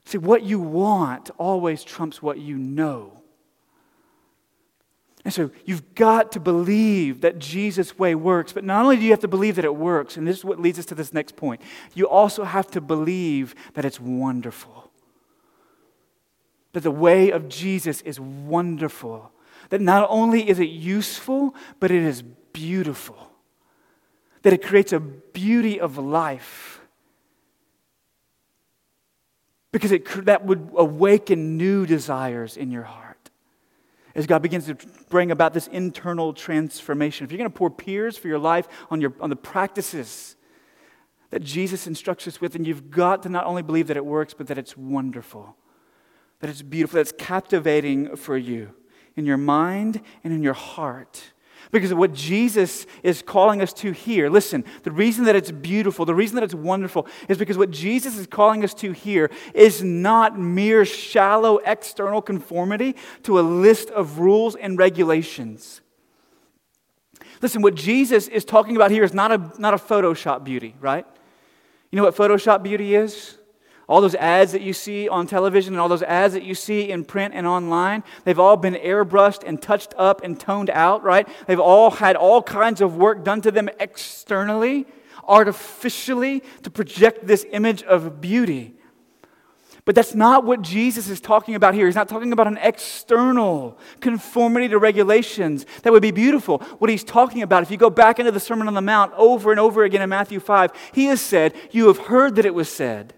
See, 0.04 0.18
what 0.18 0.42
you 0.42 0.60
want 0.60 1.30
always 1.38 1.82
trumps 1.82 2.22
what 2.22 2.38
you 2.38 2.56
know. 2.58 3.22
And 5.26 5.34
so 5.34 5.50
you've 5.64 5.96
got 5.96 6.30
to 6.32 6.40
believe 6.40 7.22
that 7.22 7.40
Jesus' 7.40 7.98
way 7.98 8.14
works. 8.14 8.52
But 8.52 8.62
not 8.62 8.84
only 8.84 8.94
do 8.94 9.02
you 9.02 9.10
have 9.10 9.18
to 9.22 9.28
believe 9.28 9.56
that 9.56 9.64
it 9.64 9.74
works, 9.74 10.16
and 10.16 10.24
this 10.24 10.36
is 10.36 10.44
what 10.44 10.60
leads 10.60 10.78
us 10.78 10.86
to 10.86 10.94
this 10.94 11.12
next 11.12 11.34
point, 11.34 11.60
you 11.94 12.08
also 12.08 12.44
have 12.44 12.70
to 12.70 12.80
believe 12.80 13.56
that 13.74 13.84
it's 13.84 13.98
wonderful. 13.98 14.92
That 16.74 16.84
the 16.84 16.92
way 16.92 17.32
of 17.32 17.48
Jesus 17.48 18.02
is 18.02 18.20
wonderful. 18.20 19.32
That 19.70 19.80
not 19.80 20.06
only 20.10 20.48
is 20.48 20.60
it 20.60 20.68
useful, 20.68 21.56
but 21.80 21.90
it 21.90 22.04
is 22.04 22.22
beautiful. 22.52 23.32
That 24.42 24.52
it 24.52 24.62
creates 24.62 24.92
a 24.92 25.00
beauty 25.00 25.80
of 25.80 25.98
life 25.98 26.80
because 29.72 29.90
it, 29.90 30.24
that 30.26 30.46
would 30.46 30.70
awaken 30.76 31.56
new 31.56 31.84
desires 31.84 32.56
in 32.56 32.70
your 32.70 32.84
heart 32.84 33.05
as 34.16 34.26
God 34.26 34.40
begins 34.40 34.66
to 34.66 34.76
bring 35.10 35.30
about 35.30 35.52
this 35.52 35.66
internal 35.68 36.32
transformation. 36.32 37.24
If 37.24 37.30
you're 37.30 37.38
going 37.38 37.50
to 37.50 37.56
pour 37.56 37.70
piers 37.70 38.16
for 38.16 38.28
your 38.28 38.38
life 38.38 38.66
on, 38.90 39.00
your, 39.00 39.14
on 39.20 39.28
the 39.28 39.36
practices 39.36 40.36
that 41.30 41.42
Jesus 41.42 41.86
instructs 41.86 42.26
us 42.26 42.40
with, 42.40 42.54
then 42.54 42.64
you've 42.64 42.90
got 42.90 43.22
to 43.24 43.28
not 43.28 43.44
only 43.44 43.62
believe 43.62 43.88
that 43.88 43.96
it 43.96 44.06
works, 44.06 44.32
but 44.32 44.46
that 44.46 44.56
it's 44.56 44.74
wonderful, 44.74 45.54
that 46.40 46.48
it's 46.48 46.62
beautiful, 46.62 46.96
that 46.96 47.02
it's 47.02 47.12
captivating 47.12 48.16
for 48.16 48.38
you 48.38 48.74
in 49.16 49.26
your 49.26 49.36
mind 49.36 50.00
and 50.24 50.32
in 50.32 50.42
your 50.42 50.54
heart. 50.54 51.32
Because 51.70 51.92
what 51.92 52.12
Jesus 52.12 52.86
is 53.02 53.22
calling 53.22 53.60
us 53.60 53.72
to 53.74 53.92
here. 53.92 54.30
Listen, 54.30 54.64
the 54.82 54.90
reason 54.90 55.24
that 55.24 55.36
it's 55.36 55.50
beautiful, 55.50 56.04
the 56.04 56.14
reason 56.14 56.36
that 56.36 56.44
it's 56.44 56.54
wonderful, 56.54 57.06
is 57.28 57.38
because 57.38 57.58
what 57.58 57.70
Jesus 57.70 58.16
is 58.16 58.26
calling 58.26 58.64
us 58.64 58.74
to 58.74 58.92
here 58.92 59.30
is 59.54 59.82
not 59.82 60.38
mere 60.38 60.84
shallow 60.84 61.58
external 61.58 62.22
conformity 62.22 62.94
to 63.24 63.38
a 63.38 63.42
list 63.42 63.90
of 63.90 64.18
rules 64.18 64.54
and 64.54 64.78
regulations. 64.78 65.80
Listen, 67.42 67.62
what 67.62 67.74
Jesus 67.74 68.28
is 68.28 68.44
talking 68.44 68.76
about 68.76 68.90
here 68.90 69.04
is 69.04 69.12
not 69.12 69.32
a, 69.32 69.52
not 69.60 69.74
a 69.74 69.78
Photoshop 69.78 70.44
beauty, 70.44 70.74
right? 70.80 71.06
You 71.90 71.96
know 71.96 72.04
what 72.04 72.16
Photoshop 72.16 72.62
beauty 72.62 72.94
is? 72.94 73.36
All 73.88 74.00
those 74.00 74.16
ads 74.16 74.50
that 74.52 74.62
you 74.62 74.72
see 74.72 75.08
on 75.08 75.28
television 75.28 75.74
and 75.74 75.80
all 75.80 75.88
those 75.88 76.02
ads 76.02 76.34
that 76.34 76.42
you 76.42 76.56
see 76.56 76.90
in 76.90 77.04
print 77.04 77.34
and 77.34 77.46
online, 77.46 78.02
they've 78.24 78.38
all 78.38 78.56
been 78.56 78.74
airbrushed 78.74 79.44
and 79.46 79.62
touched 79.62 79.94
up 79.96 80.24
and 80.24 80.38
toned 80.40 80.70
out, 80.70 81.04
right? 81.04 81.28
They've 81.46 81.60
all 81.60 81.92
had 81.92 82.16
all 82.16 82.42
kinds 82.42 82.80
of 82.80 82.96
work 82.96 83.22
done 83.22 83.40
to 83.42 83.52
them 83.52 83.68
externally, 83.78 84.86
artificially, 85.28 86.42
to 86.64 86.70
project 86.70 87.28
this 87.28 87.46
image 87.52 87.84
of 87.84 88.20
beauty. 88.20 88.74
But 89.84 89.94
that's 89.94 90.16
not 90.16 90.44
what 90.44 90.62
Jesus 90.62 91.08
is 91.08 91.20
talking 91.20 91.54
about 91.54 91.72
here. 91.74 91.86
He's 91.86 91.94
not 91.94 92.08
talking 92.08 92.32
about 92.32 92.48
an 92.48 92.58
external 92.60 93.78
conformity 94.00 94.66
to 94.66 94.78
regulations 94.80 95.64
that 95.84 95.92
would 95.92 96.02
be 96.02 96.10
beautiful. 96.10 96.58
What 96.78 96.90
he's 96.90 97.04
talking 97.04 97.40
about, 97.40 97.62
if 97.62 97.70
you 97.70 97.76
go 97.76 97.88
back 97.88 98.18
into 98.18 98.32
the 98.32 98.40
Sermon 98.40 98.66
on 98.66 98.74
the 98.74 98.80
Mount 98.80 99.12
over 99.16 99.52
and 99.52 99.60
over 99.60 99.84
again 99.84 100.02
in 100.02 100.08
Matthew 100.08 100.40
5, 100.40 100.72
he 100.92 101.04
has 101.04 101.20
said, 101.20 101.54
You 101.70 101.86
have 101.86 101.98
heard 101.98 102.34
that 102.34 102.44
it 102.44 102.52
was 102.52 102.68
said. 102.68 103.14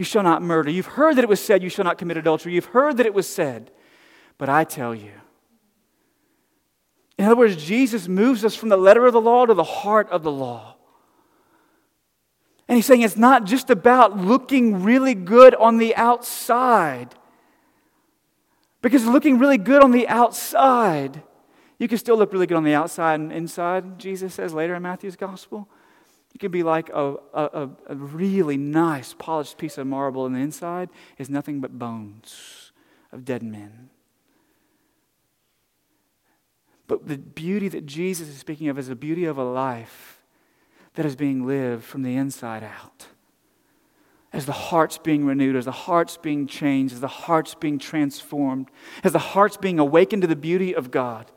You 0.00 0.04
shall 0.04 0.22
not 0.22 0.40
murder. 0.40 0.70
You've 0.70 0.86
heard 0.86 1.16
that 1.16 1.24
it 1.24 1.28
was 1.28 1.44
said, 1.44 1.62
You 1.62 1.68
shall 1.68 1.84
not 1.84 1.98
commit 1.98 2.16
adultery. 2.16 2.54
You've 2.54 2.64
heard 2.64 2.96
that 2.96 3.04
it 3.04 3.12
was 3.12 3.28
said. 3.28 3.70
But 4.38 4.48
I 4.48 4.64
tell 4.64 4.94
you. 4.94 5.12
In 7.18 7.26
other 7.26 7.36
words, 7.36 7.62
Jesus 7.62 8.08
moves 8.08 8.42
us 8.42 8.56
from 8.56 8.70
the 8.70 8.78
letter 8.78 9.04
of 9.04 9.12
the 9.12 9.20
law 9.20 9.44
to 9.44 9.52
the 9.52 9.62
heart 9.62 10.08
of 10.08 10.22
the 10.22 10.30
law. 10.32 10.76
And 12.66 12.76
he's 12.76 12.86
saying 12.86 13.02
it's 13.02 13.18
not 13.18 13.44
just 13.44 13.68
about 13.68 14.16
looking 14.16 14.82
really 14.82 15.14
good 15.14 15.54
on 15.54 15.76
the 15.76 15.94
outside. 15.96 17.14
Because 18.80 19.04
looking 19.04 19.38
really 19.38 19.58
good 19.58 19.84
on 19.84 19.90
the 19.90 20.08
outside, 20.08 21.22
you 21.78 21.88
can 21.88 21.98
still 21.98 22.16
look 22.16 22.32
really 22.32 22.46
good 22.46 22.56
on 22.56 22.64
the 22.64 22.74
outside 22.74 23.20
and 23.20 23.30
inside, 23.30 23.98
Jesus 23.98 24.32
says 24.32 24.54
later 24.54 24.74
in 24.74 24.82
Matthew's 24.82 25.16
gospel. 25.16 25.68
You 26.32 26.38
could 26.38 26.52
be 26.52 26.62
like 26.62 26.88
a, 26.90 27.16
a, 27.34 27.68
a 27.88 27.94
really 27.94 28.56
nice, 28.56 29.14
polished 29.14 29.58
piece 29.58 29.78
of 29.78 29.86
marble, 29.86 30.26
and 30.26 30.34
the 30.34 30.40
inside 30.40 30.88
is 31.18 31.28
nothing 31.28 31.60
but 31.60 31.78
bones 31.78 32.72
of 33.12 33.24
dead 33.24 33.42
men. 33.42 33.90
But 36.86 37.06
the 37.06 37.18
beauty 37.18 37.68
that 37.68 37.86
Jesus 37.86 38.28
is 38.28 38.38
speaking 38.38 38.68
of 38.68 38.78
is 38.78 38.88
the 38.88 38.96
beauty 38.96 39.24
of 39.24 39.38
a 39.38 39.44
life 39.44 40.22
that 40.94 41.06
is 41.06 41.14
being 41.14 41.46
lived 41.46 41.84
from 41.84 42.02
the 42.02 42.16
inside 42.16 42.64
out. 42.64 43.06
As 44.32 44.46
the 44.46 44.52
heart's 44.52 44.98
being 44.98 45.24
renewed, 45.24 45.56
as 45.56 45.64
the 45.64 45.72
heart's 45.72 46.16
being 46.16 46.46
changed, 46.46 46.94
as 46.94 47.00
the 47.00 47.08
heart's 47.08 47.54
being 47.54 47.78
transformed, 47.78 48.70
as 49.02 49.12
the 49.12 49.18
heart's 49.18 49.56
being 49.56 49.78
awakened 49.78 50.22
to 50.22 50.28
the 50.28 50.36
beauty 50.36 50.74
of 50.74 50.90
God. 50.90 51.30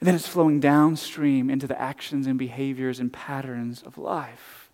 And 0.00 0.06
then 0.06 0.14
it's 0.14 0.28
flowing 0.28 0.60
downstream 0.60 1.48
into 1.48 1.66
the 1.66 1.80
actions 1.80 2.26
and 2.26 2.38
behaviors 2.38 3.00
and 3.00 3.12
patterns 3.12 3.82
of 3.82 3.96
life. 3.96 4.70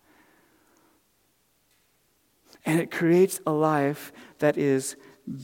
And 2.65 2.79
it 2.79 2.91
creates 2.91 3.39
a 3.45 3.51
life 3.51 4.11
that 4.39 4.57
is 4.57 4.95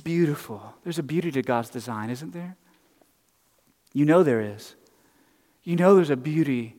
beautiful. 0.04 0.76
There's 0.84 1.00
a 1.00 1.04
beauty 1.04 1.32
to 1.32 1.42
God's 1.42 1.70
design, 1.70 2.10
isn't 2.10 2.34
there? 2.34 2.58
You 3.94 4.06
know 4.06 4.24
there 4.24 4.42
is. 4.42 4.76
You 5.64 5.76
know 5.76 5.96
there's 5.96 6.10
a 6.10 6.18
beauty 6.18 6.76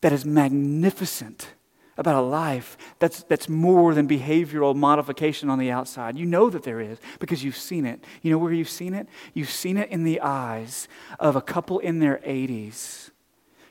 that 0.00 0.12
is 0.12 0.24
magnificent 0.24 1.54
about 2.00 2.16
a 2.16 2.26
life 2.26 2.78
that's, 2.98 3.22
that's 3.24 3.46
more 3.46 3.92
than 3.92 4.08
behavioral 4.08 4.74
modification 4.74 5.50
on 5.50 5.58
the 5.58 5.70
outside. 5.70 6.16
You 6.16 6.24
know 6.24 6.48
that 6.48 6.62
there 6.62 6.80
is 6.80 6.98
because 7.18 7.44
you've 7.44 7.58
seen 7.58 7.84
it. 7.84 8.02
You 8.22 8.32
know 8.32 8.38
where 8.38 8.54
you've 8.54 8.70
seen 8.70 8.94
it? 8.94 9.06
You've 9.34 9.50
seen 9.50 9.76
it 9.76 9.90
in 9.90 10.02
the 10.02 10.22
eyes 10.22 10.88
of 11.18 11.36
a 11.36 11.42
couple 11.42 11.78
in 11.78 11.98
their 11.98 12.16
80s 12.26 13.10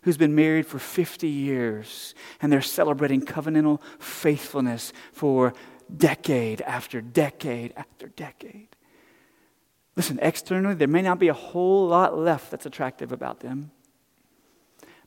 who's 0.03 0.15
been 0.15 0.36
married 0.36 0.67
for 0.67 0.77
50 0.77 1.27
years 1.27 2.13
and 2.39 2.53
they're 2.53 2.61
celebrating 2.61 3.19
covenantal 3.21 3.82
faithfulness 3.97 4.93
for 5.11 5.55
decade 5.97 6.61
after 6.61 7.01
decade 7.01 7.73
after 7.75 8.09
decade. 8.09 8.67
Listen, 9.95 10.19
externally, 10.21 10.75
there 10.75 10.88
may 10.88 11.01
not 11.01 11.17
be 11.17 11.30
a 11.30 11.34
whole 11.34 11.88
lot 11.88 12.15
left 12.15 12.51
that's 12.51 12.67
attractive 12.67 13.11
about 13.11 13.39
them, 13.39 13.71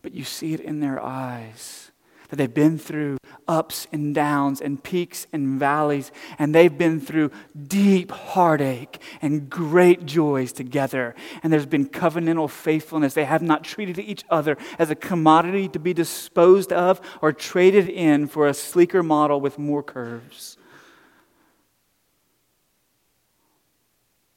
but 0.03 0.13
you 0.13 0.25
see 0.25 0.55
it 0.55 0.61
in 0.61 0.81
their 0.81 1.01
eyes 1.01 1.92
that 2.33 2.37
they've 2.37 2.55
been 2.55 2.79
through 2.79 3.19
ups 3.47 3.87
and 3.93 4.15
downs 4.15 4.63
and 4.63 4.83
peaks 4.83 5.27
and 5.35 5.61
valleys, 5.61 6.11
and 6.39 6.55
they've 6.55 6.79
been 6.79 6.99
through 6.99 7.31
deep 7.69 8.11
heartache 8.11 9.03
and 9.21 9.51
great 9.51 10.07
joys 10.07 10.51
together. 10.51 11.15
And 11.43 11.53
there's 11.53 11.67
been 11.67 11.87
covenantal 11.87 12.49
faithfulness. 12.49 13.13
They 13.13 13.27
have 13.27 13.43
not 13.43 13.65
treated 13.65 13.99
each 13.99 14.25
other 14.31 14.57
as 14.79 14.89
a 14.89 14.95
commodity 14.95 15.69
to 15.69 15.79
be 15.79 15.93
disposed 15.93 16.73
of 16.73 17.03
or 17.21 17.35
traded 17.35 17.91
in 17.91 18.27
for 18.29 18.49
a 18.49 18.55
sleeker 18.55 19.03
model 19.03 19.39
with 19.39 19.59
more 19.59 19.83
curves. 19.83 20.57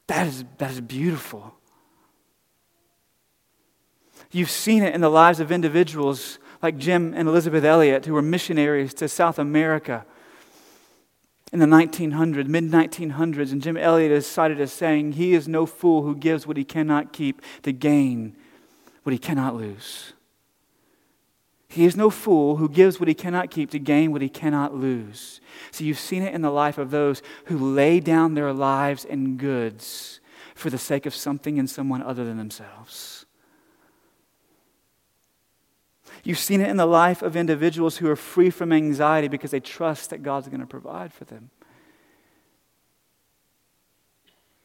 That 0.08 0.26
is, 0.26 0.44
that 0.58 0.70
is 0.70 0.82
beautiful. 0.82 1.54
You've 4.30 4.50
seen 4.50 4.82
it 4.82 4.94
in 4.94 5.00
the 5.00 5.08
lives 5.08 5.40
of 5.40 5.50
individuals 5.50 6.38
like 6.62 6.78
Jim 6.78 7.12
and 7.14 7.28
Elisabeth 7.28 7.64
Elliot, 7.64 8.06
who 8.06 8.14
were 8.14 8.22
missionaries 8.22 8.94
to 8.94 9.08
South 9.08 9.38
America 9.38 10.04
in 11.52 11.60
the 11.60 11.66
1900s, 11.66 12.48
mid 12.48 12.64
1900s. 12.64 13.52
And 13.52 13.62
Jim 13.62 13.76
Elliot 13.76 14.12
is 14.12 14.26
cited 14.26 14.60
as 14.60 14.72
saying, 14.72 15.12
He 15.12 15.32
is 15.32 15.48
no 15.48 15.64
fool 15.66 16.02
who 16.02 16.14
gives 16.14 16.46
what 16.46 16.56
he 16.56 16.64
cannot 16.64 17.12
keep 17.12 17.40
to 17.62 17.72
gain 17.72 18.36
what 19.04 19.12
he 19.12 19.18
cannot 19.18 19.54
lose. 19.54 20.12
He 21.68 21.84
is 21.84 21.96
no 21.96 22.10
fool 22.10 22.56
who 22.56 22.68
gives 22.68 23.00
what 23.00 23.08
he 23.08 23.14
cannot 23.14 23.50
keep 23.50 23.70
to 23.70 23.78
gain 23.78 24.12
what 24.12 24.22
he 24.22 24.28
cannot 24.28 24.74
lose. 24.74 25.40
So 25.70 25.84
you've 25.84 25.98
seen 25.98 26.22
it 26.22 26.34
in 26.34 26.42
the 26.42 26.50
life 26.50 26.78
of 26.78 26.90
those 26.90 27.22
who 27.46 27.58
lay 27.58 28.00
down 28.00 28.34
their 28.34 28.52
lives 28.52 29.04
and 29.04 29.38
goods 29.38 30.20
for 30.54 30.70
the 30.70 30.78
sake 30.78 31.06
of 31.06 31.14
something 31.14 31.58
and 31.58 31.68
someone 31.68 32.02
other 32.02 32.24
than 32.24 32.36
themselves. 32.36 33.15
You've 36.26 36.40
seen 36.40 36.60
it 36.60 36.68
in 36.68 36.76
the 36.76 36.86
life 36.86 37.22
of 37.22 37.36
individuals 37.36 37.98
who 37.98 38.10
are 38.10 38.16
free 38.16 38.50
from 38.50 38.72
anxiety 38.72 39.28
because 39.28 39.52
they 39.52 39.60
trust 39.60 40.10
that 40.10 40.24
God's 40.24 40.48
going 40.48 40.58
to 40.58 40.66
provide 40.66 41.12
for 41.12 41.24
them. 41.24 41.50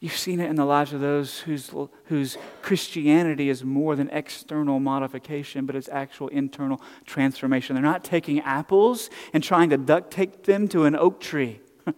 You've 0.00 0.16
seen 0.16 0.40
it 0.40 0.50
in 0.50 0.56
the 0.56 0.64
lives 0.64 0.92
of 0.92 1.00
those 1.00 1.38
whose, 1.38 1.70
whose 2.06 2.36
Christianity 2.62 3.48
is 3.48 3.62
more 3.62 3.94
than 3.94 4.10
external 4.10 4.80
modification, 4.80 5.64
but 5.64 5.76
it's 5.76 5.88
actual 5.90 6.26
internal 6.28 6.82
transformation. 7.06 7.76
They're 7.76 7.82
not 7.84 8.02
taking 8.02 8.40
apples 8.40 9.08
and 9.32 9.40
trying 9.40 9.70
to 9.70 9.76
duct 9.76 10.10
tape 10.10 10.42
them 10.42 10.66
to 10.66 10.82
an 10.82 10.96
oak 10.96 11.20
tree. 11.20 11.60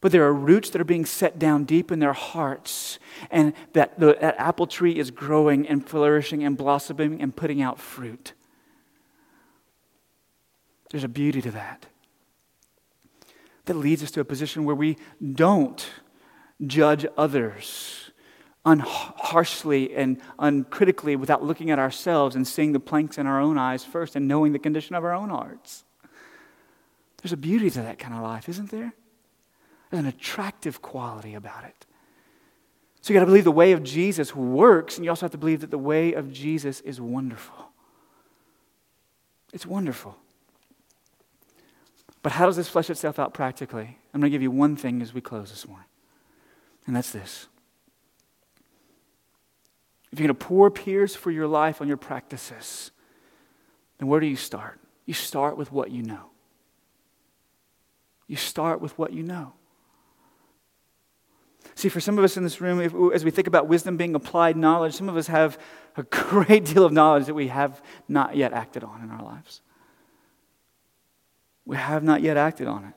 but 0.00 0.12
there 0.12 0.24
are 0.24 0.32
roots 0.32 0.70
that 0.70 0.80
are 0.80 0.84
being 0.84 1.06
set 1.06 1.40
down 1.40 1.64
deep 1.64 1.90
in 1.90 1.98
their 1.98 2.12
hearts, 2.12 3.00
and 3.32 3.52
that, 3.72 3.98
the, 3.98 4.16
that 4.20 4.36
apple 4.38 4.68
tree 4.68 4.96
is 4.96 5.10
growing 5.10 5.66
and 5.66 5.84
flourishing 5.84 6.44
and 6.44 6.56
blossoming 6.56 7.20
and 7.20 7.34
putting 7.34 7.60
out 7.60 7.80
fruit. 7.80 8.32
There's 10.90 11.04
a 11.04 11.08
beauty 11.08 11.42
to 11.42 11.50
that. 11.52 11.86
That 13.64 13.74
leads 13.74 14.02
us 14.02 14.10
to 14.12 14.20
a 14.20 14.24
position 14.24 14.64
where 14.64 14.76
we 14.76 14.96
don't 15.34 15.86
judge 16.64 17.04
others 17.16 18.10
unharshly 18.64 19.94
and 19.94 20.20
uncritically 20.38 21.16
without 21.16 21.42
looking 21.42 21.70
at 21.70 21.78
ourselves 21.78 22.34
and 22.34 22.46
seeing 22.46 22.72
the 22.72 22.80
planks 22.80 23.16
in 23.16 23.26
our 23.26 23.40
own 23.40 23.56
eyes 23.56 23.84
first 23.84 24.16
and 24.16 24.26
knowing 24.26 24.52
the 24.52 24.58
condition 24.58 24.96
of 24.96 25.04
our 25.04 25.12
own 25.12 25.30
hearts. 25.30 25.84
There's 27.22 27.32
a 27.32 27.36
beauty 27.36 27.70
to 27.70 27.82
that 27.82 27.98
kind 27.98 28.14
of 28.14 28.22
life, 28.22 28.48
isn't 28.48 28.70
there? 28.70 28.92
There's 29.90 30.00
an 30.00 30.06
attractive 30.06 30.82
quality 30.82 31.34
about 31.34 31.64
it. 31.64 31.86
So 33.00 33.12
you 33.12 33.20
got 33.20 33.24
to 33.24 33.26
believe 33.26 33.44
the 33.44 33.52
way 33.52 33.70
of 33.70 33.84
Jesus 33.84 34.34
works, 34.34 34.96
and 34.96 35.04
you 35.04 35.10
also 35.10 35.26
have 35.26 35.32
to 35.32 35.38
believe 35.38 35.60
that 35.60 35.70
the 35.70 35.78
way 35.78 36.12
of 36.12 36.32
Jesus 36.32 36.80
is 36.80 37.00
wonderful. 37.00 37.70
It's 39.52 39.64
wonderful. 39.64 40.16
But 42.26 42.32
how 42.32 42.46
does 42.46 42.56
this 42.56 42.68
flesh 42.68 42.90
itself 42.90 43.20
out 43.20 43.34
practically? 43.34 43.98
I'm 44.12 44.20
going 44.20 44.28
to 44.28 44.34
give 44.34 44.42
you 44.42 44.50
one 44.50 44.74
thing 44.74 45.00
as 45.00 45.14
we 45.14 45.20
close 45.20 45.50
this 45.50 45.64
morning, 45.68 45.86
and 46.84 46.96
that's 46.96 47.12
this. 47.12 47.46
If 50.10 50.18
you're 50.18 50.26
going 50.26 50.36
to 50.36 50.44
pour 50.44 50.68
piers 50.72 51.14
for 51.14 51.30
your 51.30 51.46
life 51.46 51.80
on 51.80 51.86
your 51.86 51.96
practices, 51.96 52.90
then 53.98 54.08
where 54.08 54.18
do 54.18 54.26
you 54.26 54.34
start? 54.34 54.80
You 55.04 55.14
start 55.14 55.56
with 55.56 55.70
what 55.70 55.92
you 55.92 56.02
know. 56.02 56.30
You 58.26 58.34
start 58.34 58.80
with 58.80 58.98
what 58.98 59.12
you 59.12 59.22
know. 59.22 59.52
See, 61.76 61.88
for 61.88 62.00
some 62.00 62.18
of 62.18 62.24
us 62.24 62.36
in 62.36 62.42
this 62.42 62.60
room, 62.60 62.80
if, 62.80 62.92
as 63.14 63.24
we 63.24 63.30
think 63.30 63.46
about 63.46 63.68
wisdom 63.68 63.96
being 63.96 64.16
applied 64.16 64.56
knowledge, 64.56 64.94
some 64.94 65.08
of 65.08 65.16
us 65.16 65.28
have 65.28 65.60
a 65.96 66.02
great 66.10 66.64
deal 66.64 66.84
of 66.84 66.90
knowledge 66.90 67.26
that 67.26 67.34
we 67.34 67.46
have 67.46 67.80
not 68.08 68.34
yet 68.34 68.52
acted 68.52 68.82
on 68.82 69.00
in 69.00 69.12
our 69.12 69.22
lives. 69.22 69.60
We 71.66 71.76
have 71.76 72.04
not 72.04 72.22
yet 72.22 72.36
acted 72.36 72.68
on 72.68 72.84
it. 72.84 72.94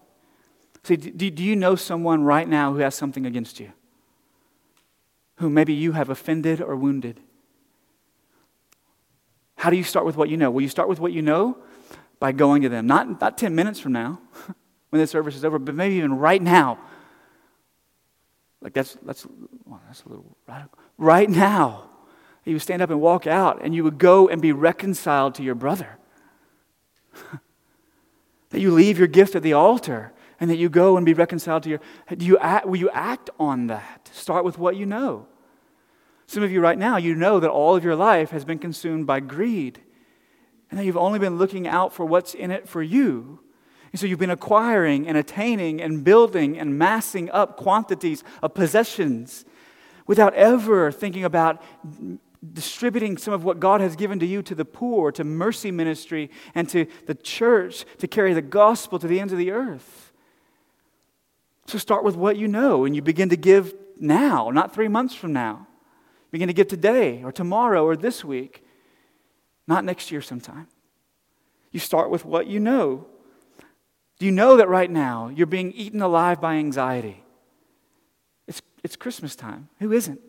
See, 0.83 0.95
do, 0.95 1.29
do 1.29 1.43
you 1.43 1.55
know 1.55 1.75
someone 1.75 2.23
right 2.23 2.47
now 2.47 2.71
who 2.71 2.79
has 2.79 2.95
something 2.95 3.25
against 3.25 3.59
you? 3.59 3.71
Who 5.37 5.49
maybe 5.49 5.73
you 5.73 5.93
have 5.93 6.09
offended 6.09 6.61
or 6.61 6.75
wounded? 6.75 7.19
How 9.55 9.69
do 9.69 9.75
you 9.75 9.83
start 9.83 10.05
with 10.05 10.15
what 10.15 10.29
you 10.29 10.37
know? 10.37 10.51
Will 10.51 10.61
you 10.61 10.69
start 10.69 10.87
with 10.87 10.99
what 10.99 11.11
you 11.11 11.21
know? 11.21 11.57
By 12.19 12.31
going 12.31 12.61
to 12.61 12.69
them. 12.69 12.87
Not, 12.87 13.19
not 13.19 13.37
10 13.37 13.55
minutes 13.55 13.79
from 13.79 13.93
now 13.93 14.19
when 14.89 15.01
the 15.01 15.07
service 15.07 15.35
is 15.35 15.43
over, 15.43 15.59
but 15.59 15.75
maybe 15.75 15.95
even 15.95 16.13
right 16.13 16.41
now. 16.41 16.79
Like 18.61 18.73
that's, 18.73 18.97
that's, 19.03 19.25
well, 19.65 19.81
that's 19.87 20.03
a 20.03 20.09
little 20.09 20.37
radical. 20.47 20.77
Right 20.97 21.29
now, 21.29 21.89
you 22.45 22.53
would 22.53 22.61
stand 22.61 22.81
up 22.81 22.89
and 22.89 22.99
walk 22.99 23.27
out 23.27 23.59
and 23.63 23.73
you 23.73 23.83
would 23.83 23.97
go 23.97 24.27
and 24.27 24.41
be 24.41 24.51
reconciled 24.51 25.35
to 25.35 25.43
your 25.43 25.55
brother. 25.55 25.97
That 28.49 28.59
you 28.59 28.71
leave 28.71 28.97
your 28.97 29.07
gift 29.07 29.35
at 29.35 29.43
the 29.43 29.53
altar 29.53 30.13
and 30.39 30.49
that 30.49 30.57
you 30.57 30.69
go 30.69 30.97
and 30.97 31.05
be 31.05 31.13
reconciled 31.13 31.63
to 31.63 31.69
your. 31.69 31.81
Do 32.15 32.25
you 32.25 32.37
act, 32.39 32.65
will 32.65 32.79
you 32.79 32.89
act 32.91 33.29
on 33.39 33.67
that? 33.67 34.09
Start 34.13 34.45
with 34.45 34.57
what 34.57 34.75
you 34.75 34.85
know. 34.85 35.27
Some 36.27 36.43
of 36.43 36.51
you 36.51 36.61
right 36.61 36.77
now, 36.77 36.97
you 36.97 37.15
know 37.15 37.39
that 37.39 37.49
all 37.49 37.75
of 37.75 37.83
your 37.83 37.95
life 37.95 38.29
has 38.31 38.45
been 38.45 38.59
consumed 38.59 39.07
by 39.07 39.19
greed 39.19 39.81
and 40.69 40.79
that 40.79 40.85
you've 40.85 40.97
only 40.97 41.19
been 41.19 41.37
looking 41.37 41.67
out 41.67 41.93
for 41.93 42.05
what's 42.05 42.33
in 42.33 42.51
it 42.51 42.67
for 42.67 42.83
you. 42.83 43.39
And 43.91 43.99
so 43.99 44.05
you've 44.05 44.19
been 44.19 44.29
acquiring 44.29 45.07
and 45.07 45.17
attaining 45.17 45.81
and 45.81 46.03
building 46.03 46.59
and 46.59 46.77
massing 46.77 47.29
up 47.31 47.57
quantities 47.57 48.23
of 48.43 48.53
possessions 48.53 49.45
without 50.05 50.33
ever 50.35 50.91
thinking 50.91 51.23
about 51.23 51.61
distributing 52.53 53.17
some 53.17 53.33
of 53.33 53.43
what 53.43 53.59
God 53.59 53.81
has 53.81 53.95
given 53.95 54.19
to 54.19 54.25
you 54.25 54.41
to 54.43 54.55
the 54.55 54.65
poor, 54.65 55.11
to 55.11 55.23
mercy 55.23 55.71
ministry, 55.71 56.29
and 56.55 56.69
to 56.69 56.85
the 57.05 57.15
church 57.15 57.85
to 57.97 58.07
carry 58.07 58.33
the 58.33 58.41
gospel 58.41 58.97
to 58.99 59.07
the 59.07 59.19
ends 59.19 59.33
of 59.33 59.39
the 59.39 59.51
earth. 59.51 60.13
So 61.67 61.77
start 61.77 62.03
with 62.03 62.15
what 62.15 62.37
you 62.37 62.47
know, 62.47 62.85
and 62.85 62.95
you 62.95 63.01
begin 63.01 63.29
to 63.29 63.37
give 63.37 63.75
now, 63.99 64.49
not 64.49 64.73
three 64.73 64.87
months 64.87 65.13
from 65.13 65.33
now. 65.33 65.67
Begin 66.31 66.47
to 66.47 66.53
give 66.53 66.67
today, 66.67 67.23
or 67.23 67.31
tomorrow, 67.31 67.83
or 67.83 67.95
this 67.95 68.23
week, 68.23 68.63
not 69.67 69.83
next 69.83 70.11
year 70.11 70.21
sometime. 70.21 70.67
You 71.71 71.79
start 71.79 72.09
with 72.09 72.25
what 72.25 72.47
you 72.47 72.59
know. 72.59 73.05
Do 74.17 74.25
you 74.25 74.31
know 74.31 74.57
that 74.57 74.69
right 74.69 74.89
now 74.89 75.29
you're 75.29 75.47
being 75.47 75.71
eaten 75.73 76.01
alive 76.01 76.41
by 76.41 76.55
anxiety? 76.55 77.23
It's, 78.47 78.61
it's 78.83 78.95
Christmas 78.95 79.35
time. 79.35 79.69
Who 79.79 79.91
isn't? 79.91 80.19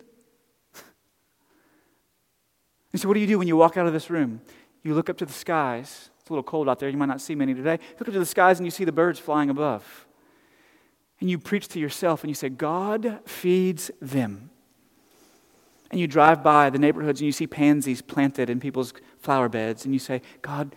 And 2.92 3.00
so, 3.00 3.08
what 3.08 3.14
do 3.14 3.20
you 3.20 3.26
do 3.26 3.38
when 3.38 3.48
you 3.48 3.56
walk 3.56 3.76
out 3.76 3.86
of 3.86 3.92
this 3.92 4.10
room? 4.10 4.40
You 4.82 4.94
look 4.94 5.08
up 5.08 5.18
to 5.18 5.26
the 5.26 5.32
skies. 5.32 6.10
It's 6.20 6.30
a 6.30 6.32
little 6.32 6.42
cold 6.42 6.68
out 6.68 6.78
there. 6.78 6.88
You 6.88 6.96
might 6.96 7.06
not 7.06 7.20
see 7.20 7.34
many 7.34 7.54
today. 7.54 7.74
You 7.74 7.96
look 7.98 8.08
up 8.08 8.14
to 8.14 8.20
the 8.20 8.26
skies 8.26 8.58
and 8.58 8.66
you 8.66 8.70
see 8.70 8.84
the 8.84 8.92
birds 8.92 9.18
flying 9.18 9.50
above. 9.50 10.06
And 11.20 11.28
you 11.28 11.38
preach 11.38 11.68
to 11.68 11.78
yourself 11.78 12.22
and 12.22 12.30
you 12.30 12.34
say, 12.34 12.48
God 12.48 13.20
feeds 13.26 13.90
them. 14.00 14.50
And 15.90 16.00
you 16.00 16.06
drive 16.06 16.42
by 16.42 16.70
the 16.70 16.78
neighborhoods 16.78 17.20
and 17.20 17.26
you 17.26 17.32
see 17.32 17.46
pansies 17.46 18.00
planted 18.00 18.48
in 18.48 18.60
people's 18.60 18.94
flower 19.18 19.48
beds 19.48 19.84
and 19.84 19.92
you 19.92 19.98
say, 19.98 20.22
God 20.40 20.74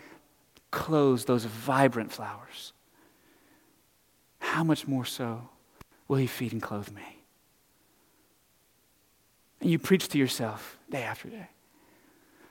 clothes 0.71 1.25
those 1.25 1.45
vibrant 1.45 2.11
flowers. 2.11 2.73
How 4.39 4.63
much 4.63 4.87
more 4.87 5.05
so 5.05 5.49
will 6.07 6.17
He 6.17 6.27
feed 6.27 6.51
and 6.51 6.61
clothe 6.61 6.91
me? 6.91 7.21
And 9.61 9.69
you 9.69 9.79
preach 9.79 10.09
to 10.09 10.17
yourself 10.17 10.77
day 10.89 11.03
after 11.03 11.29
day. 11.29 11.47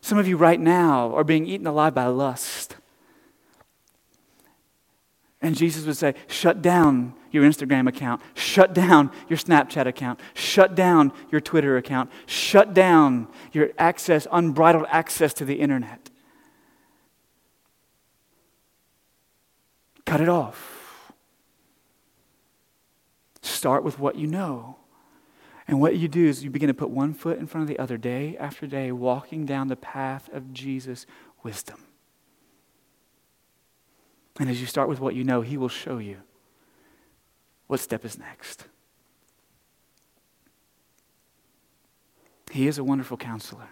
Some 0.03 0.19
of 0.19 0.27
you 0.27 0.37
right 0.37 0.61
now 0.61 1.15
are 1.15 1.25
being 1.25 1.47
eaten 1.47 1.67
alive 1.67 1.95
by 1.95 2.07
lust. 2.07 2.77
And 5.41 5.57
Jesus 5.57 5.87
would 5.87 5.97
say, 5.97 6.15
Shut 6.27 6.61
down 6.61 7.15
your 7.31 7.45
Instagram 7.45 7.89
account. 7.89 8.21
Shut 8.35 8.75
down 8.75 9.11
your 9.29 9.39
Snapchat 9.39 9.87
account. 9.87 10.21
Shut 10.35 10.75
down 10.75 11.13
your 11.31 11.41
Twitter 11.41 11.77
account. 11.77 12.11
Shut 12.27 12.75
down 12.75 13.29
your 13.53 13.71
access, 13.79 14.27
unbridled 14.31 14.87
access 14.89 15.33
to 15.35 15.45
the 15.45 15.55
internet. 15.55 16.11
Cut 20.05 20.21
it 20.21 20.29
off. 20.29 21.13
Start 23.41 23.85
with 23.85 24.01
what 24.01 24.17
you 24.17 24.27
know. 24.27 24.77
And 25.69 25.81
what 25.81 25.97
you 25.97 26.09
do 26.09 26.27
is 26.27 26.43
you 26.43 26.51
begin 26.51 26.69
to 26.69 26.75
put 26.75 26.91
one 26.91 27.15
foot 27.15 27.39
in 27.39 27.47
front 27.47 27.63
of 27.63 27.69
the 27.69 27.81
other 27.81 27.97
day 27.97 28.37
after 28.37 28.67
day, 28.67 28.91
walking 28.91 29.47
down 29.47 29.69
the 29.69 29.77
path 29.77 30.29
of 30.33 30.53
Jesus' 30.53 31.07
wisdom. 31.43 31.81
And 34.39 34.51
as 34.51 34.61
you 34.61 34.67
start 34.67 34.89
with 34.89 35.01
what 35.01 35.15
you 35.15 35.25
know, 35.25 35.43
He 35.43 35.57
will 35.57 35.69
show 35.69 35.99
you 35.99 36.19
what 37.67 37.81
step 37.81 38.05
is 38.05 38.19
next. 38.19 38.67
He 42.51 42.67
is 42.67 42.77
a 42.77 42.85
wonderful 42.85 43.17
counselor. 43.17 43.69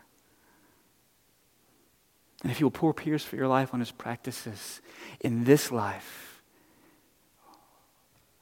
And 2.43 2.51
if 2.51 2.61
you 2.61 2.67
will 2.67 2.71
pour 2.71 2.95
piers 2.95 3.23
for 3.23 3.37
your 3.37 3.49
life 3.49 3.75
on 3.75 3.81
His 3.81 3.91
practices 3.91 4.81
in 5.21 5.45
this 5.45 5.71
life, 5.71 6.43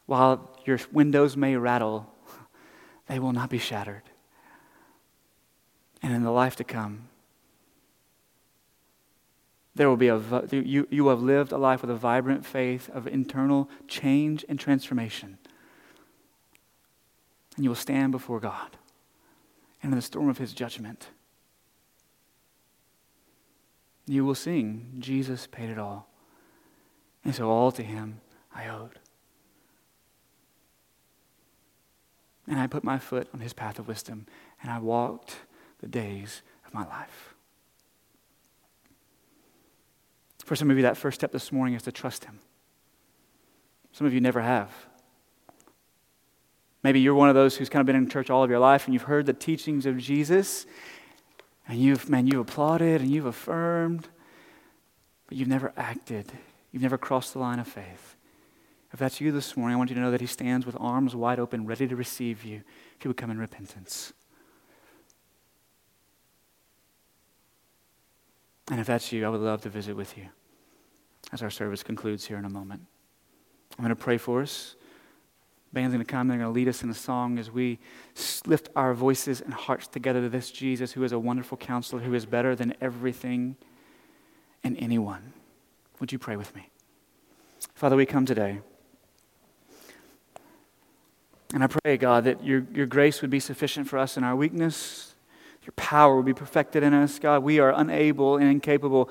while 0.07 0.57
your 0.64 0.78
windows 0.92 1.36
may 1.36 1.57
rattle, 1.57 2.12
they 3.09 3.19
will 3.19 3.33
not 3.33 3.51
be 3.51 3.59
shattered. 3.59 4.03
And 6.03 6.15
in 6.15 6.23
the 6.23 6.31
life 6.31 6.57
to 6.57 6.65
come, 6.65 7.09
there 9.75 9.89
will 9.89 9.97
be 9.97 10.09
a, 10.09 10.21
you, 10.51 10.87
you 10.91 11.09
have 11.09 11.23
lived 11.23 11.53
a 11.53 11.59
life 11.59 11.81
with 11.81 11.91
a 11.91 11.95
vibrant 11.95 12.45
faith 12.45 12.91
of 12.91 13.07
internal 13.07 13.69
change 13.87 14.45
and 14.49 14.59
transformation. 14.59 15.39
And 17.57 17.65
you 17.65 17.71
will 17.71 17.77
stand 17.77 18.13
before 18.13 18.41
God 18.41 18.77
and 19.83 19.93
in 19.93 19.97
the 19.99 20.03
storm 20.03 20.29
of 20.29 20.39
his 20.39 20.53
judgment. 20.53 21.09
You 24.07 24.25
will 24.25 24.35
sing, 24.35 24.97
Jesus 24.99 25.47
paid 25.47 25.69
it 25.69 25.79
all. 25.79 26.09
And 27.25 27.35
so 27.35 27.51
all 27.51 27.73
to 27.73 27.83
him 27.83 28.21
I 28.55 28.69
owed. 28.69 28.99
And 32.49 32.59
I 32.59 32.66
put 32.66 32.82
my 32.82 32.99
foot 32.99 33.28
on 33.34 33.40
his 33.40 33.53
path 33.53 33.78
of 33.78 33.86
wisdom, 33.86 34.26
and 34.62 34.70
I 34.70 34.78
walked 34.78 35.36
the 35.80 35.88
days 35.88 36.42
of 36.66 36.72
my 36.74 36.86
life. 36.86 37.34
For 40.49 40.57
some 40.57 40.70
of 40.70 40.78
you, 40.78 40.82
that 40.84 40.96
first 40.96 41.20
step 41.20 41.30
this 41.30 41.53
morning 41.53 41.74
is 41.74 41.82
to 41.82 41.92
trust 41.92 42.24
Him. 42.24 42.38
Some 43.92 44.07
of 44.07 44.14
you 44.14 44.20
never 44.22 44.40
have. 44.40 44.70
Maybe 46.82 47.01
you're 47.01 47.14
one 47.14 47.28
of 47.28 47.34
those 47.34 47.57
who's 47.57 47.68
kind 47.68 47.80
of 47.80 47.86
been 47.86 47.96
in 47.96 48.09
church 48.09 48.30
all 48.30 48.42
of 48.42 48.49
your 48.49 48.59
life 48.59 48.86
and 48.86 48.94
you've 48.94 49.03
heard 49.03 49.26
the 49.26 49.34
teachings 49.34 49.84
of 49.84 49.99
Jesus 49.99 50.64
and 51.66 51.78
you've, 51.78 52.09
man, 52.09 52.26
you've 52.26 52.40
applauded 52.40 53.03
and 53.03 53.11
you've 53.11 53.26
affirmed, 53.26 54.09
but 55.26 55.36
you've 55.36 55.49
never 55.49 55.72
acted. 55.76 56.32
You've 56.72 56.82
never 56.82 56.96
crossed 56.96 57.34
the 57.34 57.40
line 57.40 57.59
of 57.59 57.68
faith. 57.68 58.16
If 58.93 58.99
that's 58.99 59.20
you 59.20 59.32
this 59.32 59.57
morning, 59.57 59.74
I 59.74 59.78
want 59.78 59.91
you 59.91 59.97
to 59.97 60.03
know 60.03 60.11
that 60.11 60.20
He 60.20 60.26
stands 60.26 60.64
with 60.64 60.76
arms 60.80 61.14
wide 61.14 61.39
open, 61.39 61.66
ready 61.66 61.86
to 61.86 61.97
receive 61.97 62.45
you 62.45 62.62
if 62.97 63.05
you 63.05 63.11
would 63.11 63.16
come 63.16 63.30
in 63.30 63.39
repentance. 63.39 64.12
And 68.70 68.80
if 68.80 68.86
that's 68.86 69.12
you, 69.12 69.26
I 69.26 69.28
would 69.28 69.41
love 69.41 69.62
to 69.62 69.68
visit 69.68 69.97
with 69.97 70.16
you 70.16 70.28
as 71.32 71.43
our 71.43 71.51
service 71.51 71.82
concludes 71.82 72.26
here 72.26 72.39
in 72.39 72.45
a 72.45 72.51
moment. 72.51 72.82
I'm 73.78 73.84
going 73.84 73.91
to 73.91 73.97
pray 73.97 74.18
for 74.18 74.43
us. 74.43 74.74
Band's 75.72 75.93
going 75.93 76.05
to 76.05 76.11
come. 76.11 76.28
They're 76.28 76.39
going 76.39 76.51
to 76.51 76.55
lead 76.55 76.68
us 76.68 76.82
in 76.82 76.89
a 76.89 76.95
song 76.95 77.39
as 77.39 77.51
we 77.51 77.78
lift 78.47 78.70
our 78.74 78.95
voices 78.95 79.41
and 79.43 79.53
hearts 79.53 79.86
together 79.86 80.22
to 80.22 80.28
this 80.28 80.51
Jesus 80.51 80.93
who 80.93 81.05
is 81.05 81.12
a 81.12 81.18
wonderful 81.18 81.59
counselor, 81.59 82.01
who 82.03 82.14
is 82.14 82.24
better 82.24 82.55
than 82.55 82.74
everything 82.80 83.57
and 84.64 84.76
anyone. 84.78 85.34
Would 86.01 86.12
you 86.12 86.18
pray 86.18 86.36
with 86.36 86.55
me? 86.55 86.70
Father, 87.74 87.97
we 87.97 88.07
come 88.07 88.24
today. 88.24 88.61
And 91.55 91.64
I 91.64 91.66
pray, 91.66 91.96
God, 91.96 92.24
that 92.24 92.44
your, 92.44 92.66
your 92.74 92.86
grace 92.86 93.22
would 93.22 93.30
be 93.30 93.40
sufficient 93.40 93.88
for 93.88 93.99
us 93.99 94.16
in 94.16 94.24
our 94.24 94.36
weakness. 94.36 95.14
Your 95.62 95.72
power 95.76 96.16
would 96.16 96.26
be 96.26 96.34
perfected 96.34 96.82
in 96.82 96.92
us. 96.92 97.18
God, 97.18 97.42
we 97.42 97.59
are 97.59 97.72
unable 97.74 98.36
and 98.36 98.51
incapable 98.51 99.11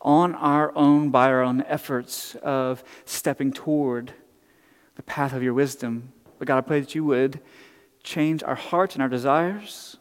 on 0.00 0.34
our 0.34 0.76
own 0.76 1.10
by 1.10 1.28
our 1.28 1.42
own 1.42 1.62
efforts 1.62 2.34
of 2.36 2.84
stepping 3.04 3.52
toward 3.52 4.12
the 4.96 5.02
path 5.02 5.32
of 5.32 5.42
your 5.42 5.54
wisdom. 5.54 6.12
But 6.38 6.46
God, 6.48 6.58
I 6.58 6.60
pray 6.60 6.80
that 6.80 6.94
you 6.94 7.04
would 7.04 7.40
change 8.02 8.42
our 8.42 8.54
hearts 8.54 8.94
and 8.94 9.02
our 9.02 9.08
desires. 9.08 9.96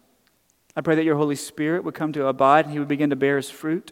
I 0.75 0.81
pray 0.81 0.95
that 0.95 1.05
your 1.05 1.17
Holy 1.17 1.35
Spirit 1.35 1.83
would 1.83 1.95
come 1.95 2.13
to 2.13 2.27
abide 2.27 2.65
and 2.65 2.73
he 2.73 2.79
would 2.79 2.87
begin 2.87 3.09
to 3.09 3.15
bear 3.15 3.37
his 3.37 3.49
fruit. 3.49 3.91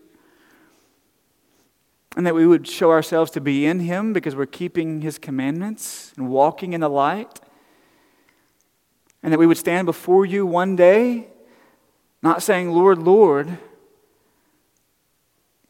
And 2.16 2.26
that 2.26 2.36
we 2.36 2.48
would 2.48 2.68
show 2.68 2.92
ourselves 2.92 3.32
to 3.32 3.42
be 3.42 3.66
in 3.66 3.82
him 3.82 4.14
because 4.14 4.36
we're 4.36 4.46
keeping 4.46 5.02
his 5.02 5.18
commandments 5.18 6.14
and 6.16 6.30
walking 6.30 6.74
in 6.74 6.82
the 6.82 6.90
light. 6.90 7.42
And 9.26 9.34
that 9.34 9.40
we 9.40 9.48
would 9.48 9.58
stand 9.58 9.88
before 9.88 10.24
you 10.24 10.46
one 10.46 10.76
day, 10.76 11.26
not 12.22 12.44
saying, 12.44 12.70
Lord, 12.70 13.00
Lord, 13.00 13.58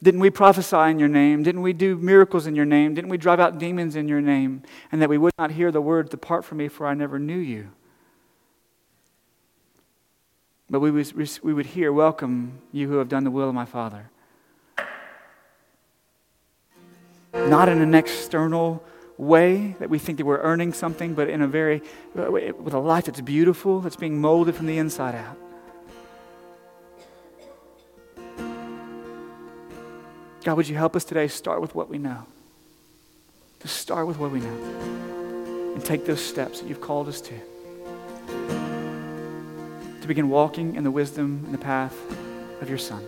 didn't 0.04 0.20
we 0.20 0.30
prophesy 0.30 0.92
in 0.92 1.00
your 1.00 1.08
name? 1.08 1.42
Didn't 1.42 1.62
we 1.62 1.72
do 1.72 1.96
miracles 1.96 2.48
in 2.48 2.56
your 2.58 2.66
name? 2.66 2.94
Didn't 2.96 3.10
we 3.10 3.16
drive 3.16 3.40
out 3.40 3.58
demons 3.58 3.96
in 3.96 4.10
your 4.10 4.20
name? 4.20 4.64
And 4.92 5.02
that 5.02 5.08
we 5.08 5.18
would 5.18 5.32
not 5.38 5.52
hear 5.52 5.72
the 5.72 5.80
word, 5.80 6.10
Depart 6.10 6.44
from 6.44 6.58
me, 6.58 6.68
for 6.68 6.86
I 6.86 6.96
never 6.96 7.18
knew 7.18 7.38
you. 7.38 7.72
But 10.70 10.82
we 10.82 10.92
would, 10.92 11.40
we 11.42 11.54
would 11.54 11.68
hear, 11.68 11.94
Welcome, 11.94 12.60
you 12.74 12.90
who 12.90 12.98
have 12.98 13.08
done 13.08 13.24
the 13.24 13.32
will 13.32 13.48
of 13.48 13.56
my 13.56 13.64
Father. 13.64 14.10
Not 17.34 17.70
in 17.70 17.80
an 17.80 17.96
external 17.96 18.84
way 19.18 19.76
that 19.80 19.90
we 19.90 19.98
think 19.98 20.18
that 20.18 20.26
we're 20.26 20.42
earning 20.42 20.74
something, 20.74 21.14
but 21.14 21.30
in 21.30 21.42
a 21.42 21.48
very, 21.48 21.82
with 22.14 22.74
a 22.74 22.80
life 22.80 23.06
that's 23.06 23.22
beautiful, 23.22 23.80
that's 23.82 23.96
being 23.96 24.20
molded 24.20 24.56
from 24.56 24.66
the 24.66 24.78
inside 24.78 25.16
out. 25.16 25.38
God, 30.44 30.58
would 30.58 30.68
you 30.68 30.76
help 30.76 30.96
us 30.96 31.04
today 31.04 31.28
start 31.28 31.62
with 31.62 31.74
what 31.74 31.90
we 31.90 31.98
know? 31.98 32.26
To 33.62 33.68
start 33.68 34.06
with 34.06 34.20
what 34.20 34.32
we 34.32 34.40
know 34.40 35.74
and 35.74 35.84
take 35.84 36.06
those 36.06 36.24
steps 36.24 36.60
that 36.60 36.68
you've 36.68 36.82
called 36.82 37.08
us 37.08 37.20
to. 37.22 37.34
To 40.02 40.08
begin 40.08 40.30
walking 40.30 40.76
in 40.76 40.84
the 40.84 40.92
wisdom 40.92 41.42
and 41.46 41.54
the 41.54 41.58
path 41.58 41.96
of 42.62 42.70
your 42.70 42.78
Son. 42.78 43.04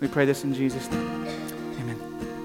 We 0.00 0.06
pray 0.06 0.26
this 0.26 0.44
in 0.44 0.54
Jesus' 0.54 0.88
name. 0.92 1.47